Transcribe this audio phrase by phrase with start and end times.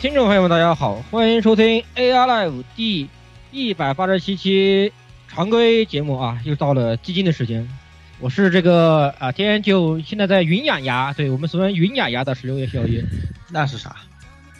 [0.00, 3.08] 听众朋友们，大家好，欢迎收听 AR Live 第
[3.50, 4.92] 一百八十七期
[5.26, 7.68] 常规节目啊，又到了基金的时间。
[8.20, 13.02] 我是这个啊，天天就现在在云养牙，对我们所谓云养牙的十六夜宵夜，
[13.50, 13.96] 那是啥？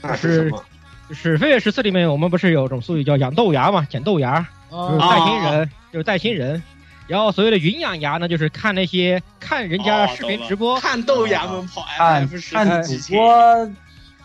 [0.03, 0.65] 那是什么？
[1.09, 6.61] 就是《飞跃十四》里面我们不是有种术语叫养豆芽嘛，捡豆芽，就是带新人，就是带新人。
[7.07, 13.71] 然后所谓的云养牙呢，就是看那些看人家视频直播，看豆芽们跑看 F 十看主播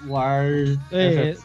[0.07, 0.45] 玩
[0.89, 1.35] 对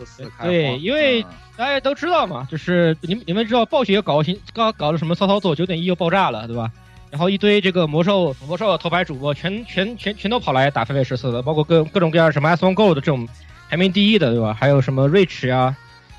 [0.42, 1.22] 对，因为
[1.56, 6.70] 大家都知道嘛，就是你们你们知道暴雪搞新搞搞了什么骚操作，九点一又爆炸了，对吧？
[7.10, 13.26] 然后一堆这个魔兽魔兽头牌主播全全全全都跑来打 F F 十四了，包括各各种各样什么 S One Gold 这种
[13.70, 14.52] 排名第一的，对吧？
[14.52, 15.74] 还有什么 Rich 啊、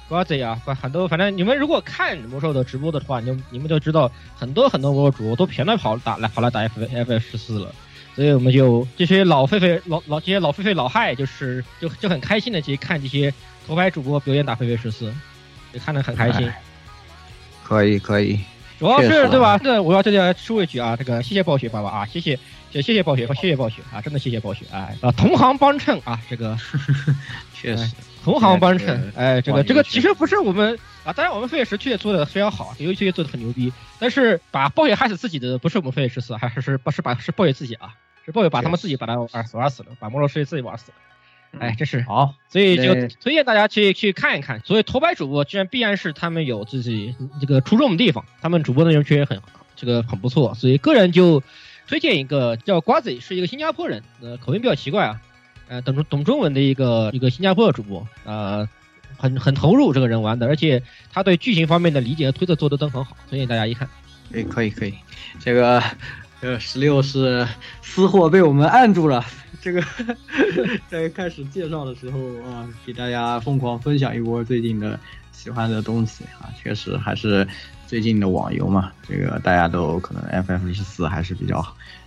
[0.09, 7.71] Guazi 啊，很多反正你们如果看魔兽的直播的话，你就你们就知道很多很多魔兽主播都全都跑打来跑来打 F F 十四了。
[8.15, 13.33] 所以我们就这些老狒狒老老这些老狒狒老害，就是就就很开心的去看这些
[13.65, 15.13] 头牌主播表演打狒狒十四，
[15.73, 16.51] 就看得很开心。
[17.63, 18.39] 可以可以，
[18.79, 19.57] 主要是对吧？
[19.57, 22.37] 这我要这里要说一句啊，这个谢谢暴雪爸爸啊，谢谢
[22.71, 26.57] 谢谢谢暴雪谢谢暴雪啊，真的谢谢暴雪哎啊，同行帮衬啊，这个。
[27.53, 27.91] 确实
[28.23, 37.93] 同行帮衬哎，这个这个其实不是我们啊，当然我们飞跃十区也做的非常好，游戏也做的很牛逼，但是把暴雪害死自己的不是我们飞跃十四，还是是是把是暴雪自己啊，
[38.25, 40.97] 是暴雪把他们自己把他玩死玩死了，把魔兽世界自己玩死了。
[41.57, 44.59] 哎，这是好，所以就推荐大家去去看一看。
[44.59, 49.41] 所以头牌主播居然必然是他们有自己这个出众的地方，他们主播内容确实很
[49.75, 51.41] 这个很不错，所以个人就
[51.87, 55.21] 推荐一个叫瓜子，是一个新加坡人，呃，口音比较奇怪啊，
[55.69, 58.67] 呃，懂懂中文的一个一个新加坡的主播，呃，
[59.15, 60.81] 很很投入这个人玩的，而且
[61.13, 63.87] 他对剧情方面的理解和推测做的都很好，推荐大家一看。
[64.31, 64.93] 可以可以可以，
[65.39, 65.81] 这个
[66.41, 67.47] 呃十六是
[67.81, 69.23] 私货被我们按住了。
[69.61, 69.83] 这个
[70.89, 72.19] 在开始介绍的时候
[72.49, 74.99] 啊，给大家疯狂分享一波最近的
[75.31, 77.47] 喜欢的东西啊，确实还是
[77.85, 81.63] 最近的网游嘛，这个大家都可能 FF 十四还是比较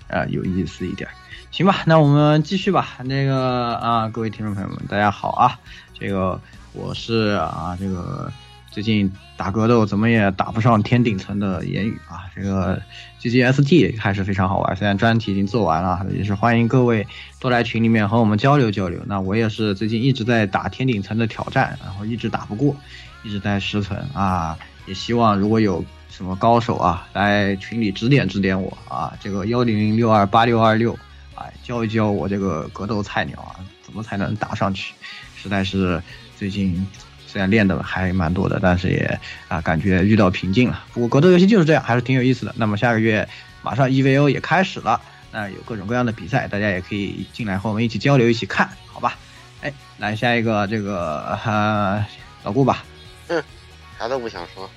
[0.08, 1.08] 呃有意思一点。
[1.52, 2.96] 行吧，那我们继续吧。
[3.04, 5.58] 那个啊，各位听众朋友们，大家好啊，
[5.92, 6.40] 这个
[6.72, 8.32] 我是啊这个。
[8.70, 12.24] 最近打格斗怎么也打不上天顶层的言语啊！
[12.34, 12.80] 这个
[13.20, 17.06] GGST 还是非常好玩，虽然专题已经做完了，也是欢迎各位
[17.38, 18.98] 多来群里面和我们交流交流。
[19.04, 22.74] 那我也是最近一直在打天顶层的挑战，然后一直打不过，
[23.22, 24.56] 一直在十层啊。
[24.86, 30.98] 也希望如果有什么高手啊来群里指点指点我啊，这个幺零零六二八六二六，
[31.42, 34.94] 哎，教一教我这个格斗菜鸟啊，怎么才能打上去？
[35.36, 36.02] 实在是
[36.36, 36.86] 最近。
[37.24, 39.18] 虽然练的还蛮多的，但是也
[39.48, 40.84] 啊感觉遇到瓶颈了。
[40.92, 42.54] 不过格斗游戏就是这样，还是挺有意思的。
[42.58, 43.26] 那么下个月
[43.62, 45.00] 马上 EVO 也开始了，
[45.30, 49.16] 那有各种各样的比赛，大家也可以进来和我们一起交流，一起看，好吧？
[49.62, 52.04] 哎，来下一个这个呃
[52.42, 52.84] 老顾吧。
[53.28, 53.42] 嗯，
[53.98, 54.68] 啥都不想说。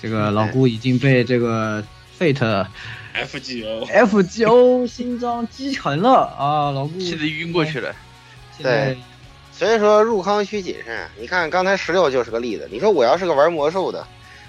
[0.00, 1.84] 这个老顾已经被这个
[2.18, 2.66] Fate
[3.16, 6.70] FGO FGO 新章击沉了啊！
[6.70, 7.94] 老顾气得晕过去了。
[8.56, 8.98] 现在对
[9.52, 11.08] 所以说入坑需谨慎。
[11.18, 12.68] 你看刚才十六就是个例子。
[12.70, 14.06] 你说我要是个玩魔兽的，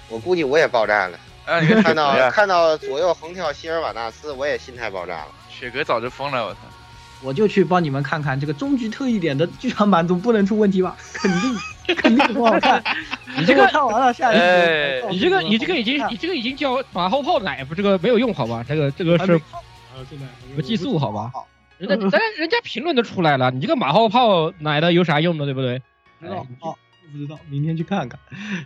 [0.08, 1.18] 我估计我也爆炸了。
[1.46, 5.28] 啊，你看看到看到左右横跳希尔瓦纳斯，我也心态爆炸了。
[5.48, 6.60] 雪哥早就疯了，我操！
[7.22, 10.96] 我就去帮你们看看这个终局特异点的剧场版总不能出问题吧？
[11.14, 11.56] 肯定
[11.96, 12.82] 肯定不好看。
[13.38, 18.64] 你这个看完了，下一哎你这个你这个已经你这个已经叫马后炮奶，不这个没有用好吧？
[18.66, 19.40] 这个这个是
[20.54, 21.30] 不寄宿好吧？
[21.78, 25.80] 人家 咱人家评论都出来了，你这个马后炮奶的有啥用呢，对不对？
[26.20, 26.46] 不知道，
[27.12, 28.18] 不知道，明天去看看。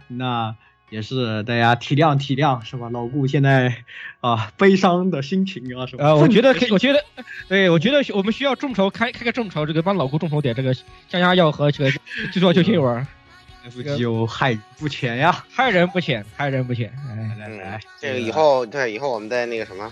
[0.08, 0.54] 那。
[0.92, 2.90] 也是大家体谅体谅，是吧？
[2.90, 3.74] 老顾现在
[4.20, 6.04] 啊，悲伤的心情啊，是吧？
[6.04, 7.02] 呃，我觉得 可以，我觉得，
[7.48, 10.74] 对我觉得我们需要众筹开开个众筹，这个帮老顾众筹点这个
[11.08, 11.90] 降压药和这个
[12.30, 13.06] 制作救心丸。
[13.96, 16.92] 有害不浅呀，害人不浅，害人不浅。
[17.08, 19.90] 来来来，这个以后对以后我们再那个什么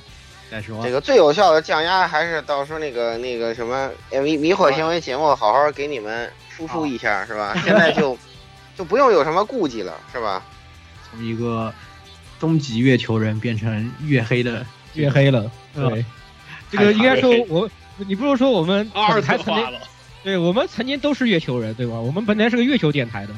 [0.51, 3.89] 再说，这个最有效的降压还是到时候那个那个什么
[4.23, 7.55] 迷迷惑行为节目，好好给你们输出一下，是吧？
[7.65, 8.19] 现在就
[8.77, 10.45] 就不用有什么顾忌了，是吧？
[11.11, 11.73] 从一个
[12.39, 14.65] 终极月球人变成月黑的
[14.95, 16.05] 月黑了，对，
[16.71, 17.69] 这个应该说我，
[17.99, 19.67] 你不如说我们二才曾经，
[20.23, 21.95] 对我们曾经都是月球人，对吧？
[21.95, 23.35] 我们本来是个月球电台的，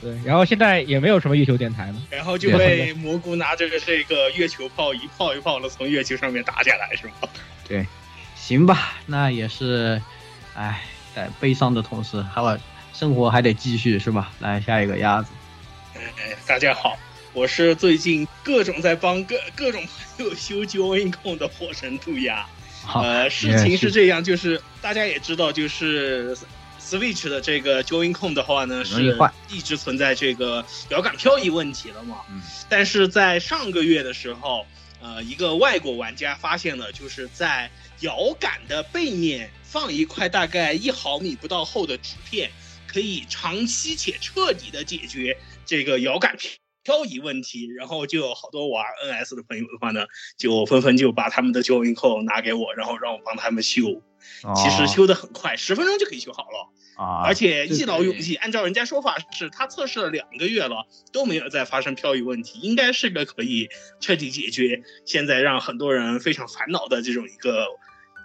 [0.00, 7.12] 对，然后现在也没有什么月球电台了，然后就被蘑菇拿着这个月球炮一炮一炮的从月球上面打下来，是吗？
[7.66, 7.86] 对，
[8.34, 10.00] 行吧，那也是，
[10.54, 10.82] 哎，
[11.14, 12.58] 在悲伤的同时，还有
[12.94, 14.30] 生活还得继续，是吧？
[14.40, 15.28] 来下一个鸭子。
[15.98, 16.96] 哎，大家好，
[17.32, 19.84] 我是最近各种在帮各各种
[20.16, 22.46] 朋友修 Join 控的火神兔鸭。
[22.94, 26.36] 呃，事情是这样，就是大家也知道，就是
[26.80, 29.16] Switch 的这个 Join 控的话呢，是
[29.48, 32.18] 一直存在这个摇杆漂移问题了嘛。
[32.30, 32.40] 嗯。
[32.68, 34.64] 但是在上个月的时候，
[35.00, 37.68] 呃，一个外国玩家发现了，就是在
[38.00, 42.48] 摇杆的背面放一块大概一毫米不到厚的纸片。
[42.90, 45.36] 可以长期且彻底的解决
[45.68, 46.36] 这个遥感
[46.82, 50.06] 漂移问题，然后就有好多玩 NS 的朋友的话呢，
[50.38, 51.62] 就纷纷就把他们的
[51.94, 54.02] 扣拿给我，然后让我帮他们修。
[54.56, 57.22] 其实修的很快，十分钟就可以修好了啊！
[57.26, 58.34] 而且一劳永逸。
[58.36, 63.68] 按照人家说法是，他测试了两个月了，都没有再发生漂移问题，应该是个可以
[64.00, 67.66] 彻底解决现在让很多人非常烦恼的这种一个。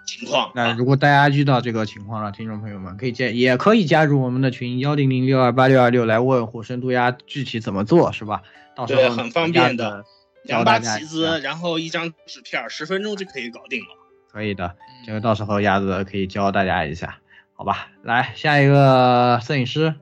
[0.04, 8.42] 情况，那如果大家遇到这个情况了，听众朋友们可以加，也可以加入我们的群幺零零六二八六二六来问火神渡鸦具体怎么做，是吧？
[8.76, 10.04] 到时候很方便的，
[10.44, 13.86] 两把棋子，然后一张纸片，十分钟就可以搞定了。
[14.30, 17.18] 可以的，这个到时候鸭子可以教大家一下，
[17.54, 17.88] 好吧？
[18.02, 19.94] 来下一个摄影师。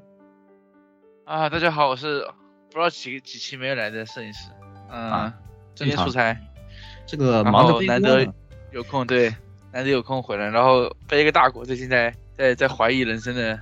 [1.25, 2.26] 啊，大家好，我是
[2.70, 4.48] 不知道几几期没有来的摄影师，
[4.90, 5.32] 嗯，
[5.75, 6.37] 今天出差，
[7.06, 8.26] 这个忙着难得
[8.72, 9.34] 有空，对。
[9.72, 13.58] 难得有空回来，然后背一个大锅，最近在在在怀疑人生的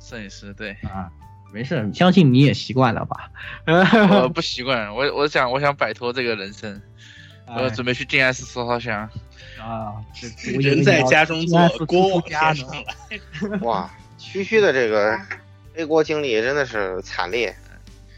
[0.00, 1.08] 摄影师，对啊，
[1.52, 3.30] 没事，相信你也习惯了吧？
[4.22, 6.82] 我 不习惯，我我想我想摆脱这个人生，
[7.46, 9.08] 我准备去静安寺烧烧香
[9.60, 9.94] 啊，
[10.42, 13.58] 人在家中坐，锅往天上来。
[13.60, 13.88] 哇，
[14.18, 15.16] 区区的这个
[15.72, 17.54] 背锅经历真的是惨烈。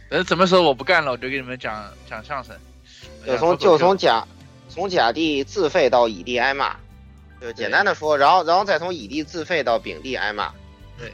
[0.08, 2.56] 等什么时候我不干了，我就给你们讲讲相声。
[3.26, 4.26] 就从就从甲
[4.70, 6.74] 从甲地自费到乙地挨骂。
[7.40, 10.52] 就简单的说，然后然后再从乙地自费到丙地挨骂。
[10.98, 11.12] 对，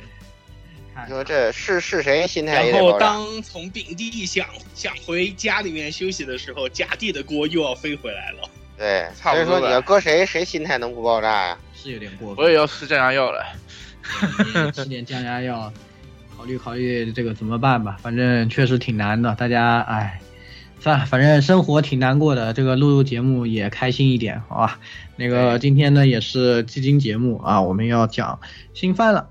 [1.06, 2.68] 你说这是是谁心态？
[2.68, 8.48] 然后当从丙地想想回家里面休息的时候，甲地的锅又要飞回来了。
[8.76, 11.58] 对，所以说你要搁谁，谁心态能不爆炸呀？
[11.74, 12.44] 是有点过分。
[12.44, 13.44] 我也要吃降压药了。
[14.72, 15.72] 吃点降压药，
[16.36, 17.96] 考虑考虑这个怎么办吧。
[18.02, 20.20] 反正确实挺难的，大家哎。
[20.84, 24.78] 算了，反正生活挺难过的，这个录录节目也开心一点，好吧？
[25.16, 28.38] 那个今天呢也是基金节目啊，我们要讲
[28.74, 29.30] 新番了。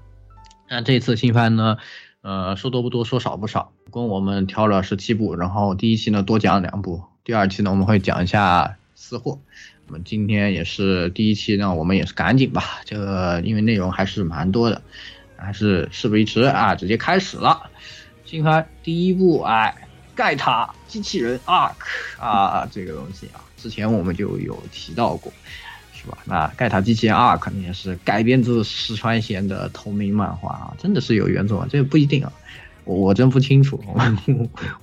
[0.67, 1.77] 那这次新番呢，
[2.23, 9.37] 呃，说多不多，说少不少，共我们挑了十七部，然后第一期呢多讲两部，第二期呢我们会讲一下私货。
[9.85, 14.81] 我们今天也是第一期，呢，我们也是赶紧吧，这个因为内容还是蛮多的，
[15.35, 17.69] 还是事不宜迟啊，直接开始了。
[18.25, 19.75] 新番第一部，哎。
[20.15, 21.73] 盖塔机器人 ARK
[22.19, 25.31] 啊，这个东西啊，之前我们就有提到过，
[25.93, 26.17] 是吧？
[26.25, 31.67] 那盖塔机器人 ARK 也是改编自石川贤的同名漫画啊，真的是有原作吗？
[31.69, 32.31] 这个不一定啊，
[32.83, 33.99] 我我真不清楚， 我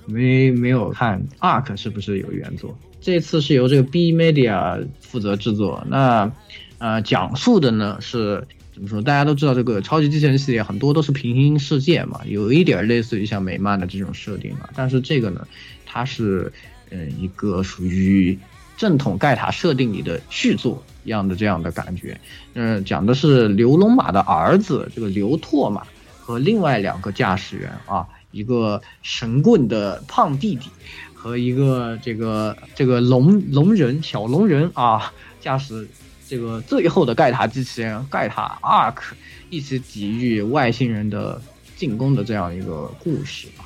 [0.05, 2.77] 没没有看 ARK 是不是有原作。
[2.99, 6.31] 这次是由这个 B Media 负责制作，那
[6.77, 8.47] 呃，讲述的呢是。
[8.81, 8.99] 怎么说？
[8.99, 14.67] 大家都知道这个超级机器人系列很多都是平行世界嘛，有一点类似于像美漫的这种设定嘛。
[14.75, 15.47] 但是这个呢，
[15.85, 16.51] 它是
[16.89, 18.35] 嗯一个属于
[18.77, 22.19] 正统盖塔设定里的续作一样的这样的感觉。
[22.55, 25.85] 嗯，讲的是刘龙马的儿子这个刘拓马
[26.19, 30.71] 和另外两个驾驶员啊，一个神棍的胖弟弟
[31.13, 35.87] 和一个这个这个龙龙人小龙人啊驾驶。
[36.31, 39.01] 这个最后的盖塔机器人盖塔 Ark
[39.49, 41.41] 一起抵御外星人的
[41.75, 43.65] 进攻的这样一个故事吧。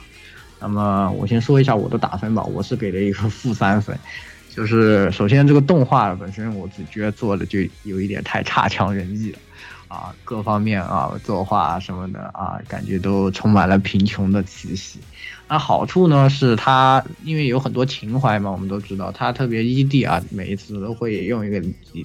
[0.60, 3.96] 那么我先说一下我的打分吧，我是给了一个负三分。
[4.50, 9.38] 就是首先这个动画本身，我自己觉得做的就有一点太差强人意了，
[9.88, 14.98] 啊，各方面啊，作画什么的啊，感觉都充满了贫穷的气息。
[15.48, 21.62] 那好处呢是它因为有很多情怀嘛，我们都知道它特别依地啊，每一次都会用一个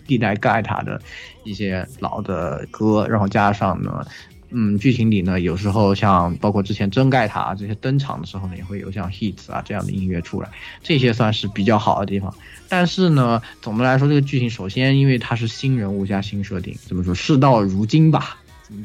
[0.06, 1.00] 地带盖塔的
[1.44, 4.04] 一些老的歌，然后加上呢。
[4.52, 10.50] 嗯，剧情里呢，有时候像包括之前真盖塔这些登场的时候呢，也会有像 hits 啊这样的音乐出来，
[10.82, 12.35] 这些算是比较好的地方。
[12.68, 17.14] 但是呢，总的来说，这个剧情首先因为它是新人物加新设定，怎么说？
[17.14, 18.38] 事到如今吧，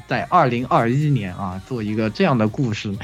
[0.08, 2.96] 在二零二一年啊，做一个这样的故事，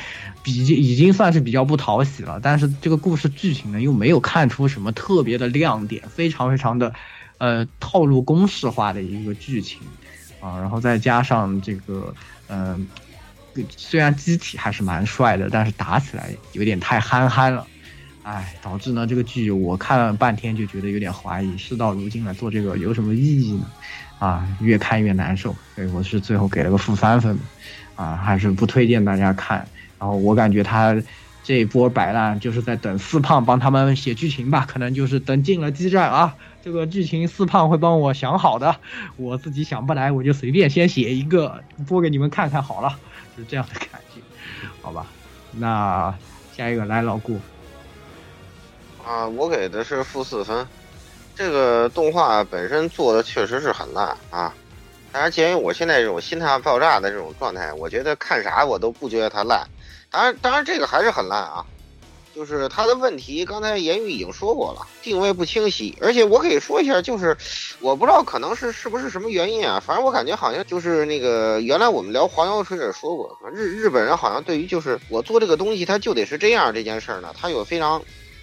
[0.44, 2.40] 比已经算是比较不讨喜了。
[2.42, 6.94] 但是这个故事剧情呢，又没有看出什么特别的亮点，非常非常的，
[7.38, 9.80] 呃，套路公式化的一个剧情
[10.40, 12.14] 啊，然后再加上这个。
[12.54, 12.86] 嗯，
[13.78, 17.66] 虽然机体还是蛮帅的，但是打起来有点太憨憨了，
[18.24, 23.66] 哎，导致呢这个剧我看了半天就觉得有点怀疑，事到如今来做这个有什么意义呢？
[24.22, 27.40] 啊，越看越难受，所以我是最后给了个负三分，
[27.96, 29.68] 啊，还是不推荐大家看。
[29.98, 30.96] 然后我感觉他
[31.44, 36.36] 这一波摆烂就是在等四胖帮他们写剧情吧，可能就是等进了基站啊。
[36.64, 38.76] 这个剧情四胖会帮我想好的，
[39.18, 42.96] 我自己想不来，我就随便先写一个播给你们看看好了，
[43.36, 44.22] 是这样的感觉，
[44.84, 45.08] 好吧？
[45.54, 46.14] 那
[46.56, 47.40] 下一个来老顾，
[49.04, 50.68] 啊，我给的是负四分，
[51.42, 54.54] 这个动画本身做的确实是很烂啊，
[55.12, 59.68] 当然鉴于我现在这种心态爆炸的这种状态，我觉得看啥我都不觉得它烂，
[60.12, 61.66] 当然，当然这个还是很烂啊。
[62.34, 67.36] 就是它的问题，刚才言语已经说过了，定位不清晰，而且我可以说一下，就是
[67.82, 78.02] 我不知道可能是是不是什么原因啊，反正我感觉好像就是那个原来我们聊黄油水也说过，日日本人好像对于就是我做这个东西他就得是这样这件事儿呢，他有非常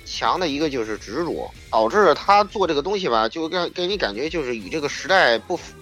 [0.09, 5.75] 强的一个就是执着，导致他做这个东西吧，就给给你感觉就是与这个时代不符，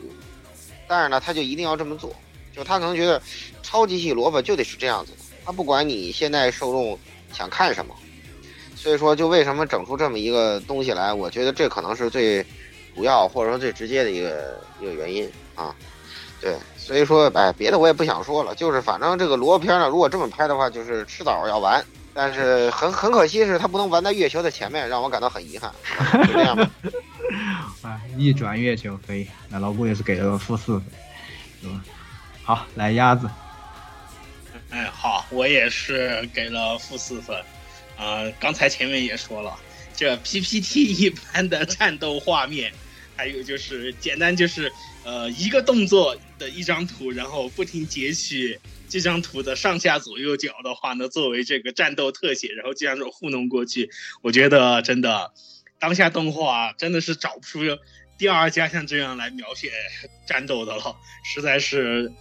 [0.89, 2.15] 但是呢他就一定要这么做，
[2.55, 3.23] 就他可能觉得
[3.63, 6.99] 超级系萝卜就得是这样子的，他不管你现在受众。
[7.33, 7.95] 想看什么，
[8.75, 11.13] 所以说就为什么整出这么一个东西来？
[11.13, 12.43] 我觉得这可能是最
[12.95, 15.75] 主要或者说最直接的一个一个原因啊。
[16.41, 21.85] 对，所以说哎，别的我也不想说了，就是反正这个萝卜片呢，如果这么拍的话，就是迟早要完。
[22.17, 25.71] 但是很很可惜是他不能玩在月球的前面，让我感到很遗憾。
[26.27, 26.71] 就这样吧。
[27.83, 30.83] 啊，一转月球可以，那老顾也是给了个负四分，
[31.61, 31.85] 是吧？
[32.43, 33.29] 好，来鸭子。
[34.71, 37.37] 哎，好，我也是给了负四分，
[37.99, 39.55] 啊，刚才前面也说了，
[39.95, 42.73] 这 PPT 一般的战斗画面，
[43.15, 44.73] 还有就是简单就是
[45.05, 48.59] 呃一个动作的一张图，然后不停截取
[48.89, 53.91] 这张图的上下左右角的话呢，作为这个战斗特写，然后这样子糊弄过去，
[54.23, 55.33] 我觉得真的
[55.79, 57.61] 当下动画真的是找不出
[58.19, 59.71] 第二家像这样来描写
[60.27, 62.13] 战斗的了，实在是。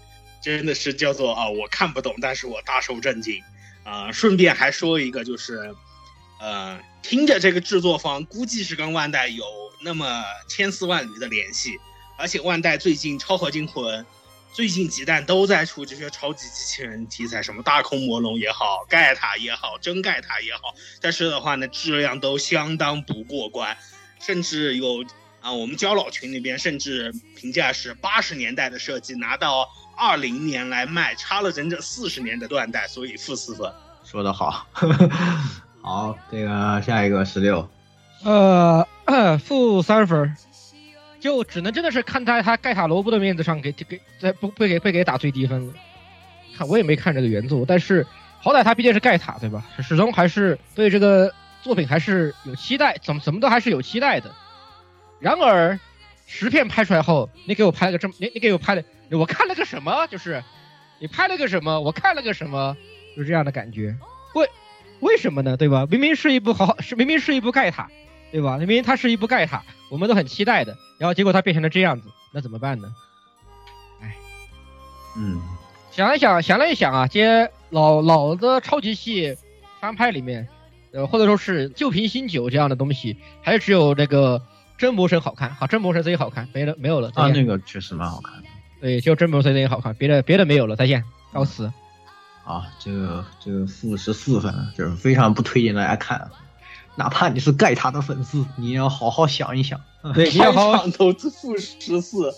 [0.43, 3.41] 真的是叫做啊，我看不懂，但是我大受震惊，
[3.83, 5.73] 啊，顺便还说一个，就是，
[6.39, 9.43] 呃，听着这个制作方估计是跟万代有
[9.81, 11.79] 那么千丝万缕的联系，
[12.19, 14.05] 而且万代最近超合金魂，
[14.55, 23.75] 最近几弹都在出这些超级机器人题材，什么大空魔龙也好，盖塔也好，真盖塔也好，但是的话呢，质量都相当不过关，
[24.21, 25.03] 甚至有
[25.41, 29.67] 啊，我们交老群那边甚至评价是八十年代的设计拿到。
[29.97, 33.71] 二零年来卖，差了整整四十年的断代，所以负四分。
[34.03, 34.67] 说得好，
[35.81, 37.69] 好，这个下一个十六，
[38.25, 38.85] 呃，
[39.39, 40.35] 负三分，
[41.19, 45.73] 就只能真的是看在他盖塔罗布的面子上给给在不不给不给打最低分了。
[46.57, 48.05] 看我也没看这个原作，但是
[48.39, 49.65] 好歹他毕竟是盖塔对吧？
[49.81, 54.31] 始终还是对这个作品还是有期待，怎么怎么都还是有期待的。
[55.19, 55.79] 然而
[56.27, 58.83] 十片拍出来后，你给我拍了个这么，你你给我拍的。
[59.11, 60.07] 我看了个什么？
[60.07, 60.43] 就是
[60.99, 61.79] 你拍了个什么？
[61.79, 62.75] 我看了个什么？
[63.15, 63.95] 就是这样的感觉。
[64.33, 64.49] 为
[64.99, 65.57] 为什么呢？
[65.57, 65.85] 对吧？
[65.89, 67.89] 明明是一部好，是明明是一部盖塔，
[68.35, 68.57] 对吧？
[68.57, 70.77] 明明它是一部盖塔，我们都很期待的。
[70.97, 72.93] 然后结果它变成了这样子，那怎么办呢？
[74.01, 74.13] 哎，
[75.15, 75.39] 嗯，
[75.89, 79.37] 想了想，想了一想啊，这老老的超级系
[79.79, 80.49] 翻拍里面，
[80.91, 84.41] 呃，或者说是旧瓶新酒这样的东西，还是只有那个
[84.77, 85.55] 真魔神好看。
[85.55, 87.09] 好，真魔神最好看，没了，没有了。
[87.15, 88.49] 啊，那个确实蛮好看的。
[88.81, 91.01] 对，就真魔神也好看，别的别的没有了，再见，
[91.31, 91.71] 告辞。
[92.43, 96.29] 啊，这个这个负十四分，就是非常不推荐大家看。
[96.95, 99.79] 哪怕你是盖塔的粉丝，你也要好好想一想。
[100.13, 102.31] 对，你要好好投资负十四，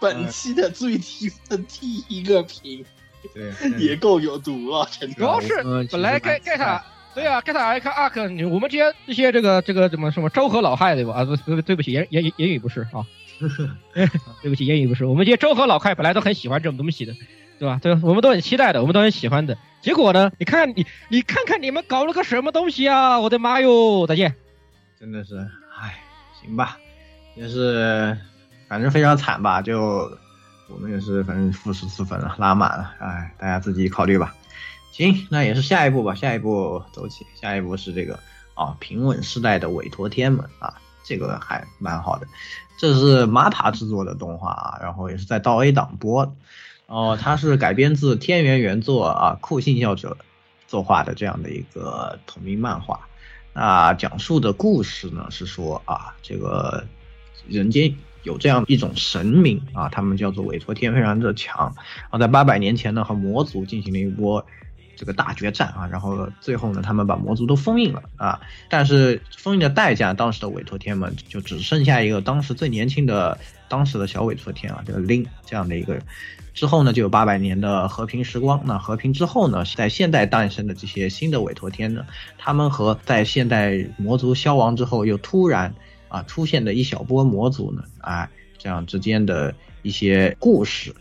[0.00, 2.84] 本期的最低分第一个评，
[3.32, 4.88] 对，也够有毒了。
[5.16, 6.84] 主要是本来盖盖塔，
[7.14, 11.14] 对啊，盖塔艾克阿克，我们这些这些这个这个怎么什么昭和老害对吧？
[11.14, 13.06] 啊，不对对不起，言言言语不是啊，
[14.42, 15.04] 对不起，言语不是。
[15.04, 17.14] 我们这些昭和老害本来都很喜欢这种东西的，
[17.58, 17.78] 对吧？
[17.82, 19.56] 对，我们都很期待的，我们都很喜欢的。
[19.80, 20.32] 结果呢？
[20.38, 23.20] 你看你，你看看你们搞了个什么东西啊！
[23.20, 24.06] 我的妈哟！
[24.06, 24.34] 再见。
[24.98, 25.38] 真的是，
[25.78, 25.94] 唉，
[26.40, 26.76] 行吧，
[27.36, 28.16] 也是，
[28.68, 29.62] 反正非常惨吧。
[29.62, 30.10] 就
[30.68, 32.94] 我们也是，反正负十四分了，拉满了。
[32.98, 34.34] 唉，大家自己考虑吧。
[34.90, 36.14] 行，那也是下一步吧。
[36.14, 38.18] 下一步走起，下一步是这个
[38.54, 42.26] 啊，平稳世代的委托天门啊，这个还蛮好的。
[42.78, 46.34] 这是 MAPA 制作的动画啊，然后也是在到 A 档播。
[46.86, 50.16] 哦，它是改编自天元原作啊，酷信教者
[50.68, 53.00] 作画的这样的一个同名漫画。
[53.52, 56.86] 那讲述的故事呢是说啊，这个
[57.48, 61.74] 人间有这样一种神明啊，他们叫做委托天，非常的强。
[62.02, 64.46] 然后在八百年前呢，和魔族进行了一波
[64.94, 68.40] 这个大决战啊，然后最后呢，他们把魔族都封印了啊。
[68.70, 73.36] 但是封印的代价，当时的委托天们就只剩下一个当时最年轻的
[73.68, 76.00] 当时的小委托天啊，这个林这样的一个。
[76.56, 78.62] 之后呢，就有八百年的和平时光。
[78.64, 82.06] 那和平之后呢，在现代诞生的这些新的委托天呢，
[82.38, 85.74] 他们和在现代魔族消亡之后又突然
[86.08, 90.94] 啊出现的一小波魔族呢，啊这样之间的一些故事，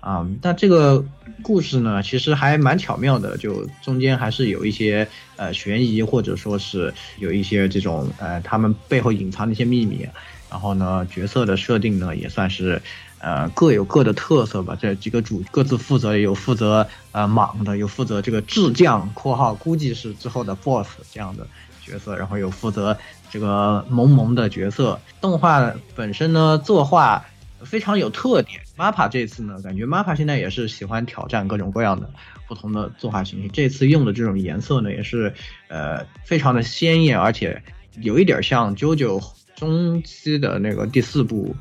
[0.00, 1.04] 啊，那这个
[1.40, 10.04] 故事呢，其实还蛮巧妙的，就中间还是有一些呃悬疑，或者说是有一些这种呃他们背后隐藏的一些秘密。
[10.48, 12.82] 然后呢，角色的设定呢，也算是。
[13.18, 14.76] 呃，各有各的特色吧。
[14.80, 21.46] 这几个主各自负责，有负责呃莽的，有负责这个智将（括号估计是之后的 BOSS 这样的
[21.82, 22.96] 角色），然后有负责
[23.30, 25.00] 这个萌萌的角色。
[25.20, 27.24] 动画本身呢，作画
[27.64, 28.60] 非常有特点。
[28.76, 32.10] MAPPA 这次呢，感觉 MAPPA 现在也是喜欢挑战各种各样的
[32.46, 33.48] 不同的作画形式。
[33.48, 35.32] 这次用的这种颜色呢，也是
[35.68, 37.62] 呃非常的鲜艳，而且
[38.02, 39.24] 有一点像 JoJo
[39.56, 41.56] 中期的那个第四部。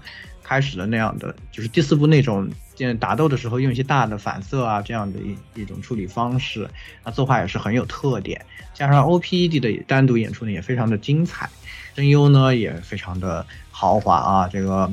[0.47, 6.69] 开始的那样的，就是第四部那种见，打斗的时候用一些大的反色啊，这样的一一种处理方式，
[7.03, 8.45] 那作画也是很有特点。
[8.71, 11.49] 加上 OPED 的单独演出呢，也非常的精彩，
[11.95, 14.47] 声优呢也非常的豪华啊。
[14.47, 14.91] 这个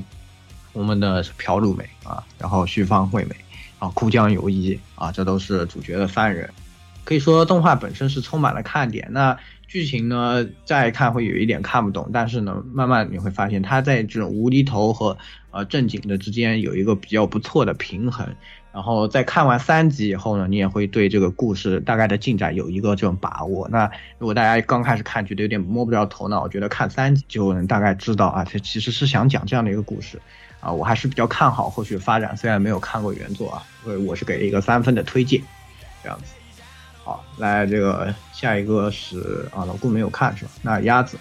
[0.72, 3.36] 我们的朴鲁美啊，然后旭方惠美
[3.78, 6.48] 啊，哭江游一啊，这都是主角的三人。
[7.04, 9.06] 可以说动画本身是充满了看点。
[9.10, 9.36] 那
[9.72, 15.16] 剧情呢，再看会有一点看不懂，但是呢，慢慢你会发现它在这种无厘头和
[15.50, 18.28] 呃正经的之间有一个比较不错的平衡。
[18.70, 23.66] 然后在看完三集以后呢，你也会对这个故事大概的进展有一个这种把握。
[23.72, 30.20] 那如果大家刚开始看觉得有点摸不着头脑，我觉得看三集就能大概知道啊，它其实是想讲这样的一个故事
[30.61, 30.70] 啊。
[30.70, 35.40] 我还是比较看好后续发展，虽然没有看过原作啊，所以我是给一个三分的推荐，
[36.02, 36.35] 这样子。
[37.04, 40.50] 好，来这个下一个是啊，老顾没有看是吧？
[40.62, 41.18] 那鸭子，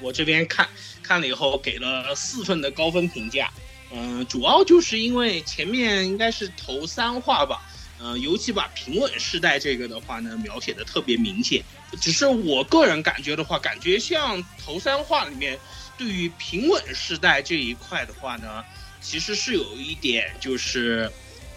[0.00, 0.68] 我这边看
[1.00, 3.48] 看了以后给了四份的高分评价。
[3.92, 7.62] 嗯，主要就是因为前面应该是头三话吧，
[8.00, 11.62] 嗯，尤其把平稳世代这个的话呢描写的特别明显。
[12.00, 15.56] 只是我个人感觉的话，感觉像头三话里面
[15.96, 18.64] 对于平稳世代这一块的话呢，
[19.00, 21.08] 其实是有一点就是。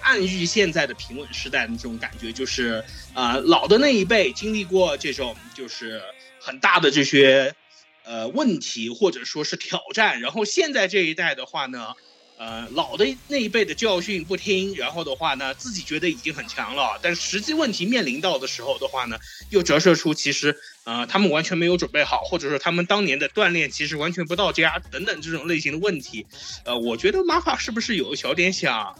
[0.03, 6.01] 暗喻现在的平稳时代的这种感觉，就是呃老的那一辈经历过这种就是
[6.39, 7.55] 很大的这些
[8.03, 11.93] 呃问题或者说是挑战，然后现在这一代的话呢，
[12.37, 19.17] 呃老的那一辈的教训不听，然后的话呢自己觉得已经很强了，但实际问题面临到的时候的话呢，
[19.51, 26.25] 又折射出其实呃他们完全没有准备好，或者说他们当年的锻炼其实完全不到家等等这种类型的问题，
[26.65, 28.93] 呃我觉得玛法是不是有小点想。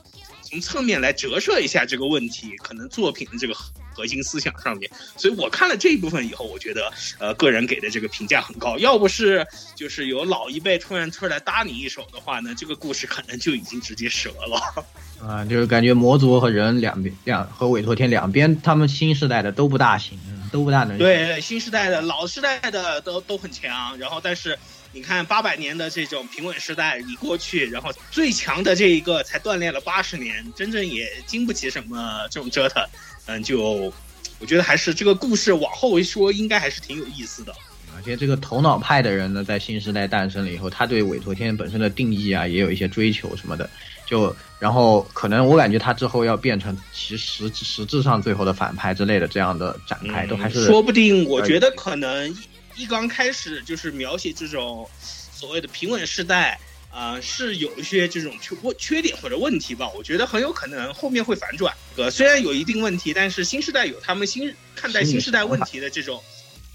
[0.53, 3.55] 从侧面来折射一下这个问题，可能作品的这个
[3.91, 8.77] 核心思想上面，所以我看了这一部分以后，我觉得，呃，个人给的这个评价很高。
[8.77, 9.43] 要不是
[9.75, 14.85] 就是有老一辈突然出来搭你一手的话呢，这个故事可能就已经直接折了。
[15.27, 20.19] 啊，就是感觉魔族和人两边两和委托天两边，他们新时代的都不大行，
[20.51, 20.99] 都不大能。
[20.99, 24.55] 对，新时代的老时代的都都很强，然后但是。
[24.95, 32.83] 你看八百年的这种平稳时代，已过去，然后最强的这一个才锻炼了八十年，真正也经不起什么这种折腾。
[33.25, 33.91] 嗯，就
[34.39, 37.51] 我觉得还是这个故事往后一说，应该还是挺有意思的。
[37.95, 43.67] 而且这个头脑派的人呢，在新时代诞生了以后，他对委托天本身的定义啊，也有一些追求什么的。
[44.05, 51.27] 就然后可能我感觉他之后要变成其实实质上最后的反派之类的这样的展开，都还是说不定。
[51.27, 52.35] 我觉得可能。
[52.75, 56.59] 一刚开始就是描写这种所谓的平稳世代
[56.91, 59.89] 啊，是有一些这种缺缺点或者问题吧。
[59.95, 61.75] 我觉得很有可能后面会反转。
[61.97, 66.21] 呃，虽然有一定问题，但是新时代有他们新看待新时代问题的这种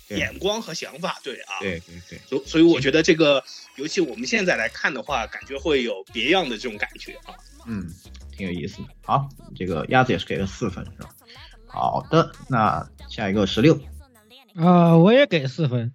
[0.08, 1.20] 眼光和想法。
[1.22, 2.20] 对啊，对对对。
[2.28, 3.42] 所所以我觉得这个，
[3.76, 7.34] 尤其我们现在来看的话，感觉会有别样的这种感觉啊。
[7.66, 7.86] 嗯，
[8.36, 8.88] 挺有意思的。
[9.04, 11.14] 好，这个鸭子也是给了四分，是吧？
[11.66, 13.78] 好的，那下一个十六。
[14.58, 15.92] 啊，我也给四分。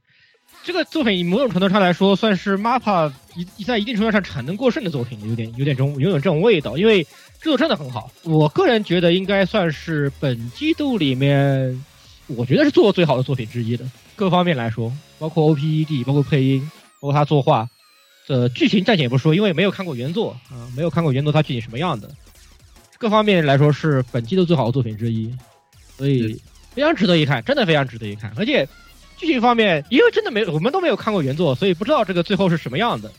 [0.63, 3.12] 这个作品某种程度上来说，算是 MAPA
[3.58, 6.78] 一在一定程度上产能过剩的作品，有点有点这种有点这种味道。
[6.78, 11.84] 因为制作真的很好，我个人觉得应该算是本季度里面，
[12.28, 13.84] 我觉得是做最好的作品之一的。
[14.15, 16.71] 各方面来说，包括 OPED，包括配音，
[17.02, 17.67] 包括他作画，
[18.30, 22.10] 呃，剧情暂且不说，因为没有看过原作啊，没有看过原作，它具体什么样的，
[22.97, 25.36] 各方面来说是本季度最好的作品之一，
[25.97, 26.39] 所以
[26.74, 28.68] 非常值得一看，真的非常值得一看，而且。
[29.16, 33.10] 剧情方面，因为真的没我们都没有看过原作，所以不知道这个最后是什么样的。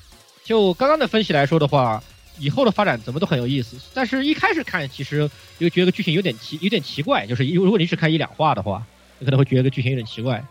[0.42, 2.02] 就刚刚的分析来说的话，
[2.38, 3.78] 以后的发展怎么都很有意思。
[3.94, 7.26] 但是一开始看，其实又觉得剧情有点奇，有点奇怪。
[7.26, 8.84] 就是如果你只看一两话的话，
[9.18, 10.44] 你可能会觉得剧情有点奇怪。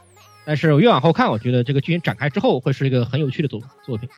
[0.45, 4.09] 但是越往后看，我觉得这个剧情展开之后，会是一个很有趣的作作品。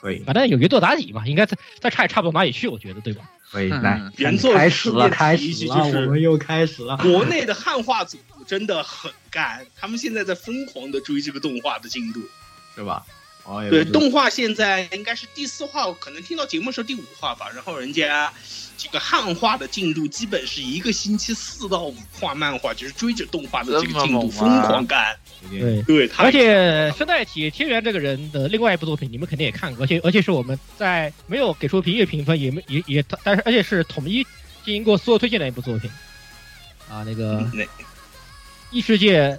[0.00, 3.28] 可以，反正有原作打底嘛，应该再再差也差不到哪里去，我觉得，对吧？
[3.50, 6.96] 可以，来，原作开始了，开始了，我们又开始了。
[6.98, 12.20] 国 内的汉化组真的很干，他们现在在疯狂的追这个动画的进度，
[12.76, 13.04] 是吧？
[13.68, 17.50] 对，动画现在应该是第四话，可能听到节目是第五话吧。
[17.54, 18.32] 然后人家
[18.76, 25.16] 这个汉化的进度基本是一个星期四到五画漫画，就是追着动画的这个进度疯狂干。
[25.50, 34.22] 对对，而且声带体天元这个人的另外一部作品，你们肯定也看过，而且而且是我们在没有给出评阅评分，也没也也，但是而且是统一
[34.64, 35.90] 进行过所有推荐的一部作品
[36.88, 37.44] 啊，那个
[38.70, 39.36] 异世界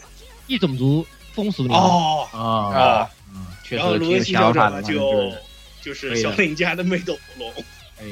[0.48, 3.10] 异种族风俗哦啊。
[3.78, 5.32] 然后罗西小者就
[5.82, 7.52] 就是小林家的魅斗龙，
[8.00, 8.06] 哎，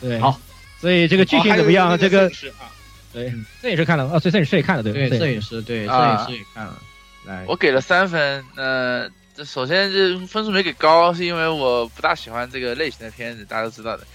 [0.00, 0.38] 对，好，
[0.80, 1.96] 所以这个剧情怎么样？
[1.98, 2.26] 这个
[2.58, 2.70] 啊，
[3.12, 5.18] 对，摄影师看了啊，所以摄影师也看了，对对？
[5.18, 6.82] 摄影师对，摄影师也看了。
[7.24, 8.44] 来，我给了三分。
[8.56, 14.06] 呃，这首先这分数没给高，是因为我不大喜欢这个类型的片子，大家都知道的。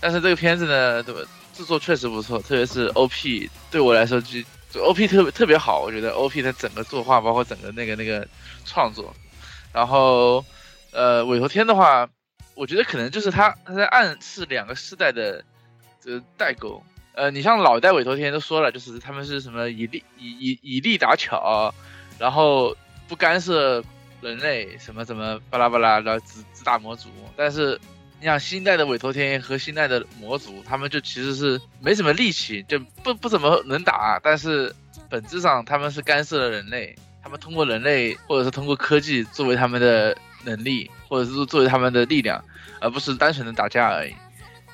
[0.00, 1.20] 但是这个片子呢，对吧？
[1.54, 4.40] 制作确实不错，特别是 OP，对我来说就
[4.72, 5.82] 就 OP 特别特别好。
[5.82, 8.26] 我觉得 OP 的整个作画，包括整个那个那个
[8.64, 9.14] 创作。
[9.74, 10.44] 然后，
[10.92, 12.08] 呃，委托天的话，
[12.54, 15.44] 我觉得可能就是他他在暗示两个世代的
[16.00, 16.80] 这代沟。
[17.14, 21.74] 呃，你像老一代委托天都说了，就是他们是什么以力以以以力打巧，
[22.20, 22.76] 然后
[23.08, 23.82] 不干涉
[24.20, 27.08] 人类，什么什么巴拉巴拉，的只只打魔族。
[27.36, 27.76] 但是
[28.20, 34.72] 你想新一代的委托天和新一代的魔族，他们就其实是没什么力气，就不不怎么能打，但是
[35.10, 36.96] 本质上他们是干涉了人类。
[37.24, 42.44] 他们通过人类，或者是通过科技作为他们的能力，或者是作为他们的力量，
[42.80, 44.14] 而不是单纯的打架而已。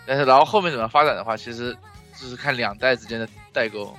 [0.04, 1.72] 但是，然后后面怎么发展的话，其实
[2.20, 3.96] 就是看两代之间的代沟。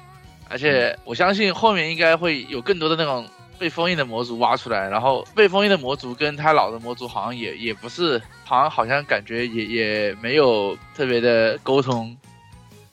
[0.49, 3.25] 而且，我相信后面应该会有更多的那种
[3.57, 4.89] 被封印的魔族挖出来。
[4.89, 12.13] 然后，被封印的魔族跟他老的魔族好像也也不是，好像好像感觉也也没有特别的沟通。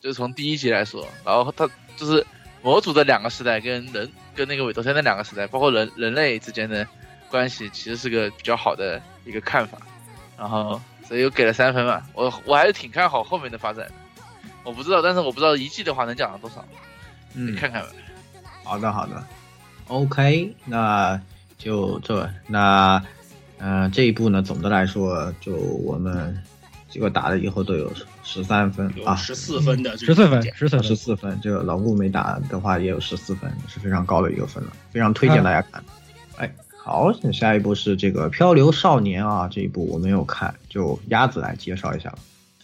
[0.01, 2.25] 就是从第一集来说，然后他就是
[2.63, 4.09] 魔族的两个时代跟人。
[4.39, 6.87] 跟那个韦德森那两个时代，包括人人类之间的
[7.29, 9.77] 关系，其实是个比较好的一个看法。
[10.39, 12.01] 然后，所以我给了三分嘛。
[12.15, 13.85] 我我还是挺看好后面的发展。
[14.63, 16.65] 我不知道，但是我不知道一季的话能讲到多少。
[17.35, 17.89] 嗯，看看吧。
[18.63, 19.25] 好的，好的。
[19.89, 21.21] OK，那
[21.59, 23.03] 就这那
[23.59, 26.41] 嗯这一步呢，总的来说，就我们
[26.91, 27.93] 这个打了以后都有。
[28.25, 31.41] 十三分啊，十四分的，十四分，十四十四分。
[31.43, 35.83] 这个老顾没打的话，也有十四分，是非常高的一个分了，非常推荐大家看。
[36.37, 42.19] 哎，好，下一步是这个《漂流少年》啊，这一部我没有看，就鸭子来介绍一下吧。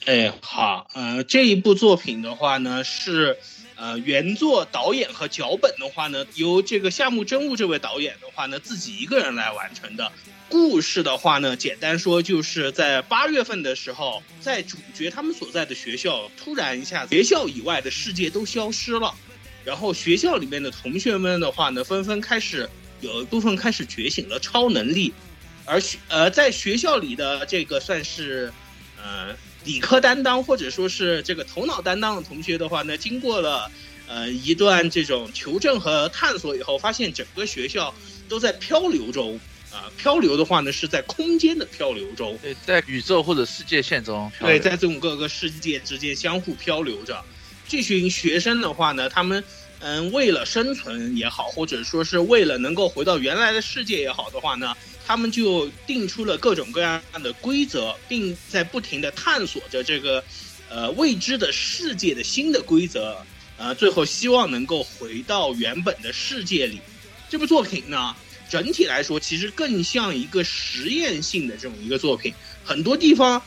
[0.05, 3.39] 哎，好，呃，这一部作品的话呢，是
[3.77, 10.13] 呃原作导演和脚本的话呢，由这个夏目真悟这位导演的话呢，自己一个人来完成的。
[10.49, 19.13] 故事的话呢，简单说就是在八月份的时候，在主角他们所在的学校，突然一下子学校以外的世界都消失了，
[19.65, 22.69] 然后学校里面的同学们的话呢，纷纷开始
[23.01, 25.13] 有一部分开始觉醒了超能力，
[25.65, 28.53] 而学呃在学校里的这个算是
[29.03, 33.71] 呃理科担当或者说是这个头脑担当的同学的话呢，经过了
[34.07, 37.95] 呃一段这种求证和探索以后，发现整个学校
[38.29, 39.41] 都在漂流中。
[39.73, 47.21] 啊，漂流的话呢，是在空间的漂流中，对，在宇宙或者世界线中，对，在这种各个世界之间相互漂流着。
[47.67, 49.43] 这群学生的话呢，他们
[49.81, 60.25] 嗯，为了生存也好，或者说是为了能够回到原来的世界也好的话呢，他们就定出了各种各样的规则，并在不停的探索着这个，
[60.69, 63.17] 呃，未知的世界的新的规则，
[63.59, 66.81] 呃，最后希望能够回到原本的世界里。
[67.29, 68.17] 这部作品呢，
[68.49, 72.33] 整体来说其实更像一个实验性的这种一个作品，
[72.65, 73.43] 很多地方。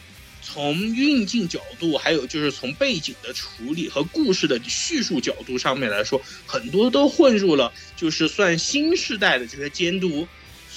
[0.50, 10.26] 从运镜角度，还有就是从背景的处理和故事的叙述角度上面来说，很多都混入了，就是算新时代的这些监督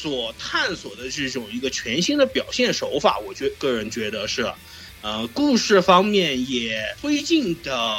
[0.01, 3.19] 所探索的这种一个全新的表现手法。
[3.19, 4.51] 我觉个人觉得是，
[5.03, 7.99] 呃，故事方面也推进的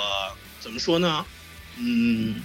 [0.60, 1.26] 怎么说呢？
[1.78, 2.42] 嗯，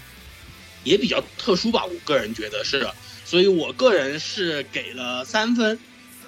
[0.85, 1.85] 也比较特殊吧。
[1.87, 2.87] 我个人觉得是，
[3.25, 5.79] 所以我个人是给了三分。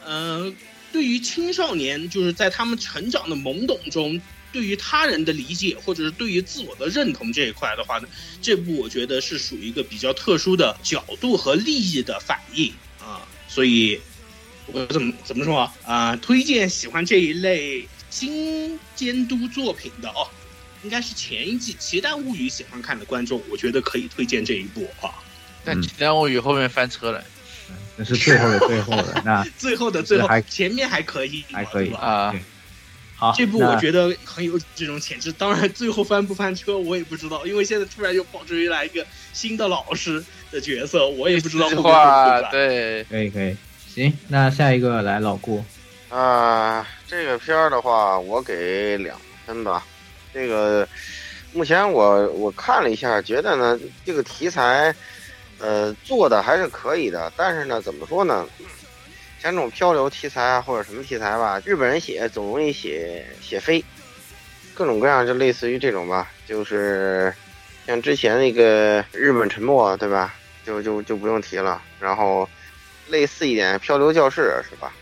[0.07, 0.57] 嗯。
[0.91, 4.19] 对于青少年，就是在他们成长的懵懂中，
[4.51, 8.09] 对于他人的理解，或者是对于自我的认同这一块的话呢，
[8.41, 12.73] 这部我觉得是属于一个比较特殊的角度和利益的反应。
[13.59, 14.01] 所以，
[14.67, 16.15] 我怎么怎么说啊？
[16.23, 20.29] 推荐喜欢这一类新监督作品的哦，
[20.85, 25.11] 应该是前一季《奇蛋物语》喜欢看的观众，我觉得可以推荐这一部啊。
[25.65, 27.25] 但《奇蛋物语》后面翻车了。
[27.97, 32.33] 那是最后的最后的，那 最后的最后，前面还可以，还可以啊。
[33.19, 35.33] 好，这部我觉得很有这种潜质。
[35.33, 41.91] 当然，最后翻不翻车我也不知道，因为现在突然又跑出来一个新的老师的角色，我也不知道会不会
[42.51, 43.57] 对，可以可以。
[43.87, 45.65] 行，那下一个来老顾
[46.09, 49.85] 啊，这个片儿的话，我给两分吧。
[50.33, 50.89] 这个
[51.53, 54.95] 目前我我看了一下，觉得呢，这个题材。
[55.61, 58.47] 呃，做的还是可以的，但是呢，怎么说呢？
[59.41, 63.85] 像这种漂流题材啊，或者什么题材吧，日本人写总容易写写飞，
[64.75, 67.33] 各种各样，就类似于这种吧，就是
[67.87, 70.35] 像之前那个日本沉没，对吧？
[70.65, 71.81] 就就就不用提了。
[72.01, 72.49] 然后
[73.09, 74.93] 类似一点漂流教室，是吧？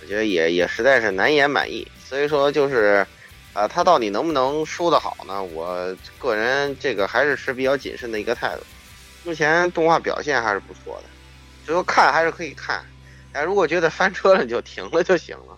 [0.00, 1.86] 我觉得也也实在是难言满意。
[2.02, 3.06] 所以说，就是
[3.52, 5.42] 啊，他到底能不能收得好呢？
[5.42, 8.62] 我个人这个还是持比较谨慎的一个态度。
[9.22, 11.08] 目前动画表现还是不错的，
[11.66, 12.82] 就说看还是可以看，
[13.32, 15.56] 但如果觉得翻车了你就停了就行了，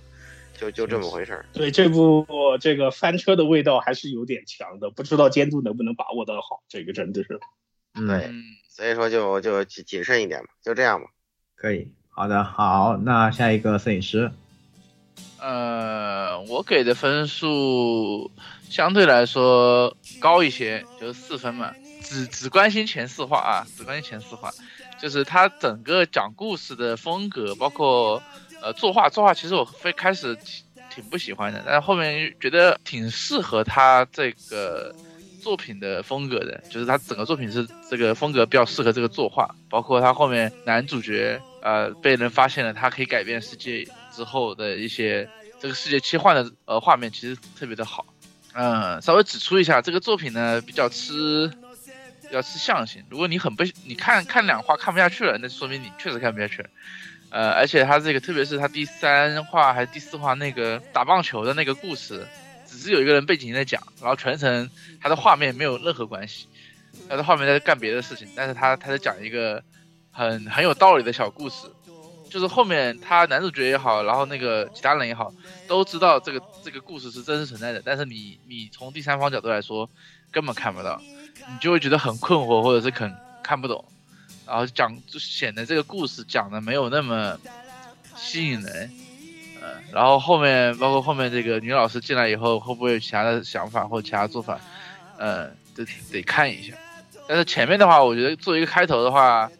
[0.58, 1.46] 就就这么回事儿。
[1.52, 2.26] 对这部
[2.60, 7.40] 这个翻车的味道还是有点强的，不知道监督能不能把握得好，这个真的是。
[7.94, 8.30] 对，
[8.68, 11.08] 所以说就就谨慎一点吧，就这样吧。
[11.54, 14.30] 可以，好的，好，那下一个摄影师。
[15.38, 18.30] 呃，我给的分数
[18.70, 21.72] 相对来说高一些，就是四分嘛。
[22.02, 24.50] 只只关心前四话啊，只关心前四话，
[25.02, 28.22] 就是他整个讲故事的风格，包括
[28.62, 34.94] 呃作画，作画其实我非开始挺挺不喜欢的，但是后面觉得挺适合他这个
[35.42, 48.06] 作品的风格的，就是他整个作品是这个风格比较适合这个作画，包括他后面男主角呃被人发现了他可以改变世界之后的一些这个世界切换的呃画面，其实特别的好。
[48.54, 51.50] 嗯，稍微指出一下，这个作品呢比较吃。
[52.32, 56.70] 要吃象性，如果你很不，你看看两话看不下去了，那说明你确实看不下去了。
[57.30, 62.26] 呃，而且他这个，特别是他第三话还是第四话那个打棒球的那个故事，
[62.66, 66.46] 只是有一个人背景在讲，然后全程他的画面没有任何关系，
[67.08, 69.62] 他的画面在干别的事情，但是他他在讲一个
[70.10, 71.68] 很很有道理的小故事，
[72.28, 75.32] 就是后面他男主角也好，然后那个其他人也好，
[75.66, 79.88] 都知道这个这个故事是真实存在的，但是你你从第三方角度来说，
[80.30, 81.00] 根本看不到。
[81.48, 83.84] 你就会觉得很困惑，或者是很看不懂，
[84.46, 87.38] 然后讲就显得这个故事讲的没有那么
[88.16, 88.90] 吸引人，
[89.62, 94.60] 嗯，然后后面包括后面这个女老师进来以后，会不会有其他的想法或其他做法，
[95.18, 96.74] 嗯，得得看一下。
[97.28, 99.50] 但是前面的话，我觉得作为一个开头的话，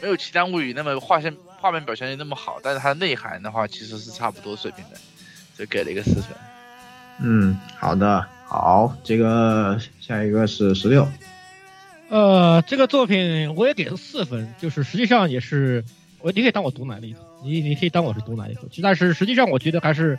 [0.00, 4.96] 没有《奇丹物语》那么画线画面表现力那么好，但是它的内涵的话，其实是差不多水平的，
[5.56, 6.36] 就给了一个四分。
[7.20, 8.26] 嗯，好的。
[8.52, 11.08] 好，这个下一个是十六，
[12.10, 15.82] 呃，这个作品我也给了四分，就是实际上也是
[16.20, 20.18] 我，你可以当我毒奶了一口，你你可以当我是毒奶一口，但是实际上我觉得还是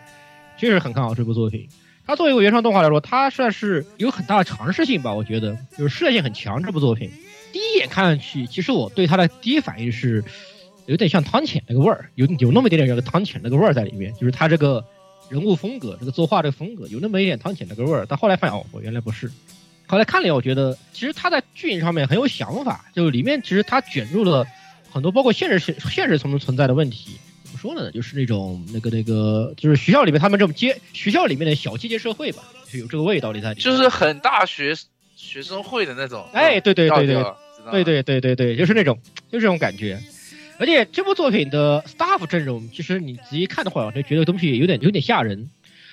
[0.57, 1.69] 确实很看好这部作品。
[2.07, 6.63] 它作为一个原创动画来说，它算是有很大的尝试性吧，我觉得就是试验性很强。
[6.63, 7.11] 这部作品
[7.51, 10.23] 第一眼看上去，其实我对它的第一反应是
[10.87, 14.83] 有点像汤浅那个味儿，有有那么一点点那个汤浅那个味儿在里面，就是它这个。
[15.29, 19.31] 人物风格，这个作画这个风格有那么一点汤浅那个味儿，但后来发现哦，我原来不是。
[19.87, 24.45] 后来看了，我觉得其实他在剧情上面很有想法，就里面其实他卷入了
[24.91, 27.11] 很多包括现实现现实中存在的问题。
[27.43, 27.91] 怎么说呢？
[27.91, 33.53] 就是那种那个那个，就是学校里面他们这种阶学校里面的小阶级社会吧，就有这个味道里在。
[33.53, 34.73] 就是很大学
[35.15, 36.25] 学生会的那种。
[36.33, 37.23] 哎，对对对对，
[37.71, 38.97] 对对对对对，就是那种，
[39.31, 39.99] 就这种感觉。
[40.63, 45.49] 而且这部作品的 staff 阵容，其实你仔细看的话，就觉得东西有点有点吓人。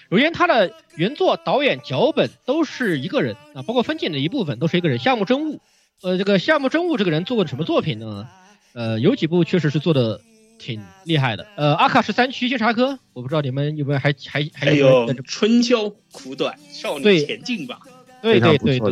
[0.09, 5.01] 首先，他的原作、导演、脚本都是一个人啊，包括分镜的一部分都是一个人。
[5.01, 5.61] 夏目真悟，
[6.03, 8.29] 呃，这个夏目真悟这个人做过什么作品呢？
[8.73, 10.21] 呃，有几部确实是做的
[10.61, 11.45] 挺厉害的。
[11.57, 17.81] 呃，阿卡十三区先查科，我不知道你们有没有还还还有春宵苦短，少女前进吧。
[18.23, 18.91] 对对对对，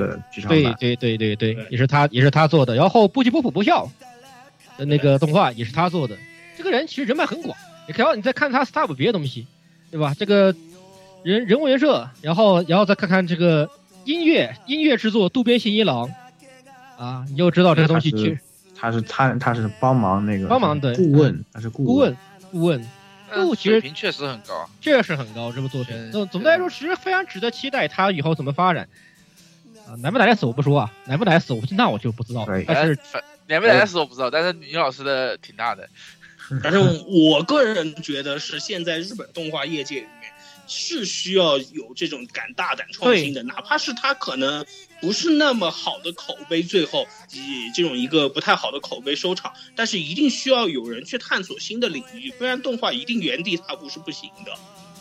[0.48, 2.74] 对对对对对，也是他也是他做的。
[2.74, 3.88] 然后不吉波普不笑
[4.78, 6.16] 的那个动画也是他做的。
[6.56, 7.54] 这个人其实人脉很广，
[7.86, 9.46] 你看你再看他 staff 别的东西，
[9.90, 10.14] 对吧？
[10.18, 10.54] 这个
[11.22, 13.68] 人人物原设，然后然后再看看这个
[14.04, 16.10] 音乐音乐制作渡边信一郎，
[16.96, 18.38] 啊，你就知道这个东西其实。
[18.80, 22.16] 他是他他是帮忙那个帮忙的顾问，他是顾问
[22.52, 22.88] 顾问，
[23.34, 25.50] 顾其实确实很高，确实很高。
[25.50, 28.88] 这部作品总总的来说，其实非常值得期待，他以后怎么发展
[29.88, 29.98] 啊？
[29.98, 32.46] 难不难死我不说啊，难不难死我那我就不知道。
[32.68, 32.96] 但是
[33.48, 35.88] 难不难死我不知道，但是女老师的挺大的。
[36.62, 40.32] 反正我个人觉得是现在日本动画业界里面
[40.66, 44.64] 是需要有这种敢大胆创新的，哪怕是他可能。
[45.00, 49.52] 不是那么好的口碑，最后以这种一个不太好的口碑收场。
[49.76, 54.52] 但是一定需要有人去探索新的领域，不然动画一定原地踏步是不行的。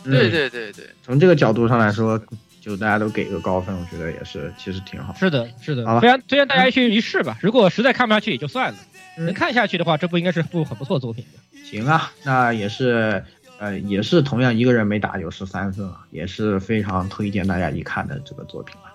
[0.03, 2.21] 对对对对，从这个角度上来说，
[2.67, 5.13] 就大家都给个高分，我觉得也是其实挺好。
[5.13, 7.39] 是的，是的，非常推荐大家去一试吧。
[7.41, 8.77] 如果实在看不下去也就算了，
[9.17, 11.23] 能看下去的话，这部应该是部很不错的作品。
[11.63, 13.23] 行啊，那也是，
[13.58, 18.91] 呃，也是同样一个人没打有十三分啊，也是非常推荐大家一看的这个作品了。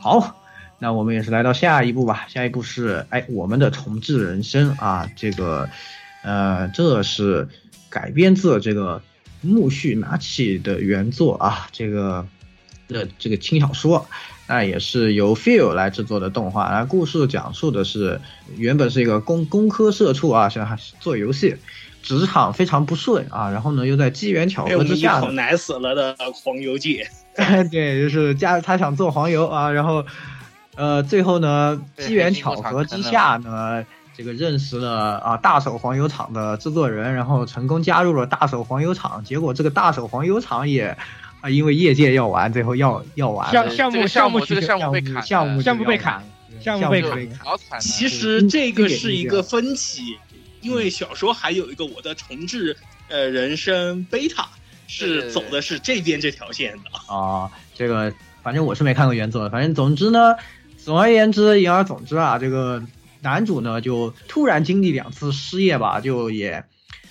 [0.00, 0.40] 好，
[0.78, 2.26] 那我们也是来到下一步吧。
[2.28, 5.68] 下一步是哎，我们的重置人生啊，这个，
[6.22, 7.48] 呃，这是
[7.88, 9.02] 改编自这个
[9.40, 12.24] 木须拿起的原作啊，这个
[12.92, 14.06] 的这个轻小说，
[14.46, 16.68] 那也是由 Feel 来制作的动画。
[16.70, 18.20] 那故事讲述的是，
[18.56, 21.56] 原本是一个工工科社畜啊，现在做游戏，
[22.02, 27.08] 职场非常不顺啊，然后呢又在机缘巧合之下，口奶死了的黄油界。
[27.70, 30.04] 对，就是加他想做黄油啊，然后，
[30.74, 33.84] 呃，最后呢，机缘巧合之下呢，
[34.16, 39.22] 这个认识了啊大手黄油厂的制作人，然后成功加入了大手黄油厂。
[39.24, 40.98] 结果这个大手黄油厂也
[41.40, 46.22] 啊，因为业界要完，最后要要完，项项目项目这个项目被砍，项目项目被砍，
[46.60, 47.28] 项目被砍。
[47.80, 50.16] 其实这个是一个分歧，
[50.60, 52.76] 因为小说还有一个我的重置
[53.08, 54.48] 呃人生贝塔。
[54.92, 60.34] 是走的是这边这条线的啊，这个反正我是没看过原作，反正总之呢，
[60.76, 62.82] 总而言之言而总之啊，这个
[63.20, 66.64] 男主呢就突然经历两次失业吧，就也，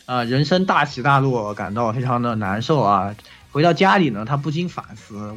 [0.05, 3.15] 啊人生大起大落，感到非常的难受啊。
[3.51, 5.33] 回到家里呢，他不禁反思，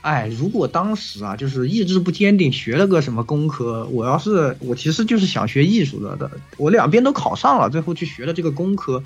[0.00, 9.02] 哎，如果当时啊就是意志不坚定，学了个什么工科，我要是我其实就是想学艺术的的，我两边都考上了，最后去学了这个工科，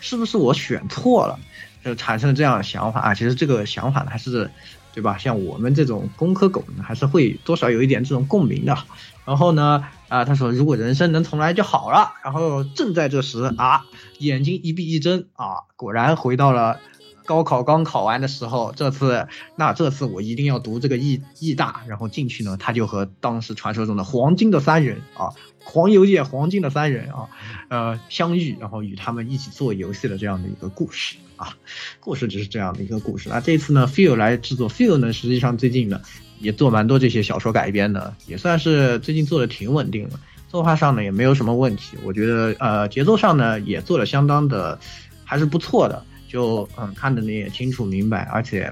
[0.00, 1.38] 是不是我选错了？
[1.84, 4.50] 就产生了这样的想法啊，其实这个想法呢，还是，
[4.92, 5.16] 对吧？
[5.16, 8.76] 像我们这种工科狗呢，还是会多少有一点这种共鸣的。
[9.24, 12.12] 然后呢，啊，他说如果人生能重来就好了。
[12.24, 13.84] 然后正在这时啊，
[14.18, 16.80] 眼睛一闭一睁啊，果然回到了
[17.26, 18.72] 高考刚考完的时候。
[18.74, 21.82] 这次，那这次我一定要读这个艺艺大。
[21.86, 25.34] 然后进去呢，他就和当时传说中的黄金的三人啊。
[25.68, 27.26] 黄油界黄金的三人啊，
[27.68, 31.56] 呃，相遇，然后与他们一起做游戏的这样的一个故事啊，
[31.98, 33.28] 故事就是这样的一个故事。
[33.28, 36.00] 那这次呢，Feel 来制作，Feel 呢，实际上最近呢
[36.38, 40.20] 也做蛮多这些小说改编的，也算是最近做的挺稳定的。
[40.48, 44.78] 作画上呢也没有什么问题，我觉得呃节奏上呢也做的相当的
[45.24, 46.04] 还是不错的，
[46.36, 48.70] 就嗯看的你也清楚明白，而且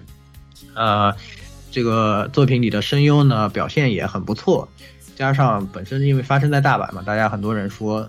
[0.75, 1.11] 呃
[1.71, 4.69] 这个作品里的声优呢表现也很不错。
[5.17, 8.07] 加上本身因为发生在大阪嘛，大家很多人说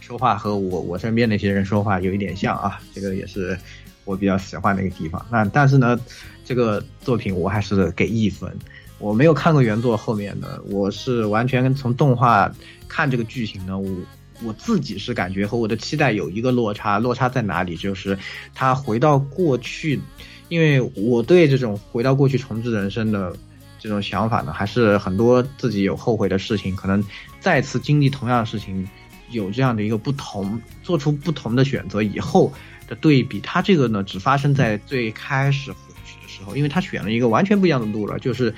[0.00, 3.56] 说话和我我身边那些人说话有一点像啊，这个也是
[4.04, 5.24] 我比较喜欢的一个地方。
[5.30, 5.96] 那但是呢，
[6.44, 8.52] 这个作品我还是给一分。
[8.98, 12.50] 我没有看过原作后面的，我是完全从动画
[12.88, 13.88] 看这个剧情呢，我
[14.42, 16.98] 我自己是感觉和我的期待有一个落差。
[16.98, 17.76] 落差在哪里？
[17.76, 18.18] 就是
[18.54, 20.00] 他回到过去，
[20.48, 23.36] 因为我对这种回到过去重置人生的。
[23.78, 27.04] 这种想法呢，还是很多自己有后悔的事情，可能
[27.38, 28.88] 再次经历同样的事情，
[29.30, 32.52] 有这样的一个不同，做出不同的选择以后
[32.88, 33.38] 的对比。
[33.40, 38.52] 他这个呢，只发生在最开始回去的时候，因为他选了一个完全不一样的路了，就是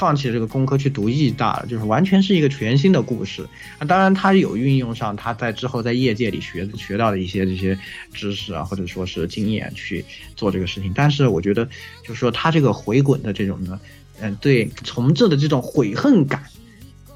[0.00, 3.46] 放弃这个工科去读艺大了，就是完全是一个全新的故事。
[3.78, 7.78] 那当然，他有运用上他在之后在业界里学学到的一些这些
[8.14, 10.02] 知识啊，或者说是经验去
[10.34, 10.90] 做这个事情。
[10.94, 11.66] 但是我觉得，
[12.02, 13.78] 就是说他这个回滚的这种呢。
[14.22, 16.42] 嗯，对重置的这种悔恨感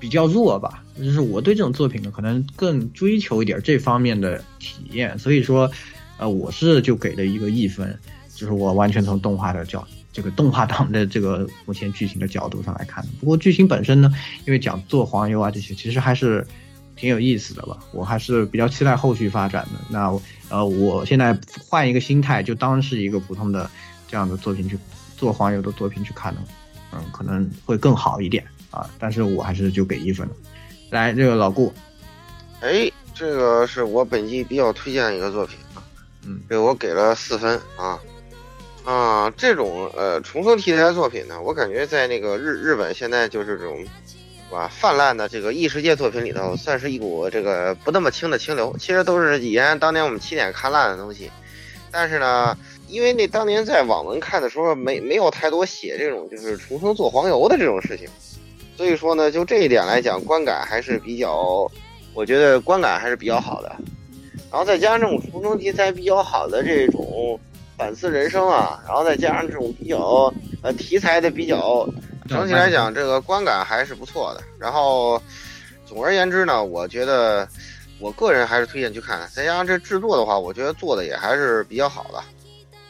[0.00, 0.82] 比较弱吧。
[0.98, 5.70] 就是我对这种作品呢，可能更追求一点这方面的体验，所以说，
[6.16, 7.94] 呃，我是就给了一个一分，
[8.34, 13.04] 就是我完全从动画的角度，这个动画党的这个目前剧情的角度上来看。
[13.18, 14.10] 不过剧情本身呢，
[14.46, 16.46] 因为讲做黄油啊这些，其实还是
[16.94, 17.76] 挺有意思的吧。
[17.92, 19.80] 我还是比较期待后续发展的。
[19.90, 20.16] 那
[20.48, 21.36] 呃，我现在
[21.68, 23.68] 换一个心态，就当是一个普通的
[24.06, 24.78] 这样的作品去
[25.16, 26.40] 做黄油的作品去看呢，
[26.92, 28.88] 嗯，可能会更好一点啊。
[29.00, 30.34] 但是我还是就给一分了。
[30.90, 31.72] 来，这个老顾，
[32.60, 35.82] 哎，这个是我本季比较推荐的一个作品啊，
[36.24, 37.98] 嗯，对我给了四分啊
[38.84, 44.68] 啊，这种呃重生题材作品呢，我感觉在那个日日本现在就是这种，是吧？
[44.68, 48.76] 泛滥的这个异世界作品里头，算是一股这个不那么清的清流。
[48.78, 51.30] 其实都是以前当年我们起点看烂的东西，
[51.90, 52.54] 但是呢，
[52.88, 58.06] 因为那当年在网文看的时候，没没有太多写这种就是重生做黄油的这种事情。
[58.76, 61.66] 所以说呢，就这一点来讲，观感还是比较，
[62.12, 63.74] 我觉得观感还是比较好的。
[64.50, 67.40] 然后再加上这种重生题材比较好的这种
[67.76, 71.88] 反思人生啊，然后再加上这种比较呃题材的比较，
[72.28, 74.42] 整体来讲这个观感还是不错的。
[74.58, 75.20] 然后
[75.84, 77.48] 总而言之呢，我觉得
[77.98, 79.28] 我个人还是推荐去看。
[79.32, 82.22] 再加上这制作的话，我觉得做的也还是比较好的，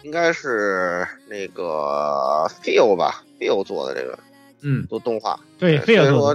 [0.03, 4.19] 应该是那个 Feel 吧，Feel 做的这个。
[4.67, 6.35] 嗯，做动画，对，所以说，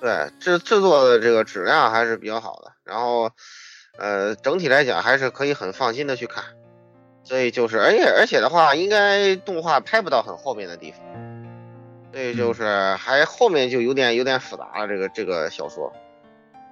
[0.00, 3.28] 对制制作的这个质量还是比较好的，然后，
[3.98, 6.44] 呃，整体来讲还是可以很放心的去看，
[7.30, 11.00] 所以就是，而且而且的话，应该动画拍不到很后面的地方，
[12.12, 12.64] 所以就是
[12.96, 15.92] 还后面就有点有点复杂了，这个这个小说，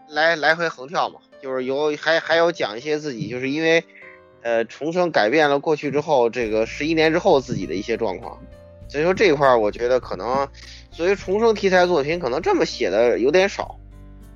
[0.08, 3.84] 来来回横跳嘛，就是有还还有讲一些自己就是因为，
[4.42, 8.36] 呃，重生改变了过去之后，这个十一年之后自己的一些状况。
[8.88, 10.48] 所以说这一块我觉得可能
[10.90, 13.78] 作为重生题材作品，可能这么写的有点少，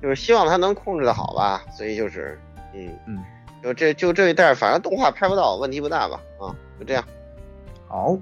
[0.01, 1.65] 就是希望他能控制的好吧。
[1.77, 2.39] 所以就是，
[2.73, 3.17] 嗯嗯，
[3.63, 6.21] 就这就这一代，反正动画拍不到，问题不大吧？
[6.39, 7.07] 啊，就这样。
[7.87, 8.17] 好，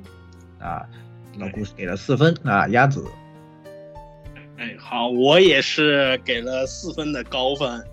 [0.60, 0.86] 啊，
[1.38, 3.04] 老故事给了四分啊，鸭子。
[4.58, 7.84] 哎，好，我也是给了四分的高分，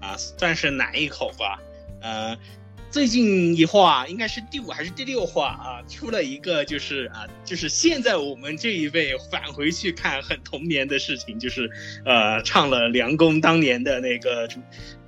[0.00, 1.60] 啊，算是奶一口吧，
[2.00, 2.36] 呃。
[2.90, 5.82] 最近一话应该是第五还是第六话啊？
[5.88, 11.68] 出了一个就是啊，就是现在我们这一辈返回去看很童年的事情，就是
[12.04, 14.48] 呃，唱了梁公当年的那个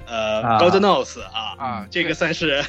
[0.06, 2.64] 呃《Golden Nose》啊啊，这个算是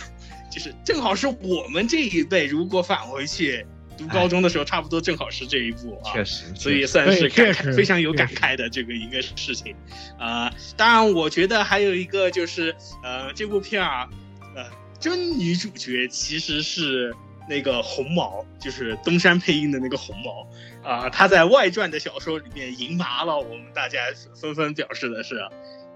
[0.52, 3.66] 就是正好是我们这一辈如果返回去
[3.98, 9.76] 读高中的时候，差不多正好是这一部啊，确实，所以算是感慨非常有感慨的这个一个事情
[10.20, 10.54] 啊。
[10.76, 14.10] 当然，我觉得还有一个就是呃，这部片啊
[14.56, 14.66] 呃。
[15.00, 17.14] 真女主角其实是
[17.48, 21.08] 那个红毛，就是东山配音的那个红毛啊。
[21.08, 24.00] 他在外传的小说里面赢麻了，我们大家
[24.36, 25.36] 纷纷表示的是，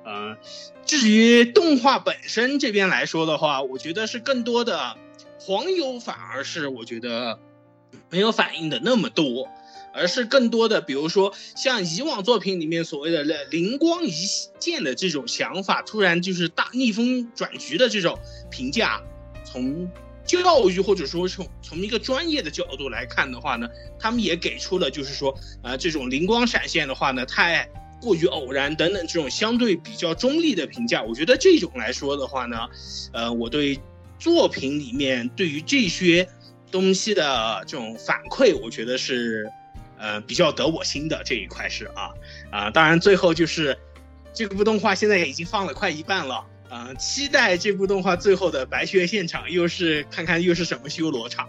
[0.03, 0.37] 呃，
[0.85, 4.97] 至于动画本身这边来说的话，我觉得是更多的
[5.39, 7.39] 黄油反而是我觉得
[8.09, 9.47] 没有反应的那么多。
[9.93, 14.13] 而是更多的，比如说像以往作品里面所谓的灵光一
[14.57, 18.17] 现的这种想法，突然就是大逆风转局的这种
[18.49, 19.01] 评价，
[19.43, 19.91] 从
[20.23, 23.67] 教育或者说从从一个专业的角度来看的话呢，
[23.99, 27.69] 他们也给出了就是说，呃，这种灵光闪现的话呢，太
[28.01, 31.01] 过于偶然等等这种相对比较中立的评价。
[31.01, 32.57] 我觉得这种来说的话呢，
[33.13, 33.79] 呃，我对
[34.19, 36.27] 作品里面对于这些
[36.69, 39.49] 东西的这种反馈，我觉得是。
[40.03, 42.09] 呃，比较得我心的这一块是啊
[42.49, 43.77] 啊，当然最后就是
[44.33, 51.47] 这部动画现在已经放了快一半了啊，期待这部动画最后的白雪现场又是看看又是什么修罗场。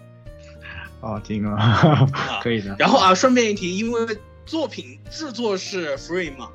[1.00, 2.06] 哦，听啊，
[2.44, 2.76] 可以的。
[2.78, 4.06] 然后啊，顺便一提，因为
[4.46, 6.50] 作品制作是 Free 嘛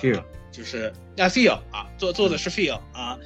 [0.00, 3.18] ，Feel 就是啊 Feel 啊，做做的是 Feel 啊，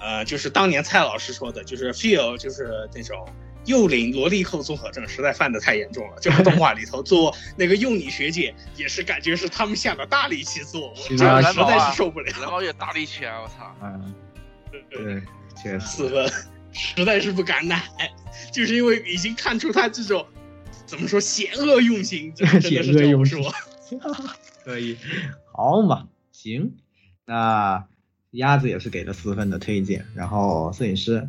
[0.00, 3.26] 呃，就是当年蔡老师说的，就是 Feel 就是那种。
[3.66, 6.16] 幼龄萝莉控综合症实在犯的太严重了。
[6.20, 12.32] 这部动画里头做 那个幼女学姐，也是感觉是他们下了大力气做，我实在是受不了。
[12.40, 13.40] 然后也大力气啊！
[13.40, 13.72] 我操！
[13.80, 14.14] 嗯，
[14.90, 15.22] 对，
[15.62, 16.28] 确实四分，
[16.72, 17.80] 实在是不敢奶，
[18.52, 20.26] 就是因为已经看出他这种
[20.92, 23.40] 怎么说险恶用心， 真的是这么说。
[24.62, 24.94] 可以，
[25.50, 26.70] 好嘛，行，
[27.24, 27.82] 那
[28.32, 31.26] 鸭子也是给了四分的推荐，然后摄影师。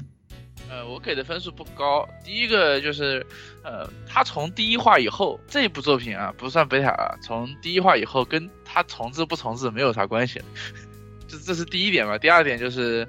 [0.70, 2.05] 呃，我给的分数不高。
[2.26, 3.26] 第一个就是，
[3.64, 10.41] 呃，他从第一话以后，这部作品啊，不算贝塔啊，从第一话以后，跟他重置不重置没有啥关系，
[11.26, 12.18] 这这是第一点吧。
[12.18, 13.07] 第二点就是，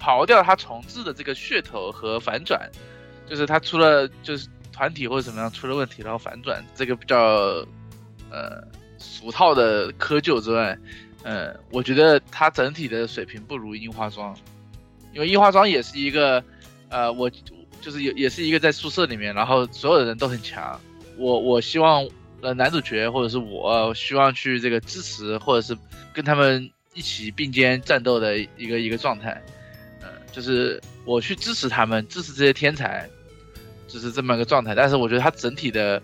[0.00, 2.68] 刨掉他重置的这个噱头和反转，
[3.28, 4.48] 就是他出了就是
[4.80, 7.18] 团体或者怎么样出了问题，然后反转，这个比较
[8.30, 8.66] 呃
[8.96, 10.74] 俗套的窠臼之外，
[11.22, 14.34] 呃，我觉得它整体的水平不如樱花庄，
[15.12, 16.42] 因为樱花庄也是一个，
[16.88, 17.30] 呃，我
[17.82, 20.80] 就是也也是一个在宿舍里面，然后所有的人都很强，
[21.18, 22.08] 我我希望
[22.40, 25.76] 呃男主角或者是我希望去这个支持或者是
[26.14, 29.42] 跟他们一起并肩战斗的一个一个状态，
[30.00, 33.06] 呃，就是我去支持他们，支持这些天才。
[33.92, 36.00] 就是这么个状态，但是我觉得它整体的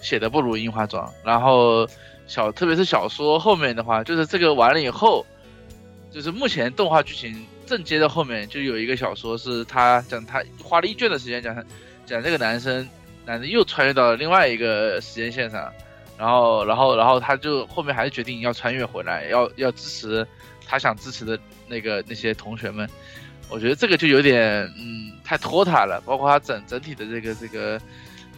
[0.00, 1.10] 写的不如樱花庄。
[1.24, 1.88] 然后
[2.26, 5.24] 小，特别是小说后面的话，就是这个完了以后，
[6.10, 11.54] 就是目前动画剧情正接的后面就有一个小说，是他讲他花了一卷的时间讲
[12.04, 12.86] 讲这个男生，
[13.24, 15.72] 男的又穿越到了另外一个时间线上，
[16.18, 20.26] 然后然后然后他就后面还是决定要穿越回来，要要支持
[20.66, 22.88] 他想支持的那个那些同学们。
[23.52, 26.00] 我觉得这个就有点，嗯，太拖沓了。
[26.06, 27.80] 包括他整整体的这个这个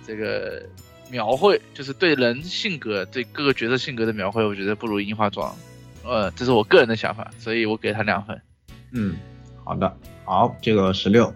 [0.07, 0.63] 这个
[1.11, 5.55] 描绘，就是对人性格、对各个角色性格的描绘，我觉得不如樱花妆。
[6.03, 8.39] 呃，这是我个人的想法，所以我给他两分。
[8.93, 9.17] 嗯，
[9.65, 11.33] 好的，好，这个十六。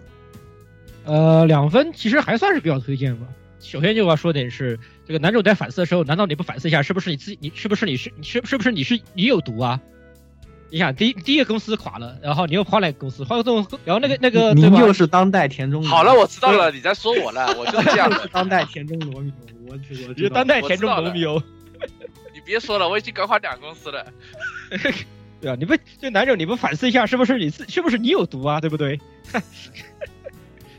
[1.05, 3.25] 呃，两分其实还算是比较推荐吧。
[3.59, 7.39] 首先就要说点是，这个男主在反思的时候，难道你不反思一下，是不是你自己？
[7.41, 9.81] 你是不是你是你是是不是你是你有毒啊？
[10.71, 15.83] 你想，第第一个公司垮了，然后你又换了一个公司，换个这种，然后那个那个，您就是当代田中。
[15.83, 18.09] 好了，我知道了，你在说我了，我就是这样。
[18.31, 21.41] 当代田中罗密欧，我我你是当代田中罗密欧。
[22.33, 24.05] 你别说了，我已经搞垮两公司了。
[25.41, 28.61] 对啊，你不就男主，你不反思一下，是不是你自是不是你有毒啊？
[28.61, 28.99] 对不对？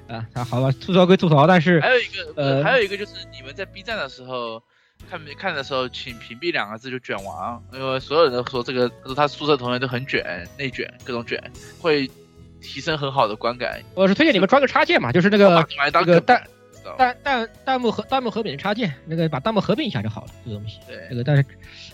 [0.07, 4.63] 啊，好吧，吐槽归吐槽，但是还有一个呃，还有一个就是你们在 B 站的时候。
[5.09, 11.43] 看没看的时候，请屏蔽两个字就卷王，因为所有人都说这个，说他宿舍同学都很卷，内卷，各种卷，
[11.81, 12.09] 会
[12.61, 13.83] 提升很好的观感。
[13.95, 16.43] 我是推荐你们装个插件嘛，就是那个那个弹
[16.97, 20.79] 弹弹弹幕和弹幕合并的插件，那个把弹幕合并一下就好了，这个东西。
[20.87, 21.45] 对，这个但是，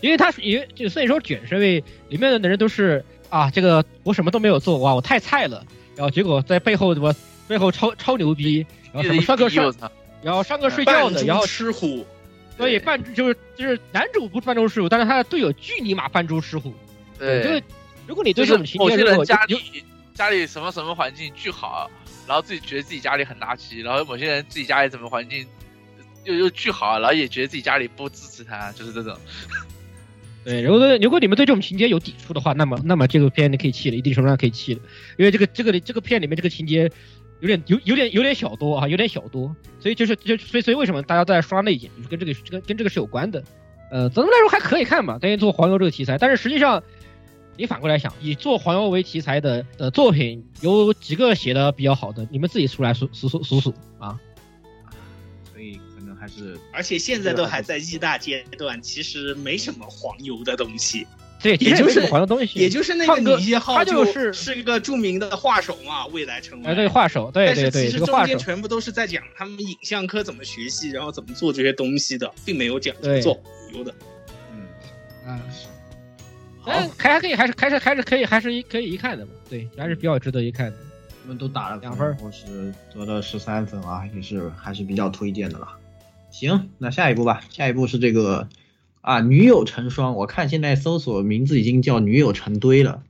[0.00, 5.64] 因为他是因为就所以说卷是因为里面的人都是啊，这个我什么都没有做，哇，我太菜了，
[5.96, 7.14] 然后结果在背后我
[7.48, 9.72] 背后超超牛逼，然后什么上课睡，
[10.22, 12.04] 然后上课睡觉的，然后吃虎。
[12.56, 16.72] 所以扮就是就是男主不是扮猪吃虎，但是他的队友巨尼玛扮猪吃虎。
[17.18, 17.62] 对，就是
[18.06, 19.84] 如果你对这种情节，人家里
[20.14, 21.90] 家里什么什么环境巨好，
[22.26, 25.46] 然后自己觉得自己家里很垃圾，然后某些人自己家里什么环境
[26.24, 29.14] 又又巨好，然后也觉得自己家里不支持他，就是这种。
[30.44, 34.80] 对，如果如果你们对这种情节有抵触的话，那么那么这个片你可以弃了，一定程度上可以弃了，
[35.18, 36.90] 因为这个这个这个片里面这个情节。
[37.40, 43.42] 有点有有点有点小多啊，有点小多，所以就是就所以所以为什么大家都在刷内景，就是跟这个跟跟这个是有关的。
[43.90, 46.18] 呃，总的来说还可以看嘛，关于做黄油这个题材。
[46.18, 46.82] 但是实际上，
[47.56, 52.26] 你反过来想，以做黄油为题材的的作品有几个写的比较好的？
[52.30, 54.18] 你们自己出来数数数数数啊。
[55.52, 61.06] 所以可能还是，而且现在都还在艺大阶段，其实没什么黄油的东西。
[61.46, 66.66] 对，也就是东西，也就是那个女一号，他就是是一个著名的画手嘛，未来成为。
[66.66, 72.92] 哎，对，画手，对对对，其实中间全部都是在讲他们影像科怎么学习，然后怎么做这些东西的，并没有讲
[73.22, 73.40] 做
[73.72, 73.94] 有的。
[74.52, 74.66] 嗯，
[75.24, 75.40] 啊，
[76.62, 79.30] 好，还可以，还是还是还是可以，还是一可以一看的嘛。
[79.48, 80.76] 对，还是比较值得一看的。
[81.22, 85.68] 我们都打了两分，我是得了十三分啊，也是还是比较推荐的了。
[86.32, 88.48] 行，那下一步吧，下一步是这个。
[89.06, 93.02] 啊，女友成双，我看现在搜索名字已经叫女友成堆了，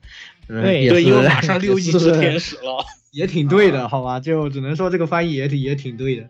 [0.46, 6.28] 对，对，因为马上 六亿只天使了， 也挺对的，好吧，就只能说这个翻译也挺也挺对的，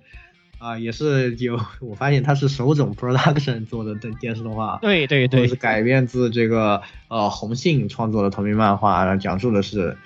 [0.58, 9.96] 啊，也是有，我发现它是手冢 Production 做的电电视动画，对对对，是改编自这个呃红杏创作的同名漫画，讲述的是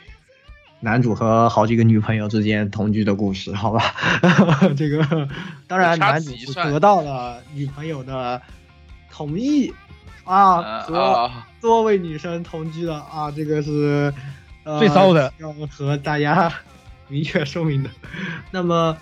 [0.80, 3.92] 男主和好几个女朋友之间同居的故事，好吧，
[4.74, 5.28] 这个
[5.66, 8.40] 当然男主是得到了女朋友的。
[9.10, 9.72] 同意
[10.24, 11.30] 啊，和
[11.60, 14.12] 多位女生同居的啊，这个是
[14.78, 16.52] 最骚的，要和大家
[17.08, 17.90] 明确说明的。
[18.50, 18.96] 那么，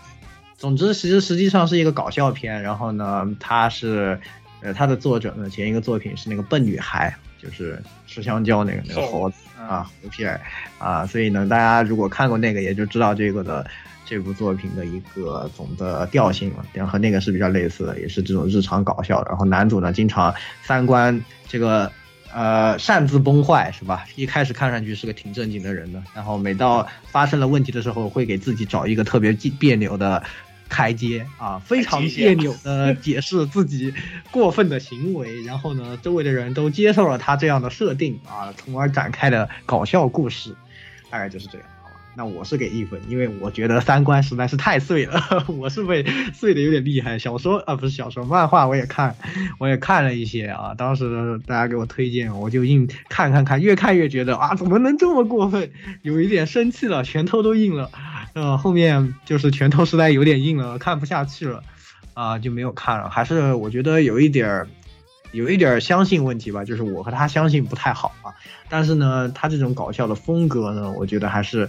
[0.57, 2.63] 总之，其实实际上是一个搞笑片。
[2.63, 4.19] 然后呢，它是
[4.63, 10.41] 呃，它的作者呢，前一个作品是那个笨女孩，就是吃香蕉那个那个猴子啊，猴皮儿
[10.79, 11.05] 啊。
[11.07, 13.67] 所以呢，大家如果看过那个，也就知道这个的。
[14.09, 19.29] 这部作品的一个总的调性嘛，然后和那个是比较类似的，也是这种日常搞笑的。
[19.29, 21.93] 然后男主呢，经常三观这个
[22.33, 24.07] 呃擅自崩坏，是吧？
[24.17, 30.23] 一开始看上去是个挺正经的人的，然后每到发生了问题的时候，会给自己找一个特别别扭的
[30.71, 33.93] 台阶啊，非常别扭的 解释自己
[34.31, 35.43] 过分的行为。
[35.43, 40.55] 然后呢，周围的人都接受了他这样的设定啊，从而展开的搞笑故事，
[41.11, 41.67] 大概就是这样。
[42.19, 46.05] 那我是给一分，因为我觉得三观实在是太碎了， 我是被
[46.35, 47.17] 碎的有点厉害。
[47.17, 49.15] 小说啊，不是小说，漫画我也看，
[49.61, 50.75] 我也看了一些啊。
[50.77, 55.71] 当时大家给我推荐，我就硬看看看，越看越觉得啊，怎么能这么过分？
[56.03, 57.89] 有一点生气了，拳头都硬了。
[58.33, 61.63] 呃，后面就是拳头实在有点硬了，看不下去了，
[62.15, 63.09] 啊，就没有看了。
[63.09, 64.69] 还是我觉得有一点儿。
[65.31, 68.33] 有一点相信问题吧，就是我和他相信不太好啊。
[68.71, 71.69] 但是呢，他这种搞笑的风格呢，我觉得还是，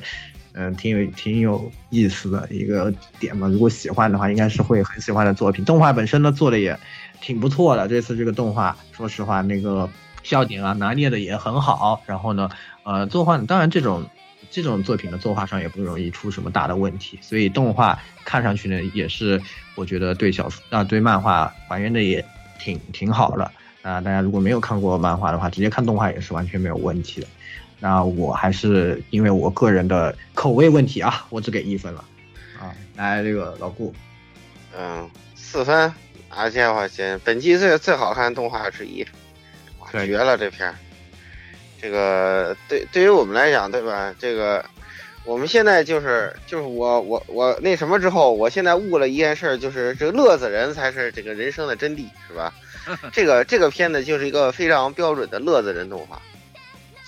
[0.53, 3.47] 嗯，挺有挺有意思的一个点嘛。
[3.47, 5.63] 如果喜欢的话，应该是会很喜欢的作品。
[5.65, 6.77] 动画本身呢做的也
[7.21, 9.89] 挺不错的，这次这个动画，说实话，那个
[10.23, 12.01] 笑点啊拿捏的也很好。
[12.05, 12.49] 然后呢，
[12.83, 14.05] 呃，作画当然这种
[14.49, 19.41] 这种作品的作画上也不容易出什么大的问题，所以动画看上去呢也是
[19.75, 22.23] 我觉得对小说啊对漫画还原的也。
[22.61, 23.49] 挺挺好的
[23.83, 24.01] 啊！
[24.01, 27.27] 大家如果没有看过漫画的话，直接看动画也是完全没有问题的。
[27.79, 32.03] 那我还是因为我个人的口味问题啊，我只给一分了
[32.59, 32.75] 啊。
[32.95, 33.93] 来，这个老顾，
[34.77, 35.91] 嗯，四分。
[36.31, 39.03] 而且我先，本季最最好看动画之一，
[39.79, 40.75] 哇绝了这片儿。
[41.81, 44.13] 这个对对于我们来讲，对吧？
[44.19, 44.63] 这个
[45.25, 52.53] 我们现在就是就是我我我那什么之后，我现在悟了一件事，就是这个乐子人才是这个人生的真谛，是吧？
[53.11, 56.21] 这个这个片子就是一个非常标准的乐子人动画，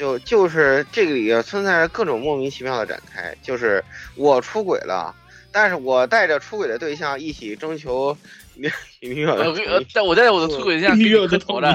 [0.02, 3.84] 就就是这个里边存在着各种莫名其妙的展开，就是
[4.16, 5.14] 我出轨了，
[5.52, 8.18] 但是我带着出轨的对象一起征求
[8.56, 8.68] 女
[9.00, 11.66] 女友的，但我带着我的出轨对象女友的同意，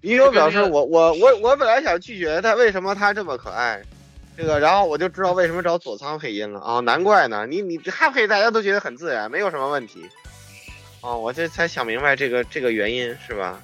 [0.00, 3.80] 女友表示我我我我本来想拒绝他，为什么他这么可爱？
[4.36, 10.04] 这个，然后我就知道为什么找佐仓配音了啊，难怪呢，你你他配大家都觉得很自然，没有什么问题。
[11.00, 13.62] 哦，我这才想明白这个这个原因是吧？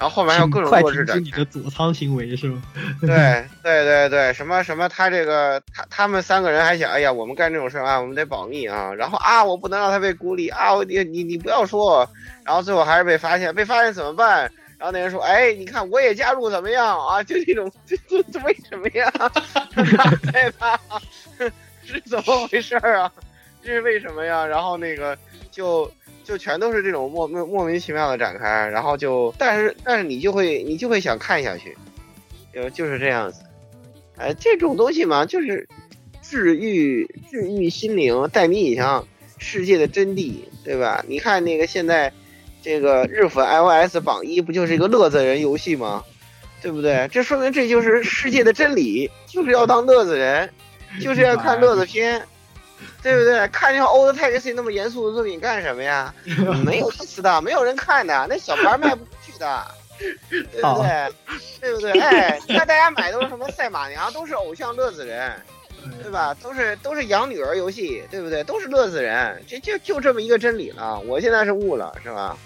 [0.00, 1.20] 然后后面还有各种弱智的。
[1.20, 2.62] 你的佐仓行为是吗？
[3.02, 8.94] 对对对对，什么什么，他这个他他们三个人还想，哎呀，我们干这种事啊，我们得保密啊。
[8.94, 12.08] 然后啊，我不能让他被孤立啊，你你你不要说。
[12.46, 14.50] 然后最后还是被发现，被发现怎么办？
[14.78, 17.22] 然后那人说：“哎，你看我也加入怎么样啊？
[17.22, 19.12] 就这种，这这这为什么呀？
[20.32, 20.80] 害怕
[21.84, 23.12] 是怎么回事啊？
[23.62, 24.46] 这是为什么呀？
[24.46, 25.14] 然后那个
[25.50, 25.84] 就
[26.30, 31.76] 就全都是这种莫莫莫名其妙的展开，然后就但是但是你就会你就会想看下去，
[32.54, 33.42] 就就是这样子。
[34.16, 35.68] 哎，这种东西嘛，就是
[36.22, 39.06] 治愈治愈心灵，带你引向
[39.38, 41.04] 世界的真谛，对吧？
[41.08, 42.12] 你看那个现在。”
[42.62, 46.04] 这个日服 iOS 榜一不就是一个乐子人游戏吗？
[46.60, 47.08] 对不对？
[47.10, 50.50] 这说明这就是世界的真理，就是要当乐子人，
[51.00, 52.20] 就是要看乐子片，
[53.02, 53.46] 对不对？
[53.48, 56.12] 看像《Old Taxi》那么严肃的作品干什么呀？
[56.64, 59.66] 没有意思的，没有人看的，那小牌卖不出去的，
[60.30, 61.14] 对不对？
[61.60, 62.00] 对不对？
[62.00, 65.32] 哎，你看大家买都是什么赛马娘，都是偶像乐子人，
[66.02, 66.34] 对吧？
[66.42, 68.42] 都是都是养女儿游戏，对不对？
[68.44, 70.98] 都是乐子人，这就就这么一个真理了。
[71.00, 72.36] 我现在是悟了，是吧？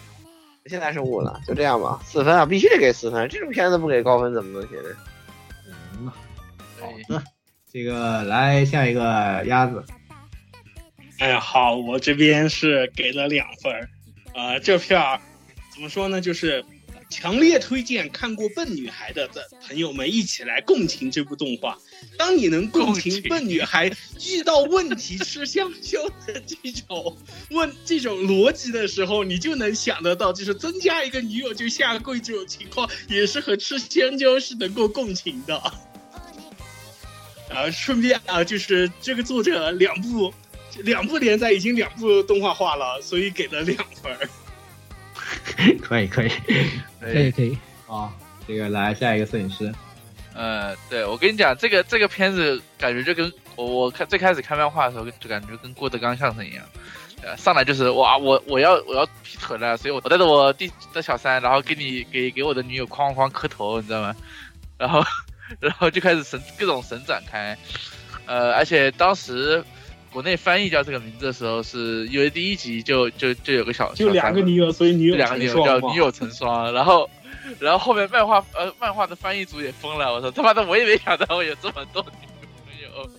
[0.66, 3.28] 现在是悟了，就这样吧，四分啊，必须得给四分。
[3.28, 4.96] 这种片子不给高分怎么能行呢？
[6.00, 6.10] 嗯，
[6.80, 7.22] 好的，
[7.70, 9.84] 这个来下一个鸭子。
[11.18, 13.88] 哎呀，好，我这边是给了两分
[14.34, 15.20] 呃，这片儿
[15.72, 16.20] 怎么说呢？
[16.20, 16.64] 就是。
[17.10, 21.78] 强烈推荐看过《笨女孩》的的朋友们一起来共情这部动画。
[22.18, 23.86] 当你能共情笨女孩
[24.26, 27.16] 遇到问题吃香蕉的这种
[27.50, 35.56] 问这种逻辑的时候，你就能想得到，就是增加一个女友就下跪这种情况，也是和吃香蕉是能够共情的。
[37.50, 40.34] 啊，顺便啊，就是这个作者两部
[40.82, 44.16] 两部连载已经两部动画化了，所以给了两分。
[45.80, 46.28] 可以 可以
[47.00, 47.56] 可以可以
[47.86, 48.12] 啊！
[48.46, 49.72] 这个来下一个摄影师，
[50.34, 56.64] 呃，对我跟你讲，这个这个片子感觉就跟我我看最开始看漫画的时候就感觉跟郭德纲相声一样，
[57.22, 64.14] 呃，上来就是哇，我我要我要劈腿了，所以我我带着我弟的小三，然后给你给给我的女友哐哐磕头，你知道吗？
[64.76, 65.02] 然后
[65.60, 67.56] 然后就开始神各种神展开，
[68.26, 69.64] 呃，而且当时。
[70.14, 76.72] 国内翻译叫这个名字的时候，是因为第一集就就就有个小就两个女友，所以女友两个女友叫女友成双。
[76.72, 77.10] 然后，
[77.58, 82.28] 然后后面漫画呃漫画的翻译组也疯了，我说他妈的我也没想到会有这么多女
[82.64, 83.10] 朋友，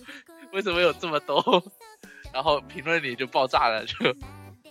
[0.54, 1.62] 为什么有这么多？
[2.32, 3.94] 然后评论里就爆炸了，就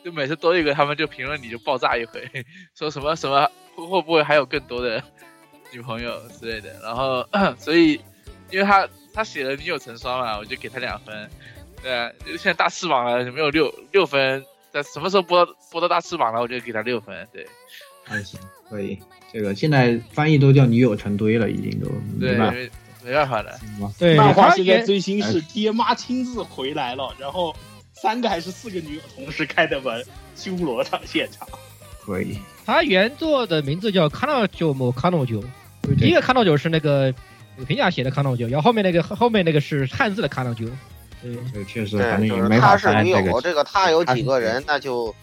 [0.04, 2.28] 就每次多一个他们就评论里就爆炸一回，
[2.74, 5.00] 说什么什么会会不会还有更多的
[5.72, 6.74] 女朋友之类的。
[6.82, 7.24] 然后
[7.60, 8.02] 所以
[8.50, 11.30] 因为他他写了女友成双嘛，我就给他两分。
[11.86, 17.16] 对，现在大翅膀了，没有六六分，在什么时候播播到大翅膀了，我就给他六分。
[17.32, 17.46] 对，
[18.04, 18.98] 还行，可以。
[19.32, 21.88] 这个现在翻译都叫女友成堆了，已经都，
[22.20, 22.52] 对吧？
[23.04, 23.60] 没办法的。
[24.00, 27.56] 对，漫画现在最新是爹妈亲自回来了，然后
[27.94, 30.04] 三个还是四个女友同时开的门，
[30.36, 31.48] 修罗场现场。
[32.04, 32.40] 可以。
[32.66, 35.40] 他原作的名字叫《卡诺九某卡诺九》，
[36.00, 37.14] 第一个卡诺九是那个
[37.68, 40.66] 评价写的卡诺九，然后后面那个后面那个是汉字的卡诺九。
[41.34, 45.14] 对，这确实，对，反正就是没法他是女翻这个，友，这个他有几个人，那就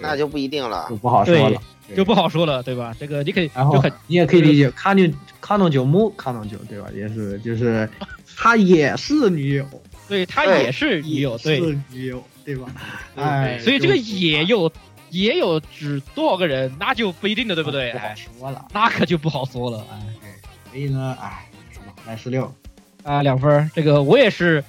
[0.00, 0.96] 那就不一定了就。
[0.96, 1.60] 不好说对了。，
[1.96, 2.94] 就不好说了，对吧？
[2.98, 6.88] 这个你可以然后就很你也可以理解卡努卡诺九木卡诺九对吧？
[6.94, 7.88] 也是就是
[8.36, 9.66] 他也是女友，
[10.08, 12.68] 对他也是女友，对，是女友对吧？
[13.16, 14.72] 哎，所以这个也有
[15.10, 17.92] 也有指多少个人，那就不一定了，对不对？
[17.92, 18.64] 不好哎，说了。
[18.72, 20.00] 那可就不好说了，哎。
[20.70, 21.46] 所以呢，哎？
[22.06, 22.52] 来十六，
[23.04, 24.64] 啊，两分，这个我也是，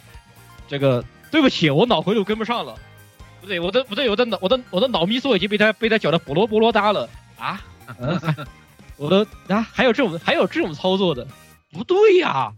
[0.73, 2.75] 这个对不起，我脑回路跟不上了，
[3.39, 7.07] 不对，我的不对，我的脑我的我的脑咪嗦已经被他被他搅得波罗波罗哒了。
[7.37, 7.63] 啊，
[8.97, 9.61] 我的啊？
[9.71, 11.27] 还有这种还有这种操作的，
[11.71, 12.51] 不对呀，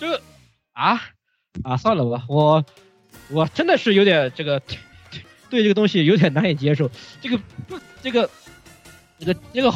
[0.00, 0.20] 这
[0.72, 1.00] 啊？
[1.62, 2.64] 啊算了吧，我
[3.28, 4.60] 我真的是有点这个
[5.48, 6.90] 对这个东西有点难以接受，
[7.20, 8.28] 这个不这个
[9.20, 9.72] 这个这个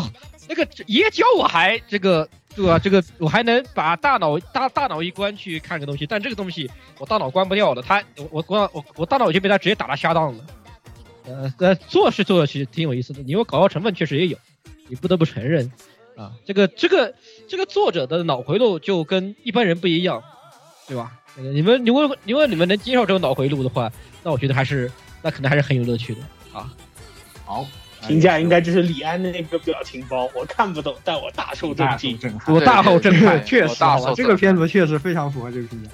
[0.49, 2.79] 那个爷教我还这个对吧？
[2.79, 10.45] 这个我还能把大脑大大脑一关去看个东西，但这个东西我大脑关不掉的，它我我我我大脑已经被它直接打到下档了。
[11.27, 14.39] 呃呃，做是做的其实挺有意思的，你有搞笑成分确实也有，
[14.89, 15.73] 你不得不承认
[16.17, 16.33] 啊。
[16.45, 17.15] 这个这个
[17.49, 20.23] 这个作者的脑回路就跟一般人不一样，
[20.87, 21.13] 对吧？
[21.37, 23.91] 你们如果如果你们能接受这个脑回路的话，
[24.23, 24.93] 那我觉得还是
[25.23, 26.21] 那可能还是很有乐趣的
[26.53, 26.73] 啊。
[27.45, 27.67] 好，
[28.07, 32.19] 评价应该就是李安的那个表情包，我看不懂，但我大受震大受惊。
[32.21, 32.55] 震撼。
[32.55, 33.75] 我大受震撼，确实，
[34.15, 35.91] 这个片子确实非常符合这个评价。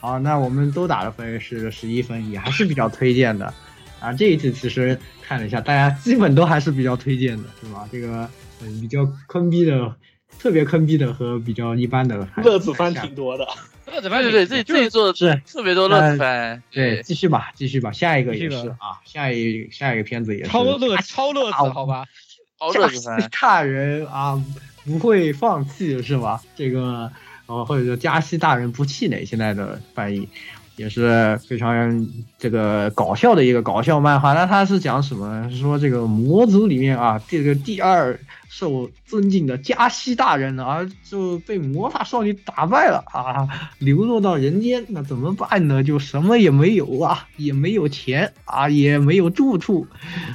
[0.00, 3.52] 好，那我们都打的分是十一分，也还是比较推荐的。
[4.00, 7.88] 啊，这一次其实看了一下，大家基本都还是比较推荐的，是吧？
[7.90, 8.28] 这个
[8.62, 9.94] 嗯，比较坑逼的，
[10.38, 13.46] 特别坑逼的和比较一般的，乐子番挺多的，
[13.92, 22.04] 乐子番对对对，自己自己做的是特别多乐子番，对，继续吧，继续吧，下一个也是啊，下一下一个片子也是超乐超乐子，好吧？
[22.58, 24.42] 好乐子番，大人啊
[24.84, 26.40] 不会放弃是吧？
[26.56, 27.10] 这个
[27.46, 30.28] 呃或者说加西大人不气馁，现在的翻译
[30.76, 32.06] 也是非常
[32.38, 34.32] 这个搞笑的一个搞笑漫画。
[34.32, 35.48] 那它是讲什么？
[35.50, 38.18] 是说这个魔族里面啊，这个第二
[38.48, 43.48] 受尊敬的加西大人啊，就被魔法少女打败了啊，
[43.78, 45.82] 流落到人间，那怎么办呢？
[45.82, 49.86] 就什么也没有啊，也没有钱啊，也没有住处，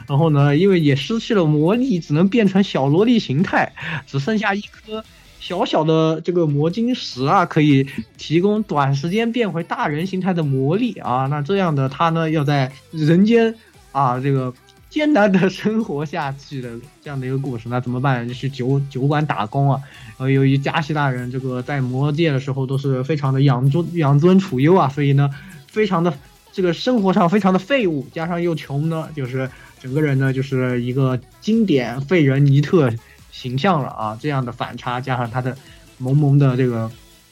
[0.08, 3.74] 然后呢，因为也失去了魔力，只能变成小萝莉形态，
[4.06, 5.04] 只剩下一颗
[5.40, 7.88] 小小的这个魔晶石啊，可以
[8.18, 11.28] 提供短时间变回大人形态的魔力啊。
[11.32, 13.56] 那这样的他呢，要在人间
[13.92, 14.54] 啊这个
[14.90, 16.70] 艰难的生活下去的
[17.02, 18.28] 这样的一个故事，那怎么办？
[18.28, 19.82] 就去酒酒馆打工啊。
[20.18, 25.30] 然后由于加西大人这个在魔界的时候都是非常的养尊养尊处优啊，所以呢，
[25.68, 26.14] 非常的
[26.52, 32.92] 这个生活上非常的废物，加上又穷呢，就是整个人呢就是一个经典废人尼特
[33.40, 34.18] 形象了啊。
[34.22, 35.56] 这样的反差加上他的
[35.98, 36.92] 萌萌的这个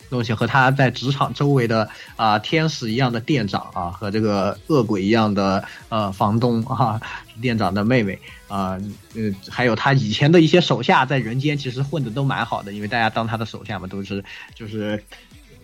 [0.09, 7.01] 东西和他在职场周围的啊、天使一样的店长啊，和这个恶鬼一样的呃房东啊，
[7.41, 8.79] 店长的妹妹啊，
[9.15, 14.23] 呃，还有他以前的一些手下在人间其实混的都蛮好的，因为大家当他的手下嘛，都是
[14.55, 15.03] 就是。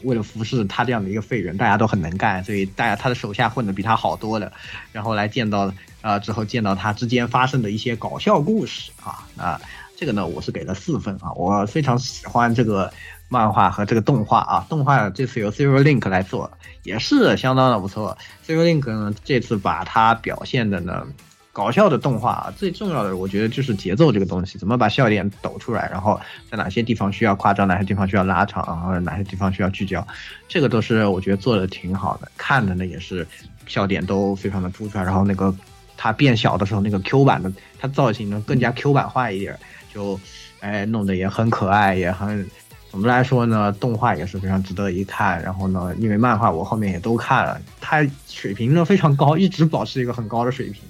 [0.04, 4.52] 为了服侍他这样的一个废人，大家都很能干，所以大家他的手下混的比他好多了。
[4.92, 9.62] 然后来见到啊、之后见到他之间发生的一些搞笑故事啊啊，
[10.04, 12.92] 这个呢我是给了四分啊，我非常喜欢这个
[13.30, 16.52] 漫画和这个动画啊，动画这次由 Zero Link 来做，
[16.84, 18.18] 也是相当的不错。
[18.46, 21.08] Zero Link 呢这次把它表现的呢。
[21.54, 26.20] 搞笑的动画啊，最重要的我觉得就是节奏这个东西，怎么把笑点抖出来，然后
[26.52, 30.06] 在哪些地方需要夸张，哪些地方需要拉长，然后哪些地方需要聚焦，
[30.50, 33.26] 这个都是我觉得做的挺好的，看的呢也是
[33.68, 35.56] 笑点都非常的突出来，然后那个
[35.96, 39.56] 它变小的时候那个 Q 版的，它造型呢更加 Q 版化一点，
[39.94, 40.20] 就
[40.60, 42.50] 哎弄得也很可爱，也很。
[42.92, 45.42] 总的来说呢，动画也是非常值得一看。
[45.42, 50.84] 然后呢，因为漫画我后面也都看了，它水平呢非常高，一直保持一个很高的水平。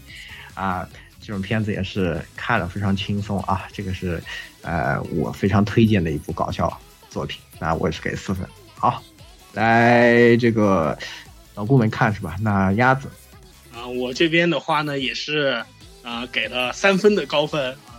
[0.54, 0.86] 啊，
[1.22, 4.22] 这种片子也是看了非常轻松啊，这个是
[4.64, 6.78] 呃我非常推荐的一部搞笑
[7.10, 8.45] 作品，那我也是给四分。
[8.76, 9.01] 好，
[9.54, 10.97] 来这个
[11.56, 12.36] 老顾没看是吧？
[12.41, 13.08] 那鸭子
[13.74, 15.64] 啊，我这边的话呢也是
[16.04, 17.93] 啊给了三分的高分啊。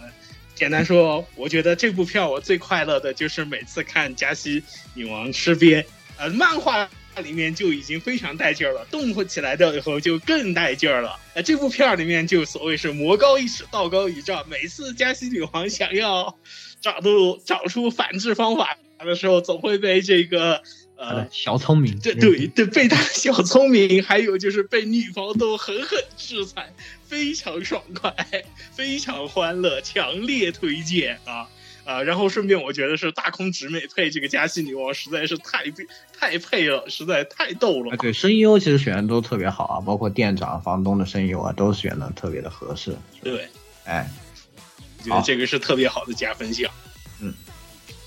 [0.55, 4.63] 简单说，我觉得这部片我最快乐的就是每次看加西
[4.95, 5.85] 女王吃瘪，
[6.19, 6.89] 呃，漫画。
[7.23, 11.17] 里面就已经非常带劲儿了，动起来的以后就更带劲儿了。
[11.35, 14.45] 呃，这部片里面就所谓是魔高一尺，道高一丈。
[14.49, 16.37] 每次加西女王想要
[16.81, 20.61] 找出找出反制方法的时候，总会被这个
[20.97, 26.73] 呃，小聪明，对对对，被他小聪明，还有就是被女房东狠狠制裁，
[27.05, 28.15] 非常爽快，
[28.73, 31.49] 非常欢乐，强烈推荐啊
[31.85, 32.03] 啊！
[32.03, 35.65] 然后顺便我觉得是大空直美配这个加西女王实在是太
[36.19, 37.97] 太配了，实在太逗了。
[37.97, 42.97] 对，声优其实选的都特别好啊，包括店长、房东的声优啊，都选的特别的合适。
[43.21, 43.49] 对，
[43.85, 44.09] 哎，
[45.01, 46.71] 我觉得这个是特别好的加分项。
[47.21, 47.35] 嗯，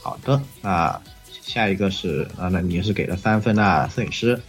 [0.02, 1.02] 好的，那。
[1.48, 4.40] 下一个是啊，那你是给了三分啊，摄影师。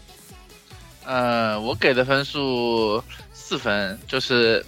[1.06, 4.64] 呃，我给的分数四分，就是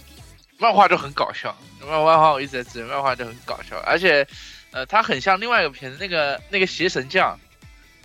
[0.57, 4.25] 漫画就很搞笑，漫漫画我一直在指，漫画就很搞笑，而且
[4.71, 7.37] 呃，它很像另外一个片子，那个那个邪神将，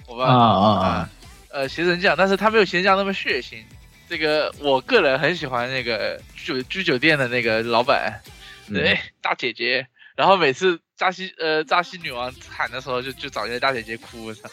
[0.06, 1.10] 我吧啊啊啊，
[1.50, 3.62] 呃，邪神将，但是他没有邪神将那么血腥。
[4.08, 8.20] 这个我个人很喜欢那个居酒居酒店的那个老板，
[8.68, 9.86] 对，大姐姐。
[10.14, 14.48] 然后每次扎西呃扎西女王喊的时候，就就找一些大姐姐哭，我操，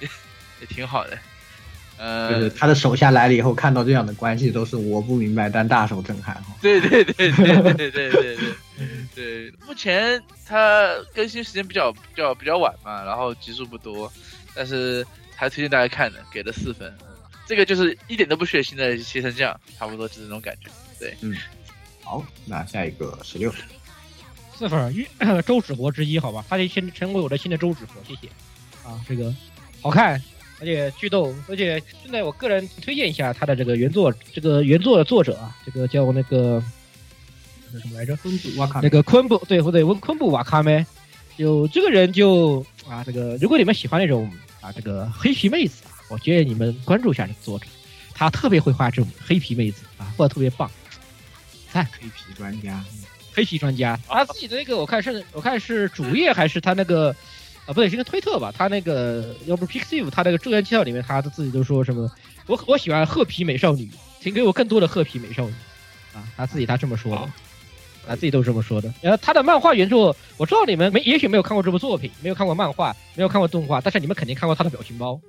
[0.00, 0.08] 也
[0.60, 1.18] 也挺好的。
[1.98, 6.54] 呃，就是他的手下来了以后，看到这样的关系，都是我不明白，但大受震撼 哈。
[6.62, 8.36] 对对对对对对对对
[9.14, 9.52] 对。
[9.66, 14.10] 目前它更新时间比较比较比较晚嘛，然后集数不多，
[14.54, 16.90] 但是还推荐大家看的，给了四分。
[17.46, 20.70] 这个就是一点都不血腥的邪神将，差不多是这种感觉。
[20.98, 21.36] 对，嗯。
[22.02, 23.52] 好，那下一个十六。
[24.60, 24.94] 四分，
[25.46, 28.28] 周芷国之一，好吧，他就先成为我的新的周芷国，谢谢。
[28.86, 29.34] 啊，这个
[29.80, 30.22] 好看，
[30.60, 36.62] 而且剧斗，而且现在我个人推荐一下他的这个原作，这个原作的作者啊，这个叫那个
[37.72, 38.14] 那什么来着？
[38.16, 39.82] 昆布瓦卡，那个昆布，对不对？
[39.82, 40.84] 温昆布瓦卡梅，
[41.38, 44.30] 就这个人就啊，这个如果你们喜欢那种
[44.60, 47.64] 啊，这个黑皮妹子啊，我建议你们关注一下这个作者，
[48.12, 50.70] 他特别会画这种黑皮妹子啊，画的特别棒。
[51.72, 52.84] 赞黑皮专家。
[53.32, 57.10] 黑皮专家，他自己的那个我看是，我看是主页还是他那个，
[57.64, 58.52] 啊不对，是个推特吧？
[58.56, 62.10] 他那个要不 Pixiv，他那个助言介绍里面，他自己都说什么？
[62.46, 63.88] 我我喜欢褐皮美少女，
[64.20, 65.54] 请给我更多的褐皮美少女，
[66.14, 67.32] 啊，他自己他这么说的，
[68.08, 68.92] 他自己都这么说的。
[69.00, 75.20] 然后他的漫画原作，我知道你们没也许没有看过这部作品，没有看过漫画，没有看过动画，但是你们肯定看过他的表情包，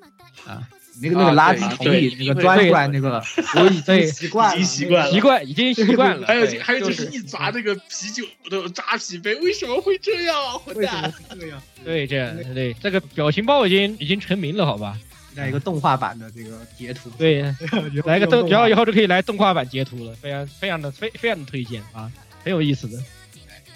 [0.46, 0.68] 啊。
[1.00, 3.24] 那个那个垃圾桶里那个砖块那个，
[3.56, 6.28] 我已经习惯，已经习惯了，习惯已经习惯了。
[6.28, 10.60] 还有还有就是一砸那个啤酒的扎啤杯，为什么会这样？
[10.60, 11.14] 混蛋！
[11.40, 11.62] 这样？
[11.86, 14.98] 对，这样对这个表情包已经已经成名了，好吧？
[15.36, 17.42] 来一个动画版的这个截图，对，
[18.06, 22.12] 来个动，然后以后就可以来动画版截图了，非常非常的非非常的推荐啊，
[22.44, 22.98] 很有意思的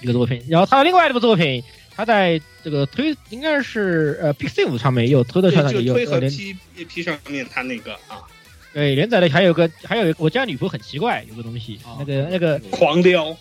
[0.02, 0.44] 一个作品。
[0.50, 1.64] 然后他另外一部作品。
[1.96, 8.22] 他在这个推应该是呃 Pixiv 上面也有推的上面也有推和 P P 上面他那个啊，
[8.74, 13.36] 对连载的还有个还有我家女仆很奇怪有个东西那个那个狂撩，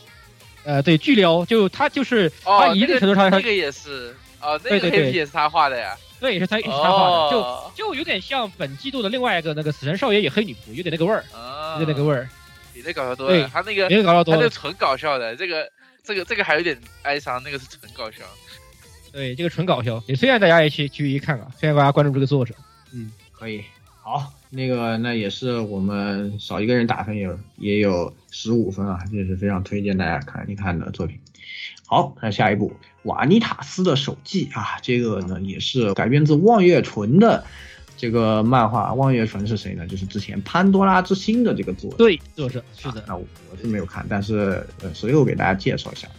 [0.65, 11.25] 呃对巨撩就他就是他一定程度上那个也是啊那个黑皮也是他画的呀，对也是他也是他画的就就有点像本季度的另外一个那个死神少爷与黑女仆有点那个味儿
[11.79, 12.29] 有点那个味儿。
[12.73, 13.49] 比那搞笑多了。
[13.53, 14.41] 他那个搞笑多了。
[14.41, 15.71] 他就纯搞笑的这个
[16.03, 18.25] 这个这个还有点哀伤那个是纯搞笑。
[19.15, 21.47] 对，这个纯搞笑，也推荐大家也去去一看啊！
[21.53, 22.53] 推荐大家关注这个作者。
[22.93, 23.63] 嗯，可以。
[24.03, 31.17] 好，那个那也是我们少一个人打分也也有十五分啊，这是非常推荐大家看一看的作品。
[31.87, 32.71] 好，那下一部
[33.05, 37.45] 《瓦尼塔斯的手记》啊，这个呢也是改编自望月纯的
[37.97, 38.95] 这个漫画。
[38.95, 39.87] 望月纯是谁呢？
[39.87, 41.97] 就是之前《潘多拉之心》的这个作者。
[41.99, 43.05] 对，作者是的。
[43.07, 43.25] 那我
[43.63, 46.09] 是没有看，但是呃，随后给大家介绍一下，《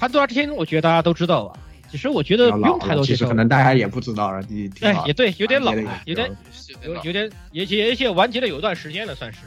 [0.00, 1.56] 潘多拉之心》，我觉得大家都知道吧。
[1.92, 4.42] 其实我觉得不用太多其实可能大家也不知道了。
[4.80, 6.34] 哎，也对，有点老了，有点
[6.82, 9.40] 有有点，也也而且完结了有一段时间了，算是，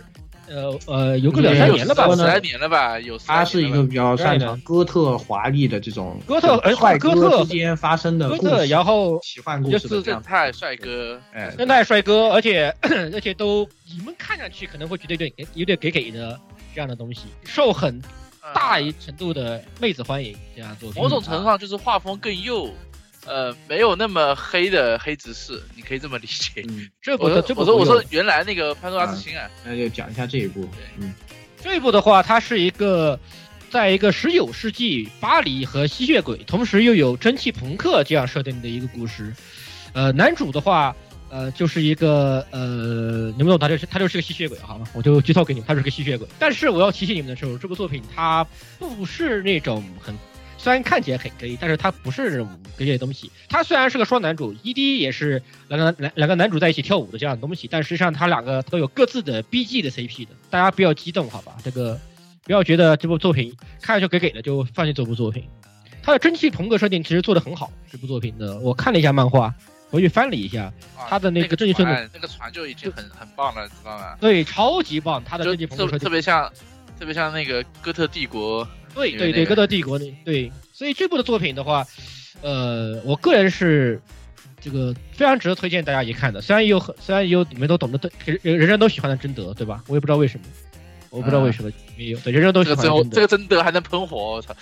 [0.48, 3.18] 呃呃，有个两三年了吧，三年了吧，有。
[3.18, 12.72] 他是一个比较擅长哥特华丽的这种哥特帅哥之间发生的哥特，然后奇幻故事，正太帅哥，哎，正太帅哥，而且
[13.12, 16.40] 而且都你们看上去可能会觉得有点有点给给的
[16.76, 18.00] 这样的东西，受很
[18.54, 22.74] 大一程度的妹子欢迎，这样做某种程度上就是画风更幼。
[23.28, 26.64] 呃，没有那么黑的黑执事，你可以这么理解。
[27.02, 30.70] 这部我说我说原来那个潘多拉之心啊，那就讲一下这一部。
[31.00, 31.12] 嗯，
[31.60, 33.20] 这一部的话，它是一个
[33.72, 39.34] 在一个十九世纪巴黎和吸血鬼，同时又有蒸汽朋克这样设定的一个故事。
[39.94, 40.96] 呃，男主的话，
[41.36, 44.88] 呃，就是一个呃，你们懂，他就是他就是个吸血鬼，好吗？
[44.94, 46.26] 我就剧透给你们，他是个吸血鬼。
[46.40, 48.42] 但是我要提醒你们的是，这部作品它
[48.80, 50.16] 不是那种很。
[50.58, 53.30] 虽然看起来很可以，但是它不是这些东西。
[53.50, 60.32] 他虽然是个双男主，ED 也是两个男两个男主在一起跳舞的这样的东西，但实际上他两个都有各自的 BG 的 CP 的。
[60.50, 61.58] 大家不要激动，好吧？
[61.64, 62.00] 这个
[62.46, 65.44] 不要觉得这部作品看上去给给的就放弃这部作品。
[66.02, 67.72] 他的蒸汽朋克设定其实做的很好。
[67.92, 69.54] 这部作品的我看了一下漫画，
[69.96, 70.72] 回去翻了一下，
[71.10, 74.16] 他的那个正义顺那个船就已经很很棒了，知道吗？
[74.20, 76.52] 对，超级棒，他的正义特特别像，
[77.00, 78.68] 特别像那个哥特帝国。
[78.94, 81.86] 对对对，哥特帝国那对，所以这部的作品的话，
[82.42, 84.02] 呃，我个人是
[84.62, 86.42] 这个非常值得推荐大家一看的。
[86.42, 89.84] 虽然有很，虽然有你们都懂得，人人人都喜欢的贞德，对吧？
[89.88, 90.46] 我也不知道为什么，
[91.10, 93.16] 我不知道为什么没有，对，人人都喜欢贞德。
[93.16, 94.56] 这个贞德还能喷火，我操！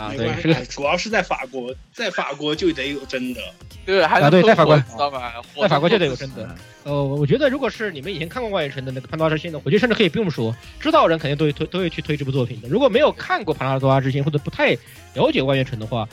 [0.00, 3.40] 啊，对，是主要是在法国，在法国就得有真的，
[3.84, 5.34] 对，还啊，对，在法国，知道吧？
[5.60, 6.56] 在法国就得有真的。
[6.84, 12.68] 呃，我觉得如果是你们以前看过万源城的那个《潘多拉之心》的，我觉得甚至可以不用说，知道人肯定都会推，都会去推这部作品的。
[12.68, 14.70] 如果没有看过《潘多拉之心》或者不太
[15.12, 16.08] 了解万源城的话，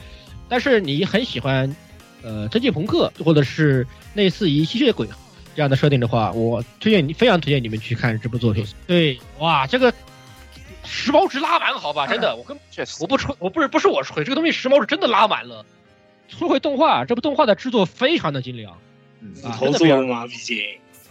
[0.50, 1.74] 但是你很喜欢，
[2.24, 5.08] 呃，蒸汽朋克或者是类似于吸血鬼
[5.56, 8.68] 这样的设定的话，我推荐你，非常推荐你们去看这部作品。
[8.86, 9.94] 对，哇，这个。
[10.88, 12.58] 时髦值拉满，好吧，真的，我跟
[13.00, 15.66] 我不吹，我不是不是我吹，这个东西时髦是真的拉满了。
[16.28, 18.74] 说回动画，这部动画的制作非常的精良，
[19.42, 20.26] 骨头做的吗？
[20.28, 20.58] 毕竟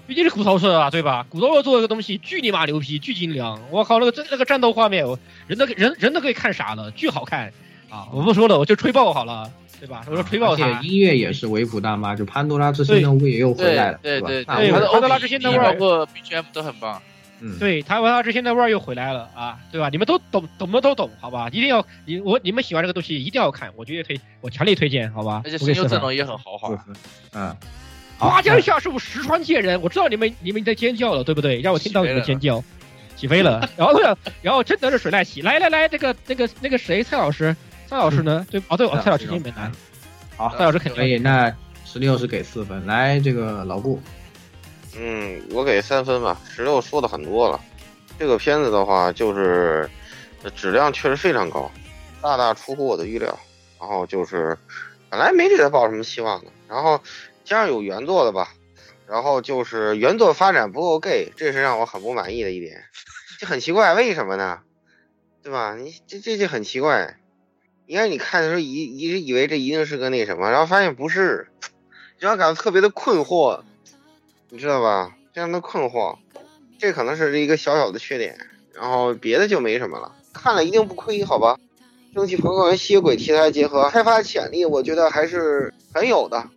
[0.06, 1.26] 毕竟是骨头做的啊，对吧？
[1.28, 3.60] 骨头做一个东西，巨尼玛牛皮，巨精良。
[3.70, 7.52] 我靠，那个那个战斗画面，我人都人人都可以看傻了，巨好看
[7.90, 8.08] 啊！
[8.12, 9.50] 我不说了，我就吹爆好了，
[9.80, 10.04] 对吧？
[10.08, 10.80] 我说吹爆它。
[10.82, 17.02] 音乐也是维普大妈，就潘多拉之心的味也又回来了，对对对，潘多拉之心的味，包括 BGM 都很棒。
[17.40, 19.88] 嗯，对，他文化之心的味儿又回来了啊，对吧？
[19.90, 21.48] 你们都懂，懂的都懂，好吧？
[21.48, 25.42] 一定要你我你们喜欢这个东西，一定要看，我绝对推，我强烈推荐，好吧？
[25.44, 26.84] 而且声优阵容也很豪华，
[27.34, 27.54] 嗯。
[28.18, 31.60] 花江夏树石川界人，我知道你们你们在尖叫了，对不对？
[31.60, 32.64] 让我听到你们尖叫，
[33.14, 33.68] 起飞了。
[33.76, 34.00] 然后
[34.40, 37.54] 然后真的是水濑喜，来来来，这个那个那个谁，蔡老师，
[37.86, 38.46] 蔡老师呢？
[38.50, 39.70] 对，哦对，蔡老师今天没来。
[40.34, 41.18] 好，蔡老师肯定可以。
[41.18, 44.00] 那十六是给四分，来这个老顾。
[44.98, 46.40] 嗯，我给三分吧。
[46.48, 47.60] 十六说的很多了，
[48.18, 49.88] 这个片子的话，就是
[50.54, 51.70] 质量确实非常高，
[52.22, 53.38] 大大出乎我的预料。
[53.78, 54.56] 然后就是
[55.10, 56.98] 本来没给他抱什么希望的，然后
[57.44, 58.48] 加上有原作的吧，
[59.06, 62.82] 然后就是原作发展不够 gay，这是让我很不满意的一点。
[63.38, 64.60] 就很奇怪，为什么呢？
[65.42, 65.76] 对吧？
[65.76, 67.18] 你这这就很奇怪。
[67.84, 71.48] 应该你看的时候一一直以为这一定是个那什么，然后发现不是，
[72.18, 73.60] 让我感到特别的困惑。
[74.50, 75.14] 你知道吧？
[75.34, 76.16] 非常的困惑，
[76.78, 78.38] 这可能是一个小小的缺点，
[78.72, 80.12] 然后别的就没什么了。
[80.32, 81.58] 看了一定不亏，好吧？
[82.14, 86.48] 蒸汽朋克跟吸血鬼题材结合，开发潜力我觉得还是很有的。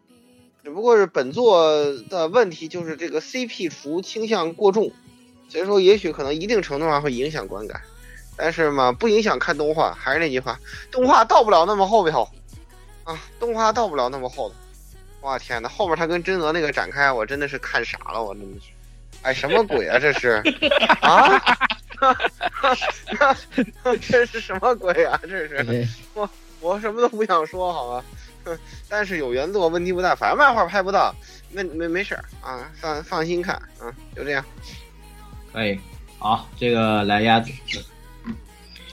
[0.63, 1.73] 只不过是本作
[2.09, 4.91] 的问题就是这个 CP 图倾向过重，
[5.49, 7.81] 所以说也许可能一定程度上会影响观感，
[8.37, 9.93] 但是嘛，不影响看动画。
[9.93, 10.59] 还是那句话，
[10.91, 12.15] 动画到不了那么后边
[13.03, 14.55] 啊，动画到不了那么后的。
[15.21, 18.67] 哇天呐，后面他跟真德那个展开，我真的是看傻了，我真的是，
[19.21, 20.41] 哎，什么鬼啊这是？
[21.01, 21.41] 啊？
[24.01, 25.87] 这是什么鬼啊这是？
[26.13, 26.29] 我
[26.61, 28.57] 我什么都不想说，好吧？
[28.87, 31.13] 但是有原作问题不大，反正漫画拍不到，
[31.51, 34.43] 没没没事儿啊，放放心看，嗯，就这样。
[35.51, 35.77] 可以，
[36.17, 37.51] 好，这个来鸭子。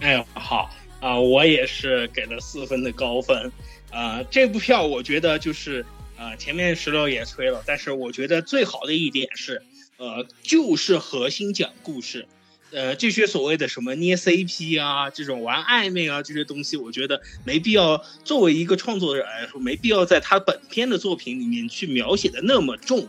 [0.00, 0.68] 哎，好
[1.00, 3.50] 啊，我也是给了四分的高分
[3.92, 5.86] 啊，这部票我觉得就是。
[6.16, 9.62] 啊，前面石榴也吹了，但是我觉得最好的一点是，
[9.98, 12.26] 呃，就是核心讲故事，
[12.70, 18.02] 呃，这些所谓的什么捏 CP 啊，这种玩暧昧啊，这些东西，我觉得没必要。
[18.24, 23.08] 作为一个创作者来说，没必要在他本片的作品里面去描写的那么重。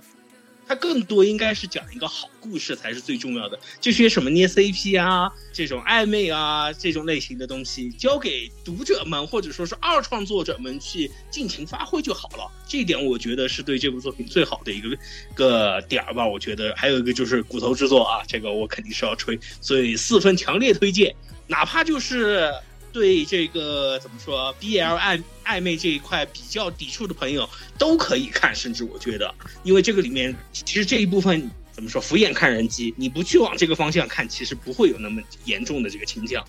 [0.67, 12.51] 它更多应该是讲一个好故事才是最重要的，这些什么捏 CP 啊、这种暧昧啊、这种类型的东西，交给读者们或者说是二创作者们去尽情发挥就好了。
[12.67, 14.97] 这一点我觉得是对这部作品最好的一个
[15.33, 16.27] 个点儿吧。
[16.27, 21.15] 我觉得还有一个就是骨头制作啊，这个我肯定是要吹，所以四分强烈推荐，
[21.47, 22.51] 哪怕就是。
[22.97, 36.43] 对这个怎么说，B L 暧暧昧这一块比较抵触的朋友都可以看，甚至我觉得，因为这个里面其实这一部分怎么说，俯眼看人机，你不去往这个方向看，其实不会有那么严重的这个倾向。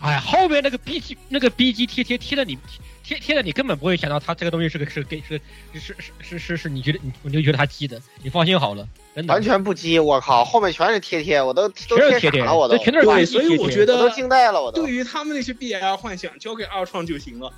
[0.00, 2.58] 哎，后面那个 B G 那个 B G 贴贴贴的你
[3.06, 5.40] 贴贴的你根本不会想到他这个东西是个是给是
[5.74, 17.52] 是是是是是你觉得你你就觉得他鸡的，你放心好了，真的完全不鸡，我靠，后面全是贴贴，我都都贴贴了，我都全都是对，所以我觉得都惊呆了，我对于他们那些 B L 幻想交给二创就行了，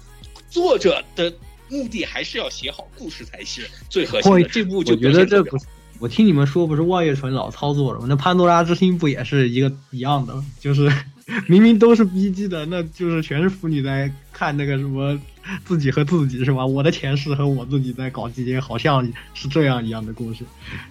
[0.50, 1.32] 作者的
[1.70, 4.42] 目的还是要写好故事才是最核心的。
[4.42, 5.56] 这部就觉得这不，
[5.98, 8.06] 我听你们说不是望月纯老操作了吗？
[8.06, 10.92] 那潘多拉之心不也是一个一样的，就是。
[11.46, 15.20] 明明都是 B G 的，那就是全是腐女在看那个什么
[15.64, 16.64] 自己和自己是吧？
[16.64, 20.44] 我的前世和我自己在搞基间，好像是这样一样的故事。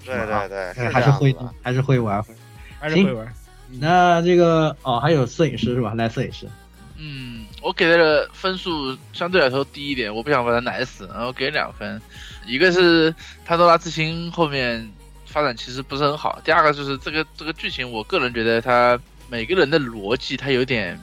[0.05, 2.23] 对对对，还是会还是会玩，
[2.79, 3.27] 还是会玩。
[3.79, 5.93] 那这个哦，还有摄影师是吧？
[5.95, 6.47] 来摄影师，
[6.97, 11.99] 嗯，我给的分数相对来说低一点，我不想把他奶死，然后给两分。
[12.45, 13.13] 一个是
[13.43, 14.87] 潘多拉之心后面
[15.25, 18.97] 发展其实不是很好，第二个就是这个这个剧情，我个人觉得他
[19.29, 20.99] 每个人的逻辑他有点，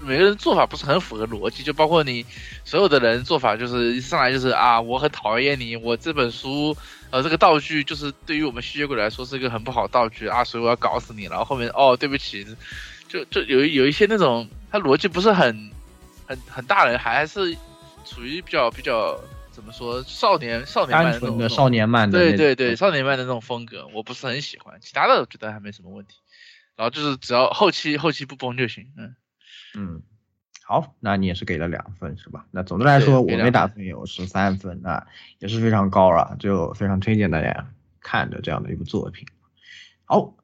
[0.00, 2.24] 每个人做法不是很符合逻辑，就包括你
[2.64, 6.76] 所有的人做法就是一上来就是啊，我很讨厌你，我这本书
[7.10, 12.46] 呃这个道具就是对于我们吸血鬼来说是一个很不好道具啊，所以我要搞死你，然后后面哦对不起，
[13.08, 15.70] 就就有有一些那种他逻辑不是很
[16.26, 17.54] 很很大人，还是
[18.04, 19.18] 处于比较比较。
[19.50, 20.00] 怎么说？
[20.04, 24.78] 少年少年漫的那种少年漫的，对对对，少年漫的那种风格，我不是很喜欢。
[24.80, 26.14] 其他的我觉得还没什么问题。
[26.78, 28.86] 然后就是只要后期后期不崩就行。
[28.96, 29.16] 嗯
[29.74, 30.02] 嗯，
[30.62, 32.46] 好，那你也是给了两分是吧？
[32.52, 35.08] 那总的来说，我没打分有十三分啊，
[35.40, 37.66] 也是非常高了，就非常推荐大家
[38.00, 39.26] 看的这样的一部作品。
[40.04, 40.36] 好，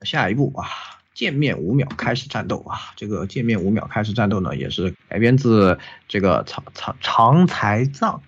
[0.00, 0.66] 下一步啊。
[1.14, 2.90] 见面五秒开始战斗啊！
[2.96, 5.78] 这个见面五秒开始战斗呢，也是改编自
[6.08, 8.20] 这个长长长才藏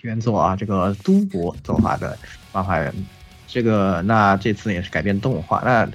[0.00, 2.18] 原作啊，这个都博作画的
[2.52, 2.92] 漫画人。
[3.46, 5.88] 这个那这次也是改编动画，那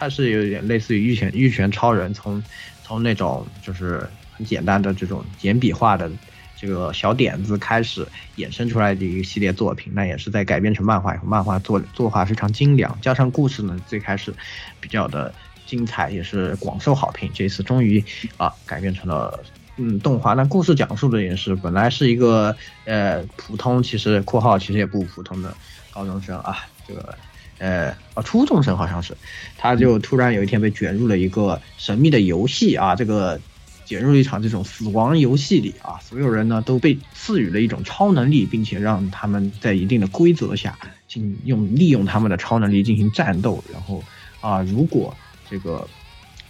[0.00, 2.42] 它是有点类似于玉泉玉泉超人，从
[2.82, 6.10] 从那种就是很简单的这种简笔画的
[6.56, 8.04] 这个小点子开始
[8.36, 9.92] 衍生出来的一个系列作品。
[9.94, 14.34] 那也是在改编成漫画以后，漫画作作画非常精良，加上故事呢最开始
[14.80, 15.32] 比较的。
[15.66, 18.04] 精彩也是广受好评，这次终于
[18.36, 19.40] 啊改编成了
[19.76, 20.34] 嗯动画。
[20.34, 25.56] 那故事讲述的也是本来是一个呃普通，其实括号其实也不普通的
[25.92, 27.16] 高中生啊，这个
[27.60, 29.16] 呃啊初中生好像是，
[29.56, 33.40] 他就突然有一天被卷入了一个神秘的游戏啊，这个
[33.84, 44.02] 卷入了一场这种死亡游戏里啊，所有人呢都被赐予了一种超能力，并且让他们在一定的规则下进用利用他们的超能力进行战斗，然后
[44.40, 45.16] 啊如果
[45.48, 45.86] 这个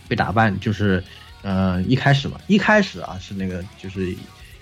[0.07, 1.03] 被打败就是，
[1.43, 4.15] 呃，一开始嘛，一开始啊是那个就是，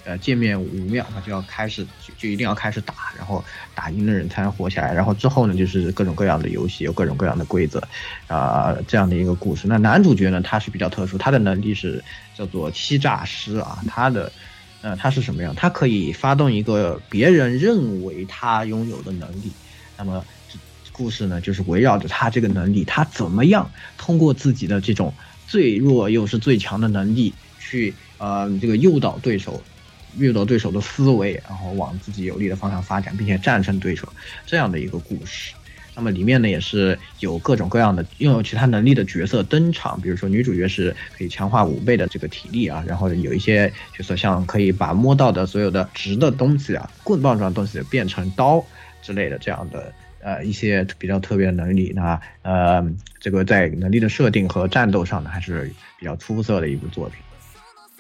[0.09, 3.45] 呃，见面五秒他就要开始就就一定要开始打，然后
[3.75, 4.95] 打赢的人才能活下来。
[4.95, 7.79] 然后之后呢就是各种各样的游戏，有各种各样的规则，
[8.27, 9.69] 啊，这样的一个故事。
[9.69, 12.03] 那男主角呢他是比较特殊，他的能力是
[12.35, 14.33] 叫做欺诈师啊，他的，
[14.81, 15.55] 呃，他是什么样？
[15.55, 19.53] 他可以发动一个别人认为他拥有的能力，
[19.99, 20.25] 那么。
[20.91, 25.15] 故事呢，就是围绕着他这个能力，他怎么样通过自己的这种
[25.47, 29.63] 最弱又是最强的能力，去呃这个诱导对手，
[30.17, 34.09] 诱导对手的思维，然后往自己有利的方向发展，并且战胜对手
[34.47, 35.55] 这样的一个故事。
[35.95, 48.65] 那么里面呢，也是有各种各样的拥有其他能力的角色登场，比如说女主角是可以强化五倍的这个体力啊，然后有一些角色像可以把摸到的所有的直的东西啊，棍棒状的东西变成刀
[49.03, 49.93] 之类的这样的。
[50.21, 52.85] 呃，一些比较特别的能力，那呃，
[53.21, 57.19] 这个在能力的设定和战斗上呢，还是比较出色的一部作品。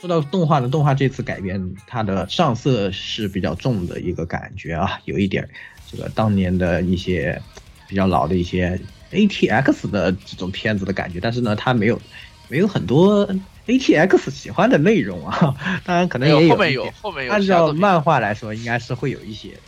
[0.00, 5.48] 说到动画呢，动画这次改编，它的上色是比较重的一个感觉啊，有一点
[5.90, 7.40] 这个当年的一些
[7.88, 8.80] 比较老的一些
[9.10, 12.00] A T X 的这种片子的感觉，但是呢，它没有
[12.46, 13.28] 没有很多
[13.66, 19.58] A T X 喜欢的内容啊，当然可能也有后面有后面有，按照漫画来说，应该是会有一些。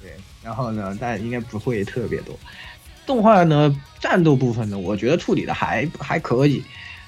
[0.00, 0.12] 对
[0.42, 2.38] 然后呢，但应该不会特别多。
[3.04, 6.64] 动画呢，战斗部分呢，我觉得处理的还还可以。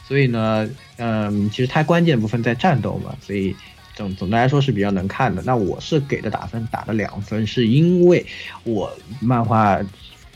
[0.07, 3.55] 所以呢，嗯，其实它关键部分在战斗嘛，所以
[3.94, 5.42] 总总的来说是比较能看的。
[5.44, 8.24] 那我是给的打分打了两分，是因为
[8.64, 9.80] 我漫画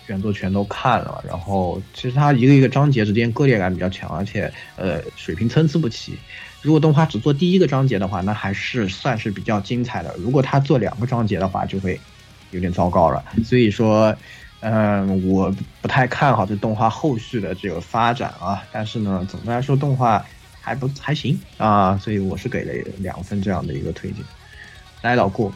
[0.06, 6.14] 原作全都看了，然后其实它一个一个章节之间割裂感比较强，而且呃水平参差不齐。
[6.62, 10.14] 如果动画只做第一个章节的话，那还是算是比较精彩的。
[10.18, 12.00] 如果它做两个章节的话，就会。
[12.53, 14.12] 有点糟糕了，所以说，
[14.58, 18.61] 嗯，我不太看好这动画后续的这个发展啊。
[18.72, 20.26] 但是呢，总的来说动画
[20.61, 24.24] 还不还行啊，所以我是给了两分这样的一个推荐。
[25.03, 25.53] 来，老顾。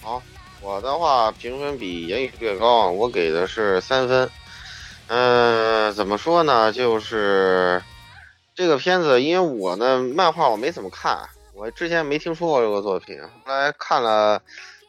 [0.00, 0.22] 好，
[0.60, 4.30] 我的话评分比言语略高，我给的是三分。
[5.08, 6.72] 嗯，怎么说呢？
[6.72, 7.82] 就是
[8.54, 14.42] 这个片子，因为我呢漫画我没怎么看，我之前没听说过这个作品，后来看了。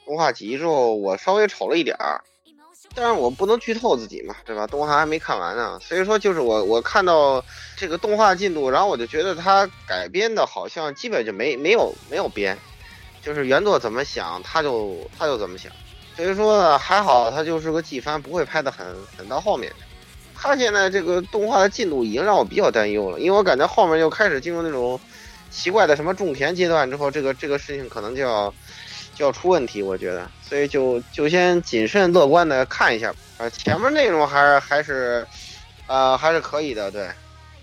[0.05, 2.23] 动画集之后，我稍微瞅了一点儿，
[2.99, 4.65] 但是我不能剧透自己嘛，对吧？
[4.65, 7.45] 动画还没看完呢，所以说就是我我看到
[7.75, 12.57] 这个动画进度，然后我就觉得它改编的好像基本就没没有没有编，
[13.21, 15.71] 就是原作怎么想他就他就怎么想，
[16.15, 18.83] 所以说还好他就是个季番，不会拍的很
[19.15, 19.71] 很到后面。
[20.35, 24.99] 他现在这个动画的进度已经让我比较担忧了，因为我感觉后面又开始进入那种
[25.51, 28.51] 奇怪的什么种田阶段之后，这个这个事情可能就要。
[29.17, 35.25] 就要出问题，我觉得，所以就就先谨慎乐观的看一下啊，前面内容还是还是，
[35.87, 37.09] 呃，还是可以的，对。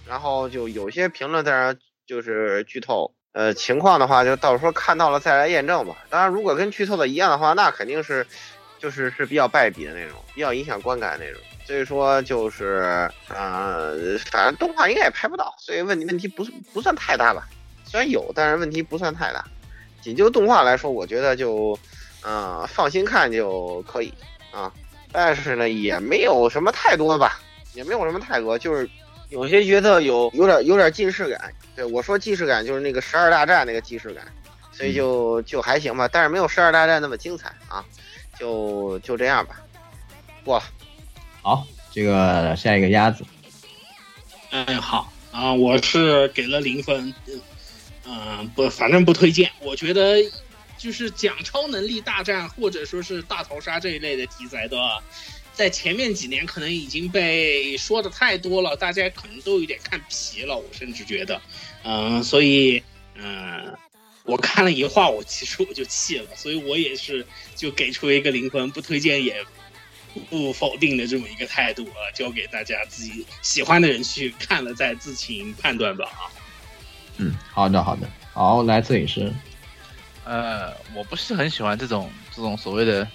[0.05, 1.77] 然后就有些评论在那
[2.07, 5.95] 就是剧透，呃情况的话，就到时候看到了再来验证吧。
[6.11, 8.27] 当然，如果跟剧透的一样的话，那肯定是
[8.81, 11.41] 就是是比较败笔的那种，比较影响观感那种。
[11.65, 13.97] 所以说就是呃，
[14.31, 17.49] 反正动画应该也拍不到，所以问题问题不不算太大吧。
[17.87, 19.43] 虽然有，但是问题不算太大。
[20.05, 21.77] 仅就动画来说，我觉得就
[22.23, 24.13] 嗯放心看就可以
[24.53, 24.71] 啊。
[25.11, 27.41] 但是呢，也没有什么太多吧，
[27.73, 28.87] 也没有什么太多，就是
[29.31, 31.51] 有些角色有有点有点既视感。
[31.75, 34.27] 对我说既视感，就是那个十二大战那个既视感，
[34.71, 37.83] 所以就就还行吧，但是没有十二大战那么精彩啊，
[38.39, 39.61] 就就这样吧。
[40.45, 40.65] 过了，
[41.41, 43.25] 好，这个下一个鸭子。
[44.51, 47.13] 哎，好啊，我是给了零分，
[48.07, 49.51] 嗯，不，反正不推荐。
[49.61, 50.19] 我觉得。
[50.77, 54.77] 就是讲超能力大战或者说是大逃杀这一类的题材的，
[55.55, 60.55] 在前面几年可能已经被说的太多了，大家可能都有点看疲了。
[60.55, 61.41] 我甚至觉得，
[61.85, 62.83] 嗯，所以，
[63.15, 63.73] 嗯，
[64.25, 67.25] 我看了一话，我其实我就气了，所以我也是
[67.55, 69.43] 就给出一个零分，不推荐也
[70.29, 76.29] 不否定的这么一个态度啊，交给大家自己喜欢的人去看了再自行判断吧啊。
[77.19, 79.33] 嗯，好的，好的，好，来摄影师。
[80.25, 83.07] 呃，我不是很喜欢这种这种所谓的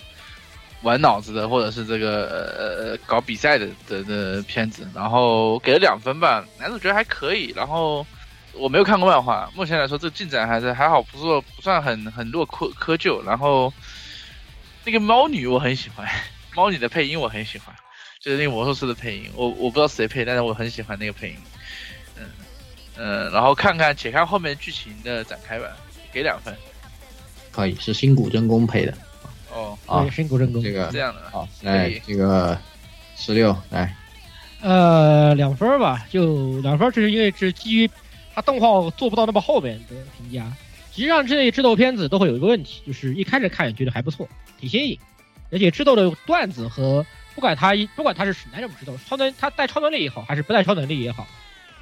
[0.83, 6.45] 玩脑子的，或者是这个呃搞比赛的的的片子，然后给了两分吧。
[6.59, 8.05] 男主角还可以，然后
[8.53, 13.21] 我没有看过漫画，目前来说这进展还是还好，不是不算很很落窠窠臼。
[13.25, 13.73] 然后
[14.85, 16.07] 那个猫女我很喜欢，
[16.55, 17.75] 猫女的配音我很喜欢，
[18.21, 21.35] 就是那个魔术师的配音，我我不知道谁配，但是我很喜欢那个配音。
[22.99, 25.67] 嗯嗯，然后看看且看后面剧情的展开吧，
[26.11, 26.53] 给两分。
[27.51, 28.93] 可以是新古真宫配的，
[29.51, 30.61] 哦，啊，新古真宫。
[30.61, 32.57] 这个这样的，好，来这个
[33.15, 33.95] 十六来，
[34.61, 37.89] 呃，两分吧，就两分，这是因为是基于
[38.35, 40.45] 它动画做不到那么后面的评价。
[40.91, 44.27] 实际上这类智斗片子都会有一个问题，就是一开始看也觉得还不错，
[44.59, 44.99] 挺新颖，
[45.51, 51.25] 而且智斗的段子和不管它不管他是哪种智斗，超能他带超能力也好，还是不带超能力也好，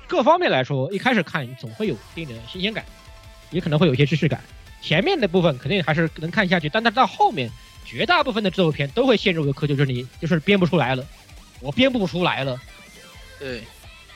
[0.08, 2.86] 各方面来说，一开始看总会有一定的新鲜感，
[3.52, 4.42] 也可能会有一些知识感。
[4.82, 7.52] 前面的部分肯定还是能看下去，但它到后面，
[7.84, 11.06] 绝大部分的制作片都会陷入一个窠臼，就是你就是编不出来了，
[11.60, 12.58] 我编不出来了。
[13.38, 13.62] 对，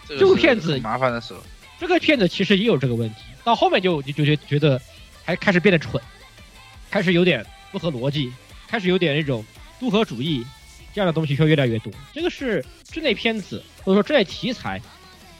[0.08, 1.44] 这个片子麻烦的时候，
[1.80, 4.80] 这个片子其实也有这个问题，到后面就就就觉觉得
[5.26, 6.02] 还开始变得蠢，
[6.90, 8.32] 开始有点不合逻辑，
[8.68, 9.44] 开始有点那种
[9.80, 10.46] 都合主义
[10.94, 11.92] 这样的东西却越来越多。
[12.14, 14.80] 这个是这类片子或者说这类题材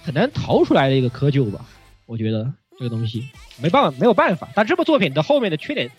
[0.04, 1.66] 很难逃出来的一个窠臼吧，
[2.06, 2.52] 我觉得。
[2.80, 3.30] 这个东西
[3.62, 4.50] 没办法，没有办法。
[4.56, 5.92] 但这部作品的后面的缺点，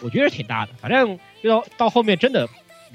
[0.00, 0.72] 我觉得挺大的。
[0.80, 2.48] 反正到到后面真的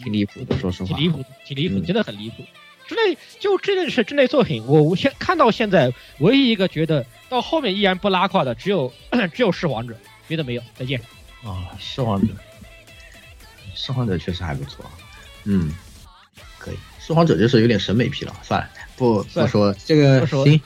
[0.03, 2.43] 挺离谱的，说实话，挺离谱，挺离谱，真的很离谱。
[2.87, 8.91] 之类就这件事，这类作品，我现看到现在，唯一一个觉得到后面依然不拉胯的，只有
[9.31, 9.93] 只有《噬皇者》，
[10.27, 10.63] 别的没有。
[10.75, 10.99] 再见。
[11.43, 12.27] 啊，《噬皇者》，
[13.75, 14.83] 《噬皇者》确实还不错。
[15.43, 15.71] 嗯，
[16.57, 18.33] 可以，《噬皇者》就是有点审美疲劳。
[18.41, 18.69] 算了，
[18.99, 20.61] 不不说这个行。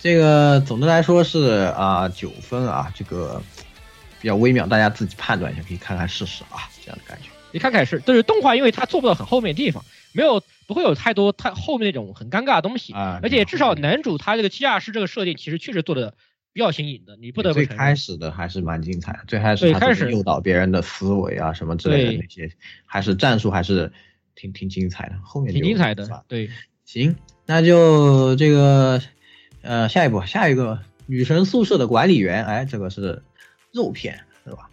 [0.00, 3.42] 这个总的来说是啊九分啊，这个
[4.20, 7.28] 比较微妙，大家自己判断一下，可以看看试试啊，这样的感觉。
[7.50, 13.18] 你看看是，就是动画，因为它做不到很后面的地方，没有不会有太多太后面那种很尴尬的东西啊。
[13.24, 16.14] 而且至少男主他这个机驾师这个设定，其实确实做的
[16.52, 22.48] 比较新颖的，你不得不最开始的还是蛮精彩的，最开始他是诱导别人的思维啊什么之类的那些，
[22.86, 23.92] 还是战术还是
[24.36, 25.16] 挺挺精彩的。
[25.24, 26.48] 后面挺精彩的，对。
[26.88, 28.98] 行，那就这个。
[29.60, 33.22] 呃，下一步，下一个女神宿舍的管理员，哎，这个是
[33.70, 34.70] 肉片，是吧？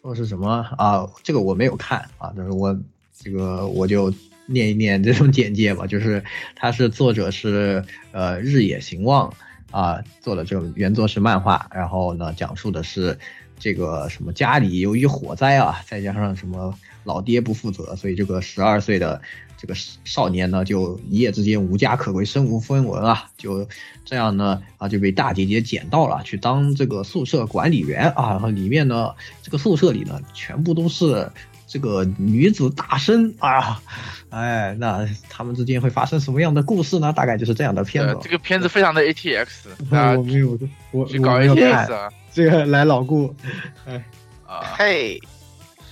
[0.00, 1.06] 或是什么啊？
[1.22, 2.74] 这个我没有看啊，但是我
[3.12, 4.14] 这个我就
[4.46, 6.24] 念一念这种简介吧，就是
[6.54, 9.34] 它是作者是呃日野行望
[9.70, 13.18] 啊做的这个原作是漫画，然后呢讲述的是
[13.58, 16.72] 这个什么家里由于火灾啊，再加上什么
[17.04, 19.20] 老爹不负责，所以这个十二岁的。
[19.60, 19.74] 这个
[20.04, 23.66] 少年呢，就一夜之间无家可归，身无分文啊，就
[24.04, 28.30] 这样呢啊，就被大姐姐捡到了，去当这个宿舍管理员啊。
[28.30, 29.10] 然后里面呢，
[29.42, 31.28] 这个宿舍里呢，全部都是
[31.66, 33.82] 这个女子大生啊，
[34.30, 37.12] 哎，那他们之间会发生什么样的故事呢？
[37.12, 38.16] 大概就是这样的片子。
[38.22, 39.46] 这个片子非常的 ATX，
[40.16, 40.56] 我没有，
[40.92, 42.08] 我去搞 ATX 啊。
[42.32, 43.34] 这个来老顾，
[43.86, 44.04] 哎
[44.46, 45.20] 啊嘿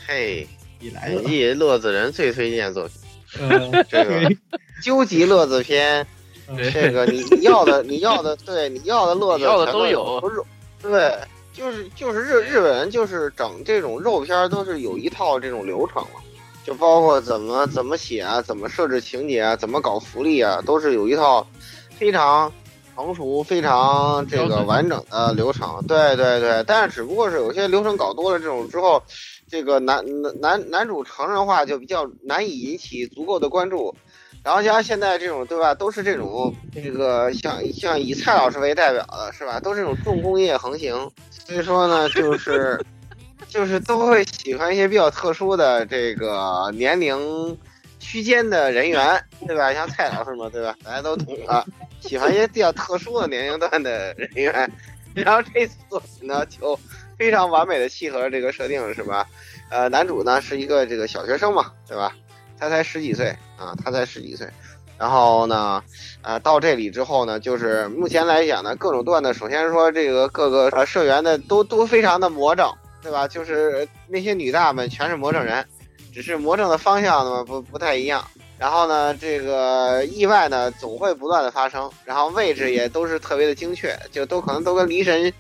[0.07, 0.47] 嘿，
[0.79, 2.97] 一来一乐子人最推荐作品。
[3.89, 4.35] 这个
[4.83, 6.07] 究极乐子篇，
[6.73, 10.23] 这个你你要的你要的对你要的乐子要的都有，
[10.83, 11.15] 对，
[11.53, 16.21] 就是就是日日本人就是整这种肉片都是有一套这种流程了，
[16.65, 21.47] 就包括怎么怎么写啊，怎么设置情节啊，怎么搞福利啊，都是有一套
[21.97, 22.53] 非常
[22.95, 25.83] 成熟、非常这个完整的流程。
[25.89, 29.03] 对对对，但是只不过是有些流程搞多了这种之后，
[29.49, 33.95] 这个男男男男主成人化就比较难以引起足够的关注。
[34.43, 40.95] 然后像现在这种对吧，都是这种这个像像以蔡老师为代表的是吧，都是这种重工业横行，
[41.31, 42.81] 所以说呢，就是
[43.49, 47.59] 就是都会喜欢一些比较特殊的这个年龄
[47.99, 49.75] 区间的人员，对吧？
[49.75, 50.77] 像蔡老师嘛，对吧？
[50.85, 51.67] 大家都懂的，
[51.99, 54.71] 喜欢一些比较特殊的年龄段的人员。
[55.13, 56.79] 然后这次作品呢，就
[57.19, 59.27] 非常完美的契合这个设定，是吧？
[59.71, 62.15] 呃，男主呢是一个这个小学生嘛，对吧？
[62.59, 63.29] 他才十几岁
[63.59, 64.49] 啊，他才十几岁，
[64.97, 65.83] 然后呢，
[66.23, 73.29] 呃，到这里之后呢，就是目前来讲呢，各种段呢，首先说这个各个呃社员的都都非常的魔怔，对吧？
[73.29, 75.67] 就是那些女大们全是魔怔人，
[76.15, 78.25] 只是魔怔的方向呢不不太一样。
[78.59, 85.31] 然后呢，这个意外呢总会不断的发生，然后位置也都是特别的精确，就都可能都跟离神，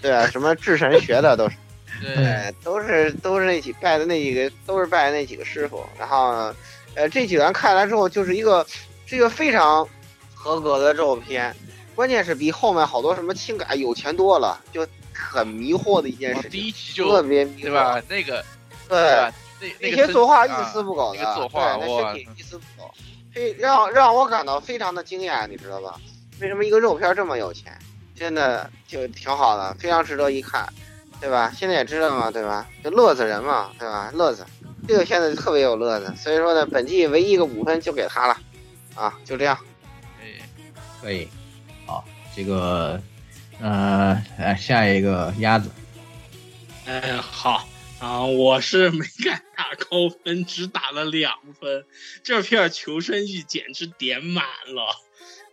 [0.00, 1.56] 对啊，什么智神学的都是。
[2.00, 5.84] 对，都是都是那几拜的那几个，都是拜的那几个师傅。
[5.98, 6.54] 然后，
[6.94, 8.66] 呃，这几人看来之后，就是一个
[9.04, 9.86] 是一个非常
[10.34, 11.54] 合格的肉片。
[11.94, 16.48] 关键是比后面好多什么轻改有钱多了，就很迷惑的一件事。
[16.48, 18.00] 第一集就特别迷对吧？
[18.08, 18.42] 那个
[18.88, 22.90] 对，那那些作画一丝不苟的，作画那身体一丝不苟，
[23.34, 26.00] 非让让我感到非常的惊讶，你知道吧？
[26.40, 27.76] 为什么一个肉片这么有钱？
[28.20, 30.68] 真的就挺好的，非常值得一看。
[31.18, 31.52] 对吧？
[31.54, 32.66] 现在也知道嘛，对吧？
[32.82, 34.10] 就乐子人嘛，对吧？
[34.14, 34.44] 乐子，
[34.86, 38.38] 这个片子特别有乐子，所以说呢，本季唯一一个五分就给他了，
[38.94, 39.58] 啊，就这样，
[40.18, 40.40] 可以，
[41.02, 41.28] 可以，
[41.84, 42.02] 好，
[42.34, 42.98] 这个，
[43.60, 45.70] 呃，来下一个鸭子，
[46.86, 47.68] 哎，好
[47.98, 51.84] 啊，我是没敢打高分，只打了两分，
[52.22, 54.96] 这片求生欲简直点满了，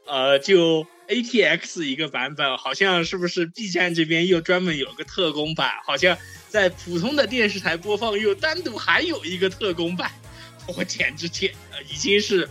[0.08, 0.88] 呃，就。
[1.10, 5.72] A T X 一个版本，好像是不是 B 站这边又专门有个特工版？
[5.86, 6.18] 好像
[6.50, 10.12] 在普通的电视台播放又单独还有一个特工版，
[10.76, 11.54] 我简直天，
[11.90, 12.50] 已经是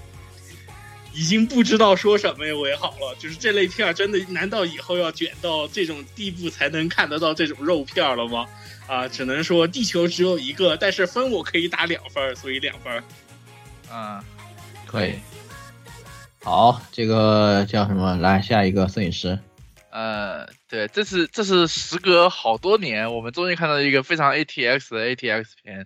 [1.13, 3.15] 已经不知道说什么为好了。
[3.19, 8.47] 就是这类片真的，难道以后要卷到这种地步才能看得到这种肉片了吗？
[8.87, 13.05] 啊，只能说地球只有一个，但是分我可以打两分，所以两分。
[13.91, 14.25] 啊，
[14.87, 15.13] 可以。
[16.47, 18.15] 好，这个叫什么？
[18.19, 19.37] 来下一个摄影师。
[19.91, 25.85] 呃，对，这是这是时隔好多年，我们终于看到一个非常 ATX 的 ATX 片，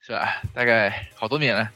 [0.00, 0.42] 是吧？
[0.52, 1.70] 大概好多年了。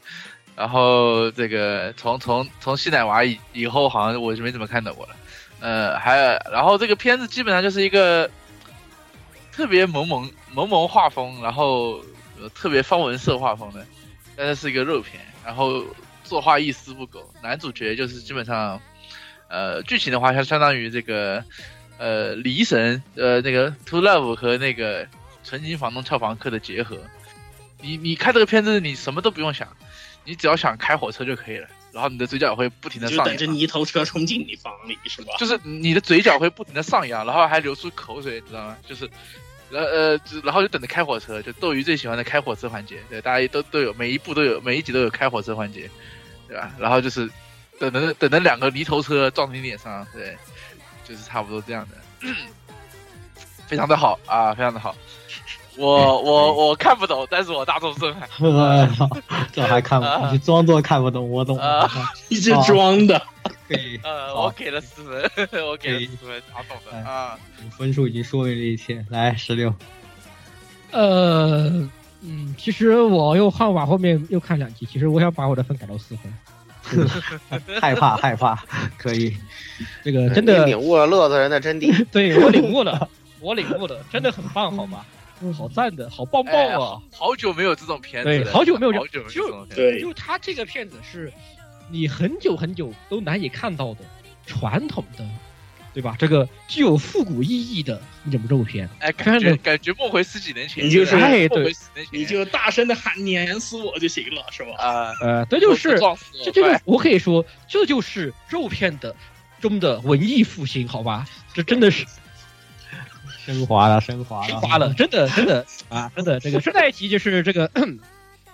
[0.53, 5.15] 然后这个从从从西奶娃以以后，好像我就没怎么看到过了。
[5.61, 6.17] 呃，还
[6.51, 8.29] 然后这个片子基本上就是一个
[9.53, 12.03] 特别萌萌萌萌画风，然后
[12.53, 13.85] 特别方文色画风的，
[14.35, 15.81] 但是是一个肉片，然后。
[16.33, 18.81] 作画一丝不苟，男主角就是基本上，
[19.49, 21.45] 呃，剧情的话，相相当于这个，
[21.99, 25.07] 呃，离神，呃，那个 To Love 和那个
[25.43, 26.97] 纯情房东俏房客的结合。
[27.79, 29.67] 你你看这个片子，你什么都不用想，
[30.25, 35.33] 你只要想开火车就可以了，然后你的嘴角会不停的上扬，就等着泥头车冲进你房里，是吧？
[35.37, 38.77] 就是你的嘴角会不停的上扬，然后还流出口水，知道吗？
[38.89, 39.07] 就是。
[39.71, 45.89] 呃呃，然后就等着开火车，就斗鱼最喜欢的开火车环节，对，大家都都有，每一部都有，每一集都有开火车环节，
[46.53, 46.71] 对吧？
[46.77, 47.27] 然后就是
[47.79, 50.37] 等着等着两个泥头车撞你脸上，对，
[51.03, 52.27] 就是差不多这样的，
[53.65, 54.95] 非常的好啊，非常的好。
[55.75, 58.29] 我我我看不懂，但是我大众震撼。
[59.51, 60.31] 这还看不懂？
[60.31, 61.59] 你装作看不懂，我懂。
[62.29, 63.19] 一直装的。
[64.03, 65.23] 呃，我给了四分，
[65.65, 67.35] 我给了四分，他懂的啊。
[67.75, 69.73] 分数已经说明了一切，来十六。
[70.91, 71.89] 呃，
[72.21, 76.31] 嗯，其实我又换往后面又看两集，其实我想把我的分改到四分。
[77.79, 78.57] 害怕害怕，
[78.97, 79.35] 可以。
[80.03, 82.05] 这个真的领悟了乐子人的真谛。
[82.11, 85.05] 对我领悟了， 我领悟了，真的很棒，好吗？
[85.57, 87.01] 好赞的，好棒棒啊！
[87.11, 91.31] 好久没有这种片子，对，好久没有，好久就对，就他这个片子是。
[91.89, 93.99] 你很久很久都难以看到的
[94.47, 95.25] 传统的，
[95.93, 96.15] 对吧？
[96.17, 101.71] 这个具有复古意义的一种肉片，哎，感觉感觉梦回十几年前，你就是哎，对，
[102.11, 104.71] 你就大声的喊碾死我就行了，是吧？
[104.77, 105.99] 啊，呃，这就是
[106.43, 109.15] 这就是我可以说，这就是肉片的
[109.61, 111.27] 中的文艺复兴，好吧？
[111.53, 112.05] 这真的是
[113.45, 117.69] 升华了，升华了，升华了，真的真的啊，真的这个顺带一提就是这个。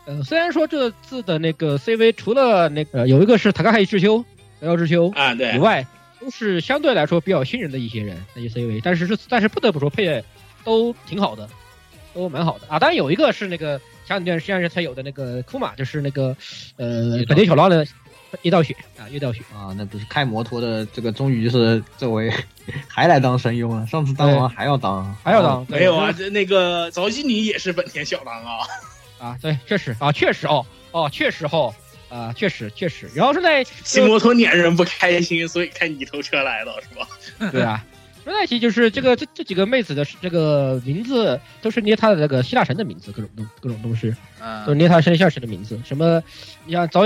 [0.06, 4.26] 呃，虽然说这次的那个 CV 除了那个有一个是塔卡海智修、
[4.62, 5.86] 遥智修啊，对，以外
[6.20, 10.24] 都是相对来说比较新人的一些人那些 CV，但是是但是不得不说配
[10.64, 11.48] 都挺好的，
[12.14, 12.78] 都蛮好的啊。
[12.78, 16.36] 当然有一个是那个前两段实际上是才有的那个库玛，就是那个
[16.78, 17.86] 呃本田小狼的
[18.44, 22.32] 叶道雪啊，叶道雪啊，那不是开摩托的这个，终于是这位
[22.88, 23.88] 还来当神优了。
[23.88, 26.12] 上次当完还要当，还要当，没有啊？
[26.12, 28.68] 这那个早期你也是本田小狼啊？
[29.20, 31.74] 啊，对，确实啊，确实哦，哦，确实哦，
[32.10, 33.10] 啊，确实确实。
[33.14, 37.08] 然后是在 骑摩托撵人不开心，所以开泥头车来了，是吧？
[37.52, 37.86] 对啊。
[38.26, 44.14] 说在一起就是这个这这几个妹子的这个名字都是捏她的那个希腊神的名字，各种东各种东西，
[44.66, 45.80] 都是捏她生下神的名字。
[45.86, 46.22] 什么，
[46.66, 47.06] 你像早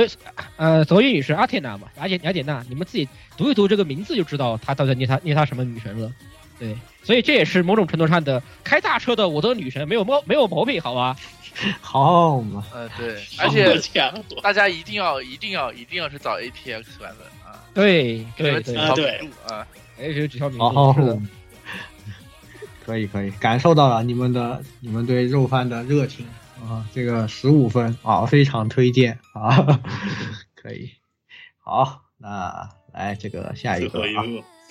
[0.58, 3.08] 呃早乙女神阿铁娜嘛，雅典雅典娜，你们自己
[3.38, 6.12] 读一读这个名字就知道她到底捏她捏她什么女神了。
[6.60, 11.16] 对，所以这也是某种程度上的开大车的我的女神没有毛没有毛病，好吧？
[11.82, 13.80] 好嘛，呃对，而且
[14.42, 17.64] 大家一定要一定要一定要去找 ATX 版本啊。
[17.74, 18.76] 对对对。
[18.96, 19.30] 对。
[19.48, 19.66] 啊。
[20.00, 20.58] 哎，有几条名
[20.94, 21.22] 字，
[22.84, 26.26] 可以可以，感受到了你们的你们对肉番的热情
[26.62, 26.84] 啊！
[26.94, 29.80] 这个十五分啊，非常推荐啊，
[30.56, 30.92] 可以。
[31.60, 34.02] 好，那来这个下一个啊，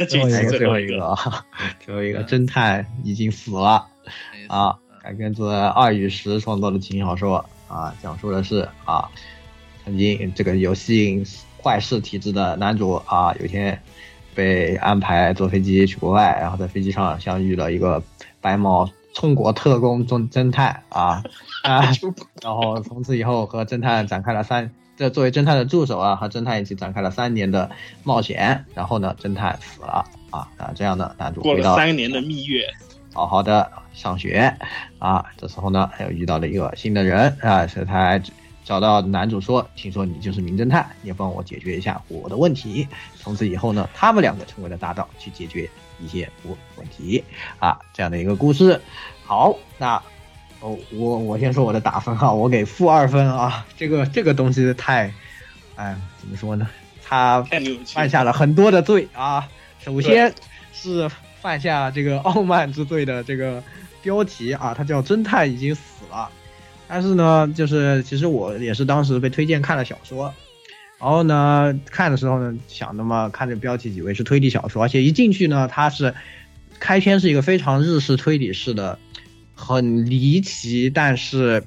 [0.09, 1.07] 最后一个，最后一个。
[1.07, 1.47] 啊，
[1.81, 3.87] 最后一个 侦探已经死了
[4.49, 9.09] 啊，改编自二与十创作的轻小说啊，讲述的是啊，
[9.85, 11.25] 曾经这个有吸引
[11.63, 13.81] 坏事体质的男主啊，有一天。
[14.35, 18.03] 被安排坐飞机去国外，然后在飞机上相遇了一个
[18.41, 21.23] 白毛冲国特工中侦探啊
[21.65, 21.85] 啊，
[22.41, 27.71] 然后从此以后和侦探展开了三，这作为侦探的助手啊，和侦探一起展开了三年的
[28.05, 28.65] 冒险。
[28.75, 32.65] 然后呢，侦探死了啊啊，这样的男主过了三年的蜜月，
[33.13, 34.57] 好好的上学
[34.99, 38.21] 啊，这时候呢又遇到了一个新的人啊，所以他。
[38.65, 42.87] 找到男主说：“听说你就是名侦探，你帮我解决一下我的问题。”
[43.19, 45.69] 从此以后呢，他们两个成为了搭档，去解决
[46.01, 47.25] 一些问问题
[47.59, 48.81] 啊，这样的一个故事。
[49.27, 50.01] 好，那
[50.61, 53.67] 哦，我我先说我的打分哈，我给负二分啊。
[53.77, 55.13] 这个这个东西太，
[55.75, 56.69] 哎，怎么说呢？
[57.03, 57.43] 他
[57.85, 59.49] 犯下了很多的罪啊。
[59.81, 60.33] 首先
[60.73, 61.11] 是
[61.43, 63.61] 犯下这个傲慢之罪的这个
[64.01, 66.31] 标题啊，他叫侦探已经死了。
[66.87, 70.33] 但是呢，就是其实我也是当时被推荐看了小说，
[71.01, 76.15] 然后呢看的时候呢，想的嘛，看这标题以为是推理小说，而且一进去呢，它是
[76.79, 78.99] 开篇是一个非常日式推理式的，
[79.55, 81.65] 很离奇，但是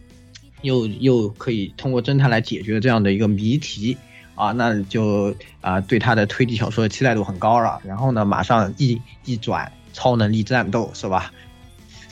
[0.62, 3.98] 又又可以通过侦探来解决这样的一个谜题
[4.36, 7.82] 啊，那就啊对他的推理小说的期待度很高了。
[7.84, 11.32] 然后呢，马上一一转超能力战斗，是吧？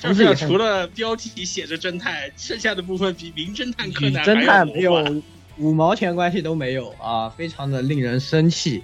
[0.01, 5.21] 就是除了标题写着侦探，剩下的部分比名侦探柯南侦探没有
[5.57, 8.83] 五毛钱关系都没有啊，非常的令人生气。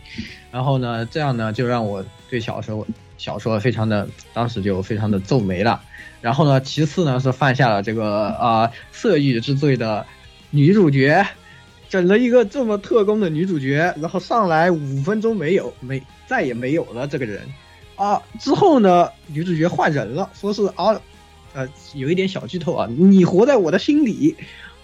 [0.50, 2.88] 然后呢，这样呢就让我对小说
[3.18, 5.82] 小说非常的当时就非常的皱眉了。
[6.22, 10.06] 然后呢，其次呢是犯下了这个啊色欲之罪的
[10.52, 11.26] 女主角，
[11.90, 17.42] 整了一个这么特工的女主角，然后上来五分钟没有没再也没有了这个人
[17.96, 18.22] 啊。
[18.40, 21.02] 之后呢，女主角换人了，说是啊。
[21.52, 24.36] 呃，有一点小剧透啊，你活在我的心里，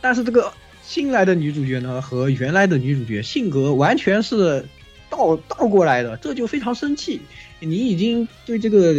[0.01, 0.51] 但是这个
[0.81, 4.65] 新来的女主角呢，和原来的女主角性格完全是
[5.07, 7.21] 倒倒过来的，这就非常生气。
[7.59, 8.95] 你已经对这个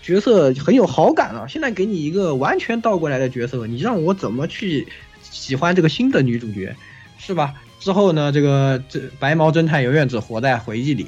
[0.00, 4.88] 角色很有好感了，现在给你一个完全倒过来的角色，你让我怎么去
[5.20, 6.74] 喜欢这个新的女主角，
[7.20, 7.54] 是吧？
[7.78, 11.06] 之后呢，这个这白毛侦探永远只活在回忆里。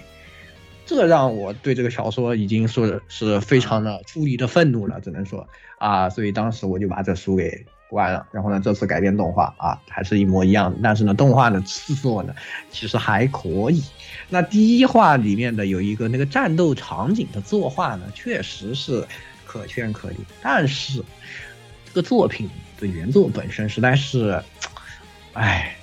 [0.85, 5.49] 这让我对这个小说已经说的是非常的出离的愤怒了，只能说
[5.79, 8.27] 啊，所以当时我就把这书给关了。
[8.31, 12.35] 然后呢，这次改编动画啊，还是一模一样的，但是呢，动画的制作呢，
[12.71, 13.83] 其实还可以。
[14.29, 19.07] 那第一话里面的有一个那个战斗场景的作画呢，确实是
[19.47, 21.03] 可圈可点，但是
[21.87, 24.43] 这个作品的原作本身实在是，
[25.33, 25.77] 唉。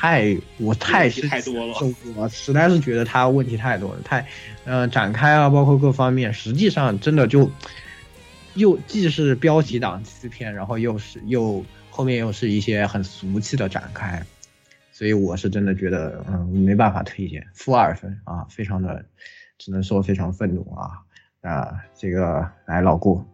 [0.00, 1.74] 太我太是太多了，
[2.14, 4.24] 我实在是觉得他问题太多了，太，
[4.64, 7.50] 嗯，展开啊，包括各方面，实际上真的就，
[8.54, 14.24] 又既是标题党欺骗，然后又是又后面又是一些很俗气的展开，
[14.92, 19.04] 所以我是真的觉得，嗯，没办法推荐，负二分啊，非常的，
[19.58, 21.02] 只能说非常愤怒啊
[21.42, 23.24] 啊，这个来老顾，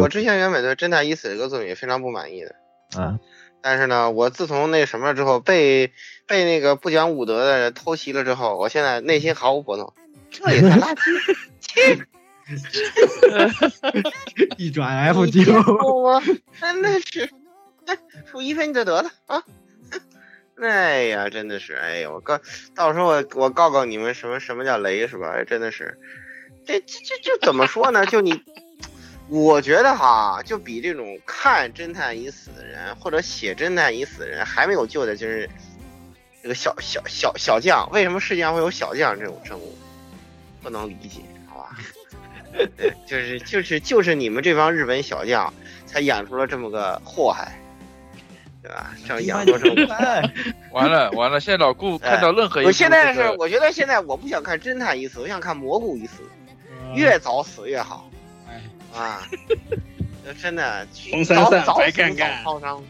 [0.00, 2.54] 我之前原本对《侦探已死》这个作品非常不满意的，
[2.98, 3.20] 啊。
[3.68, 5.90] 但是呢，我自从那什么了之后，被
[6.24, 9.92] 被那个不讲武德的人偷袭了之后，我现在内心毫无波动。
[10.30, 11.36] 这也算垃圾？
[11.58, 11.98] 切！
[14.56, 15.42] 一转 F 九，
[16.60, 17.28] 真的是，
[18.30, 19.42] 负一分就得了啊！
[20.62, 22.40] 哎呀，真的是，哎呀，我告，
[22.76, 25.42] 到时候我我告告你们什么什么叫雷是吧？
[25.42, 25.98] 真的是，
[26.64, 28.06] 这这这就怎么说呢？
[28.06, 28.44] 就你。
[29.28, 35.50] 我觉得哈，就比这种看侦探已死的人，或者写侦探已死的人还没有救的，就是
[36.42, 39.76] 这个小小小小将，为什么世界上会有小将这种生物？
[40.62, 41.76] 不能理解，好吧？
[42.76, 45.52] 对， 就是就是就是你们这帮日本小将
[45.86, 47.58] 才演出了这么个祸害，
[48.62, 48.92] 对吧？
[49.06, 49.86] 这样养出这么
[50.70, 56.22] 完了完了，现在老顾看到任何一，我现在是我觉得现在我不想看侦探已死，我想看蘑菇已死，
[56.94, 58.08] 越早死越好。
[58.96, 59.22] 啊，
[60.42, 60.86] 真的，
[61.28, 61.80] 早早死早
[62.42, 62.82] 超伤，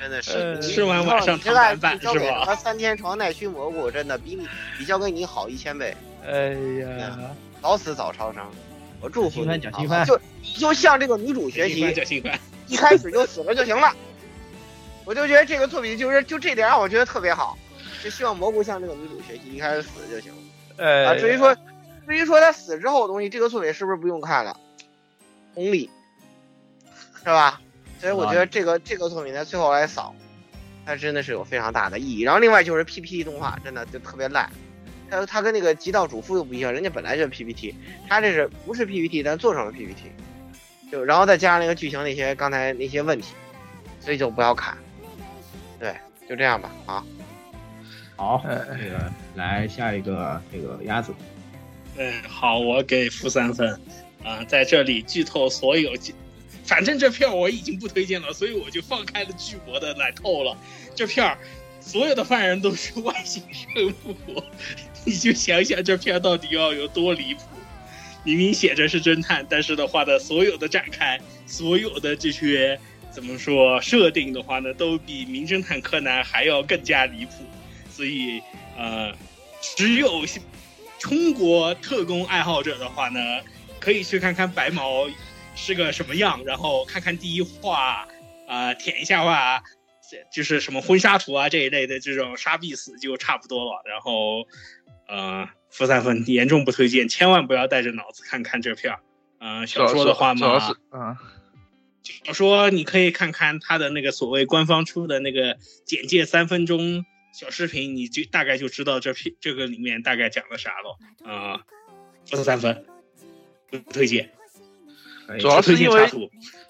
[0.00, 2.54] 真的是吃完晚上躺板板是吧？
[2.56, 4.48] 三天床耐驱蘑菇真的比你
[4.78, 5.94] 比交给你好一千倍。
[6.26, 6.50] 哎
[6.98, 7.18] 呀，
[7.62, 8.42] 早死早超生，
[9.00, 9.58] 我祝福你。
[10.06, 10.20] 就
[10.58, 11.80] 就向这个女主学习，
[12.66, 13.94] 一开始就死了就行了。
[15.04, 17.56] 我就觉得这个作品就是就这点让我觉得特别好，
[18.02, 20.84] 就希望蘑菇向这个女主学习，一开始死就行了。
[20.84, 21.54] 啊，至于说
[22.08, 24.56] 至于说他死之后的东西，这个作品是不是不用看了？
[25.56, 25.90] 功力，
[27.18, 27.58] 是吧？
[27.98, 30.14] 所以我觉得这个这个作品在最后来扫，
[30.84, 32.20] 它真的是有非常大的意义。
[32.20, 34.48] 然后另外就是 PPT 动画，真的就特别烂。
[35.10, 37.74] 它它跟那个《极道主夫》又不一样，人家本来就是 PPT，
[38.06, 40.12] 它这是不是 PPT，但做成了 PPT。
[40.92, 43.34] 就然后再加上那个剧情那些刚才那些问题，
[43.98, 44.76] 所以就不要看。
[45.80, 45.96] 对，
[46.28, 46.70] 就这样吧。
[46.84, 47.04] 啊，
[48.14, 51.14] 好，那个来下一个这个鸭子。
[51.96, 53.80] 嗯，好，我给负三分。
[54.26, 55.92] 啊，在这里剧透所有，
[56.64, 60.58] 反正这片我已经不推荐了，所以我就放开了巨魔的来透了。
[60.96, 61.38] 这片儿
[61.80, 64.42] 所有的犯人都是外星生物，
[65.06, 67.42] 你就想想这片到底要有多离谱。
[68.24, 72.76] 明明写着是侦探，但是的话呢，所有的展开，所有的这些
[73.12, 77.32] 怎么说设定的话呢，都比名侦探柯南还要更加离谱。
[77.88, 78.42] 所以
[78.76, 79.14] 呃，
[79.76, 80.24] 只有
[80.98, 83.20] 中国特工爱好者的话呢。
[83.80, 85.08] 可以去看看白毛
[85.54, 88.08] 是个什么样，然后看看第一话，
[88.46, 89.62] 啊，舔一下话，
[90.32, 93.82] 就是什么婚纱图啊这一类的这种杀必死就差不多了。
[93.84, 94.46] 然后，
[95.08, 99.00] 呃，负三分，严重不推荐，千万不要带着脑子看看这片儿。
[99.38, 100.56] 呃，小说的话嘛，
[100.90, 101.16] 啊，
[102.24, 111.30] 小说你可以看看他的那个所谓官方出的那个简介三分钟小视频，你就大概就知道这片这个里面大概讲了啥了。
[111.30, 111.60] 啊，
[112.30, 112.86] 负三分。
[113.70, 114.30] 不推荐，
[115.40, 116.08] 主要是因为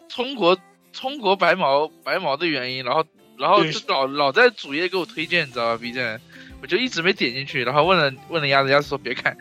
[0.08, 0.58] 中国
[0.92, 3.04] 中国白毛白毛的原因，然后
[3.38, 6.18] 然后就老老在主页给我推荐，你知道吧？B 站，
[6.62, 9.36] 我就一直没点进去，然后问了问了鸭子，鸭子说别看，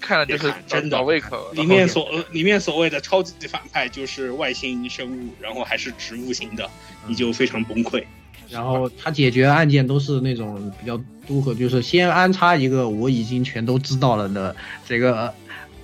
[0.00, 1.50] 看了就是真倒胃口。
[1.54, 6.70] 里面所里面所谓的超级反派就是外星生物，然后还是植物型的，
[7.08, 8.04] 你就非常崩溃。
[8.48, 10.96] 然后他解决案件都是那种比较
[11.26, 14.54] 都合，就是先安插一个我已经全都知道了的
[14.86, 15.34] 这个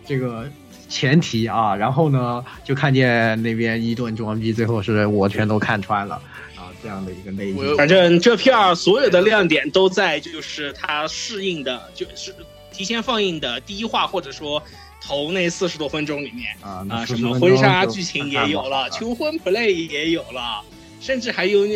[0.07, 0.49] 这个。
[0.89, 6.15] 前提啊，然后呢，就看见那边一顿装逼，最后是我全都看穿了
[6.57, 7.77] 啊，这样的一个内容。
[7.77, 12.35] 反正这片儿所有的亮点都在，就是它适应的，就是
[12.73, 14.63] 提前放映的第一话，或者说
[15.01, 20.63] 头那四十多分钟里面啊啊，什么婚纱剧情也有了，求婚 play 也有了，
[21.01, 21.67] 甚至还有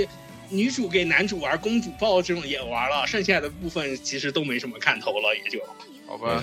[0.49, 5.61] 女主给男主玩公主抱这种也玩了，剩下的部分其实都没什么看头了，也就
[6.07, 6.43] 好吧。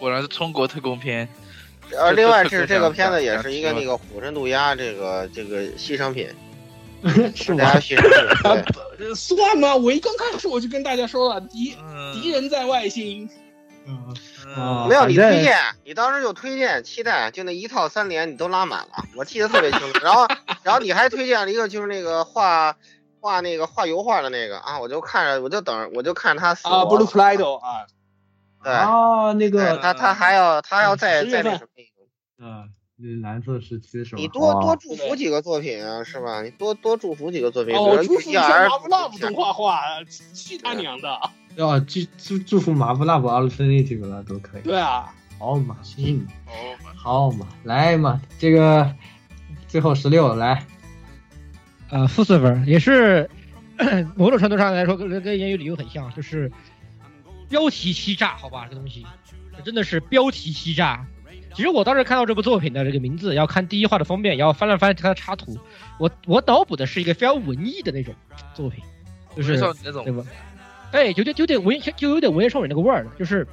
[0.00, 1.28] 果然是中国特工片。
[1.96, 6.28] 而另外是这个片子也是一个那个虎神渡鸦这个这个牺牲品，
[7.34, 9.14] 是大家牺牲品。
[9.14, 9.76] 算吗？
[9.76, 11.76] 我一刚开始我就跟大家说了，敌
[12.12, 13.28] 敌人在外星。
[13.86, 20.00] 嗯，没有你推荐，你当时就推荐期待，就那一套三连你都拉满了，我记得特别清楚。
[20.02, 20.26] 然后
[20.62, 22.76] 然后你还推荐了一个就是那个画
[23.20, 27.86] 画那个画油画的那个啊，我就看着我就等我就看着他死啊，Blue Play-Doh 啊。
[28.62, 31.64] 对啊，那个他他还要他要再再那什
[32.38, 32.68] 么？
[33.00, 34.20] 嗯，蓝色时期是吧？
[34.20, 36.42] 你多多祝福几个作品啊，是吧？
[36.42, 37.74] 你多多祝福几个作品。
[37.76, 39.80] 哦，祝福马布拉布动画化，
[40.34, 41.18] 去他娘的！
[41.56, 44.62] 要祝祝祝福马布拉布二分那几个了都可以。
[44.62, 46.26] 对啊，好嘛，行，
[46.96, 48.92] 好嘛，来嘛，这个
[49.68, 50.64] 最后十六来，
[51.90, 53.28] 呃，负四分，也是
[54.16, 56.50] 某种程度上来说跟跟言语理由很像，就是。
[57.48, 59.06] 标题欺诈，好吧，这个东西，
[59.56, 61.06] 这真的是标题欺诈。
[61.54, 65.58] 其实我当时看到这部作品的这个名字，要看第一话的封面，然后翻了翻它的插图，
[65.98, 68.14] 我我脑补的是一个非常文艺的那种
[68.54, 68.84] 作品，
[69.34, 69.58] 就是
[70.04, 70.24] 对吧？
[70.92, 73.44] 哎，有点有点文，就有点文艺少女那个味儿的，就是，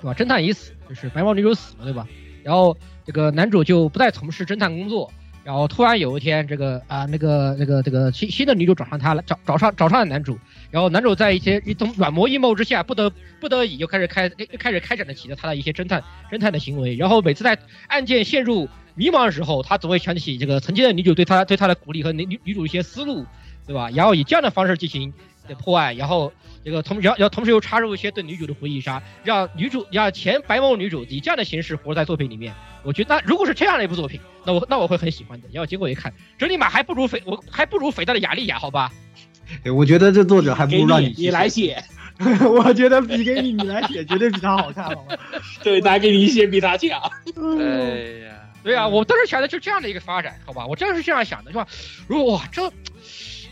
[0.00, 0.14] 对吧？
[0.14, 2.06] 侦探已死，就是白毛女主死了，对吧？
[2.42, 2.76] 然后
[3.06, 5.12] 这个男主就不再从事侦探工作。
[5.50, 10.38] 然后突然有一天，这个啊，那个那个这个新新的女主找上他了，找找上找上了男主。
[10.70, 13.10] 然后男主在一些一种软磨硬泡之下，不得
[13.40, 16.94] 不得已又开始开开始开展了起了他的一些侦探侦探的行为。
[16.94, 17.58] 然后每次在
[17.88, 23.26] 案件陷入迷茫的时候，他总会想起这个曾经的女主对他对他的鼓励和女女女主一些思路，
[23.66, 23.90] 对吧？
[23.90, 25.12] 然后以这样的方式进行
[25.50, 26.32] 的破案，然后
[26.64, 32.54] 这个同然后同时又插入一些对女主的回忆杀，让女主让前白毛女主以这样的形式活在作品里面。
[32.82, 35.48] 我觉得那如果是这样的一部作品，那我那我会很喜欢的。
[35.52, 38.90] 然后结果一看，这尼玛还不如肥我还不如肥大的雅丽亚，好吧？
[39.62, 41.82] 对我觉得这作者还不如让你你来写。
[42.52, 45.16] 我觉得比给你你来写绝对比他好看，好吗？
[45.64, 47.00] 对，拿给你写比他强。
[47.58, 50.66] 哎呀，对啊，我当时想的就这样的一个发展，好吧？
[50.66, 51.66] 我真的是这样想的，是吧？
[52.06, 52.70] 如果哇，这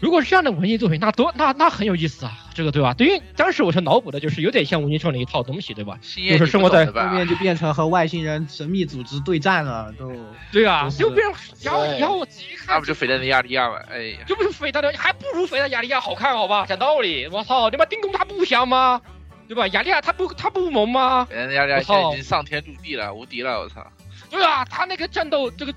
[0.01, 2.95] 如果是这样的文艺作品，那多那那很有意思啊，这个对吧？
[2.95, 5.99] 对于当时我是脑补的，就是有点像文艺少年一套东西，对吧？
[6.01, 10.13] 就是生活在后面就变成和外星人神秘组织对战了，都
[10.53, 13.81] 对啊，就变成然后然后我自己看，那不就肥蛋的亚利亚吗？
[13.91, 16.65] 哎呀，就不是肥蛋的，还不如肥蛋亚利亚好看，好吧？
[16.67, 19.01] 讲道理，我操，你妈丁公他不香吗？
[19.49, 19.67] 对吧？
[19.69, 21.27] 亚利亚他不他不萌吗？
[21.35, 23.85] 亚利亚现在已经上天入地了，无敌了，我操！
[24.31, 25.75] 对啊，他那个战斗这个。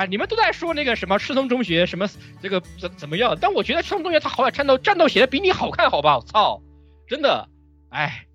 [0.00, 0.06] 啊！
[0.06, 2.08] 你们都在说那个什么赤松中学什么
[2.40, 3.36] 这个怎怎么样？
[3.38, 6.16] 但我觉得赤松中学他好歹战斗战斗写的比你好看，好吧？
[6.16, 6.62] 我操，
[7.06, 7.50] 真的，
[7.90, 8.26] 哎，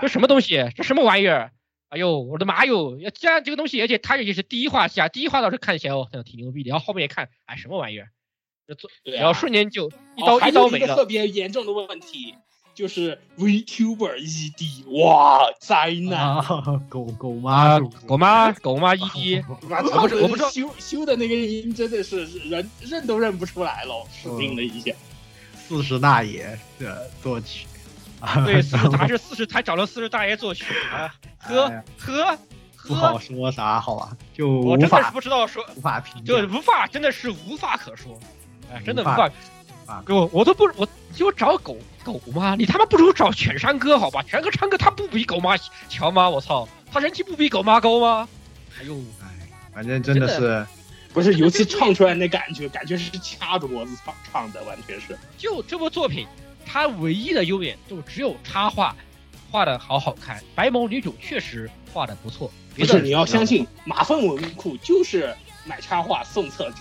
[0.00, 0.68] 这什么东西？
[0.74, 1.52] 这什么玩意儿？
[1.90, 2.98] 哎呦，我的妈哟！
[3.14, 6.70] 既然这个东西，而且它也是第一话下，第一话倒是看起来哦，挺牛逼的。
[6.70, 8.08] 然后后面一看，哎，什么玩意儿？
[8.66, 10.96] 这做然后瞬间就一刀一刀没了。
[10.96, 12.34] 特别严重的问题。
[12.74, 16.42] 就是 VTuber ED，哇，灾难！
[16.88, 24.92] 狗狗妈，狗妈，狗妈 ED，我不是我不是修修的那个音真的是人认都认不出来了，死定了一下。
[25.68, 27.66] 四十大爷的作曲，
[28.44, 31.14] 对，四十还 是四十，才找了四十大爷作曲啊？
[31.38, 32.38] 呵呵，
[32.88, 34.16] 不好说啥，好吧？
[34.34, 38.18] 就我真的是不知道说，无法评，就无法，真的是无法可说，
[38.72, 39.30] 哎，真的无法。
[40.04, 40.88] 哥，我我都不，我
[41.20, 44.22] 我找狗狗妈，你他妈不如找犬山哥好吧？
[44.22, 45.56] 犬哥唱歌他不比狗妈
[45.88, 46.28] 强吗？
[46.28, 48.28] 我操，他人气不比狗妈高吗？
[48.78, 49.26] 哎呦，哎，
[49.74, 50.66] 反正真的是，
[51.12, 55.18] 不是，尤其唱出来那感觉，感觉是掐着脖子唱唱的，完全是。
[55.36, 56.26] 就这部作品，
[56.64, 58.94] 它唯一的优点就只有插画
[59.50, 62.50] 画的好好看，白毛女主确实画的不错。
[62.76, 65.34] 不是，你要相信马粪文库就是
[65.64, 66.76] 买插画送厕纸。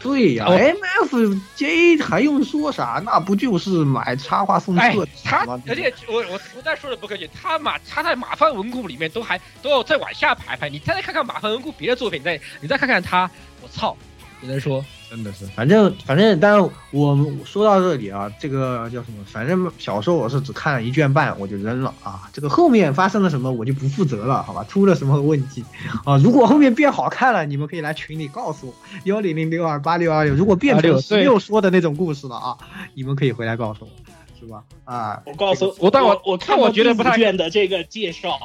[0.00, 3.02] 对呀，M F J 还用说啥？
[3.04, 10.68] 那不就是买插画送册他而且我我我再说的不客气，他马他在马范文库里面都还都要再往下排排。
[10.68, 13.28] 你再看看马范文库别的作品，再你再看看他，
[13.60, 13.96] 我操，
[14.40, 14.84] 只能说。
[15.10, 19.24] 真的是，反正反正，但是我们说到这里啊，这个叫什么？
[19.24, 22.28] 反正小说我是只看了一卷半，我就扔了啊。
[22.30, 24.62] 这个后面发生了什么，我就不负责了，好吧？
[24.64, 25.64] 出了什么问题
[26.04, 26.18] 啊？
[26.18, 28.74] 如果后面变好看了，你们可以来群里告诉我，
[29.04, 30.34] 幺零零六二八六二六。
[30.34, 32.58] 如果变成十六说的那种故事了啊，
[32.92, 33.90] 你们可以回来告诉我，
[34.38, 34.62] 是吧？
[34.84, 38.38] 啊，我告诉我，但我我看我觉得不太卷的这个介绍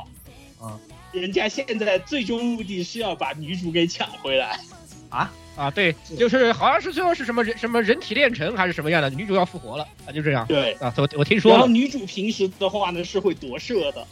[0.61, 0.79] 啊，
[1.11, 4.61] 人家现在最终目的是要把女主给抢回来
[5.09, 5.29] 啊。
[5.55, 10.45] 啊，对，就是好像是最后是什么人什么人体炼成还是什么样的，女主要复活了啊，就这样。
[10.47, 11.51] 对啊，我我听说。
[11.51, 14.05] 然后女主平时的话呢是会夺舍的。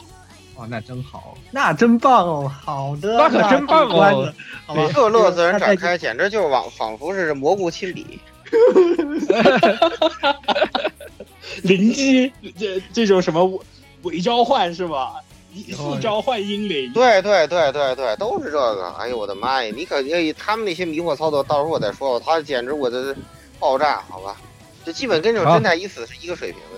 [0.55, 4.31] 哦，那真好，那真棒哦，好的，那可真棒哦。
[4.65, 8.19] 好吧，这乐自然展开，简直就仿仿佛是蘑菇亲笔。
[11.63, 13.63] 灵机这这种什么
[14.03, 15.13] 伪召唤是吧？
[15.53, 18.89] 以速召唤英灵，对对对对对，都是这个。
[18.97, 19.71] 哎呦我的妈呀！
[19.75, 20.01] 你可
[20.37, 22.19] 他们那些迷惑操作，到时候我再说。
[22.19, 23.15] 他简直我的
[23.59, 24.37] 爆炸，好吧？
[24.85, 26.77] 这基本跟这种侦探已死是一个水平的。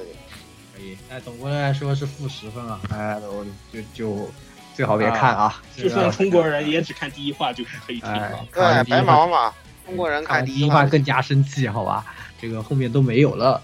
[0.75, 2.79] 可以，那总归来说是负十分啊！
[2.91, 4.31] 哎，我就就
[4.73, 5.61] 最好别看啊！
[5.77, 8.45] 就算中国人也只看第一话就可以听了。
[8.53, 9.53] 对，白毛嘛，
[9.85, 12.03] 中国人看第一话更加生气，好吧？
[12.41, 13.61] 这个后面都没有了。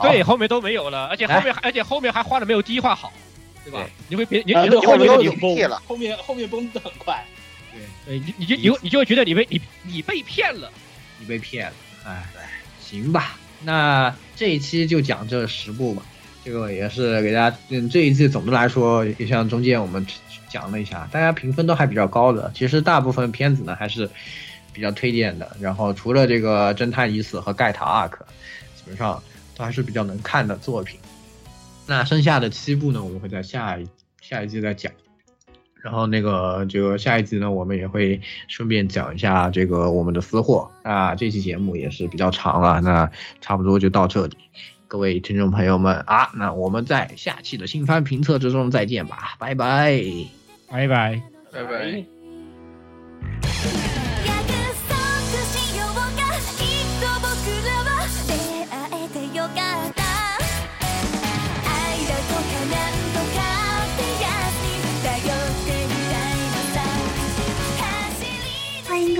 [0.00, 3.12] 对，后面都没有了，而且后面而且后面还画的没有第一话好。
[3.64, 3.88] 对吧？
[4.08, 7.24] 你会别你你后面你崩了，后面后面崩的很快。
[8.04, 10.70] 对，你你就你你就会觉得你被你你被骗了，
[11.18, 11.72] 你被骗了。
[12.04, 12.22] 哎，
[12.80, 16.02] 行吧，那这一期就讲这十部吧。
[16.44, 20.04] 这个也是给大家，嗯，这一季总的来说，也像中间我们
[20.48, 22.50] 讲了一下，大家评分都还比较高的。
[22.54, 24.10] 其实大部分片子呢还是
[24.72, 25.56] 比较推荐的。
[25.60, 28.10] 然后除了这个《侦探已死》和《盖塔 ARK》，
[28.74, 29.22] 基本上
[29.56, 30.98] 都还是比较能看的作品。
[31.86, 33.86] 那剩下的七部呢，我们会在下一
[34.20, 34.92] 下一季再讲。
[35.82, 40.70] 然后那个这个下一集呢，我们也会顺便讲一下这个我们的私货。
[40.84, 43.10] 那，这期节目也是比较长了，那
[43.40, 44.36] 差不多就到这里。
[44.86, 50.00] 各位听众朋友们啊，那我们在下期的新番评测之中再见吧，拜拜，
[50.68, 52.04] 拜拜，拜拜。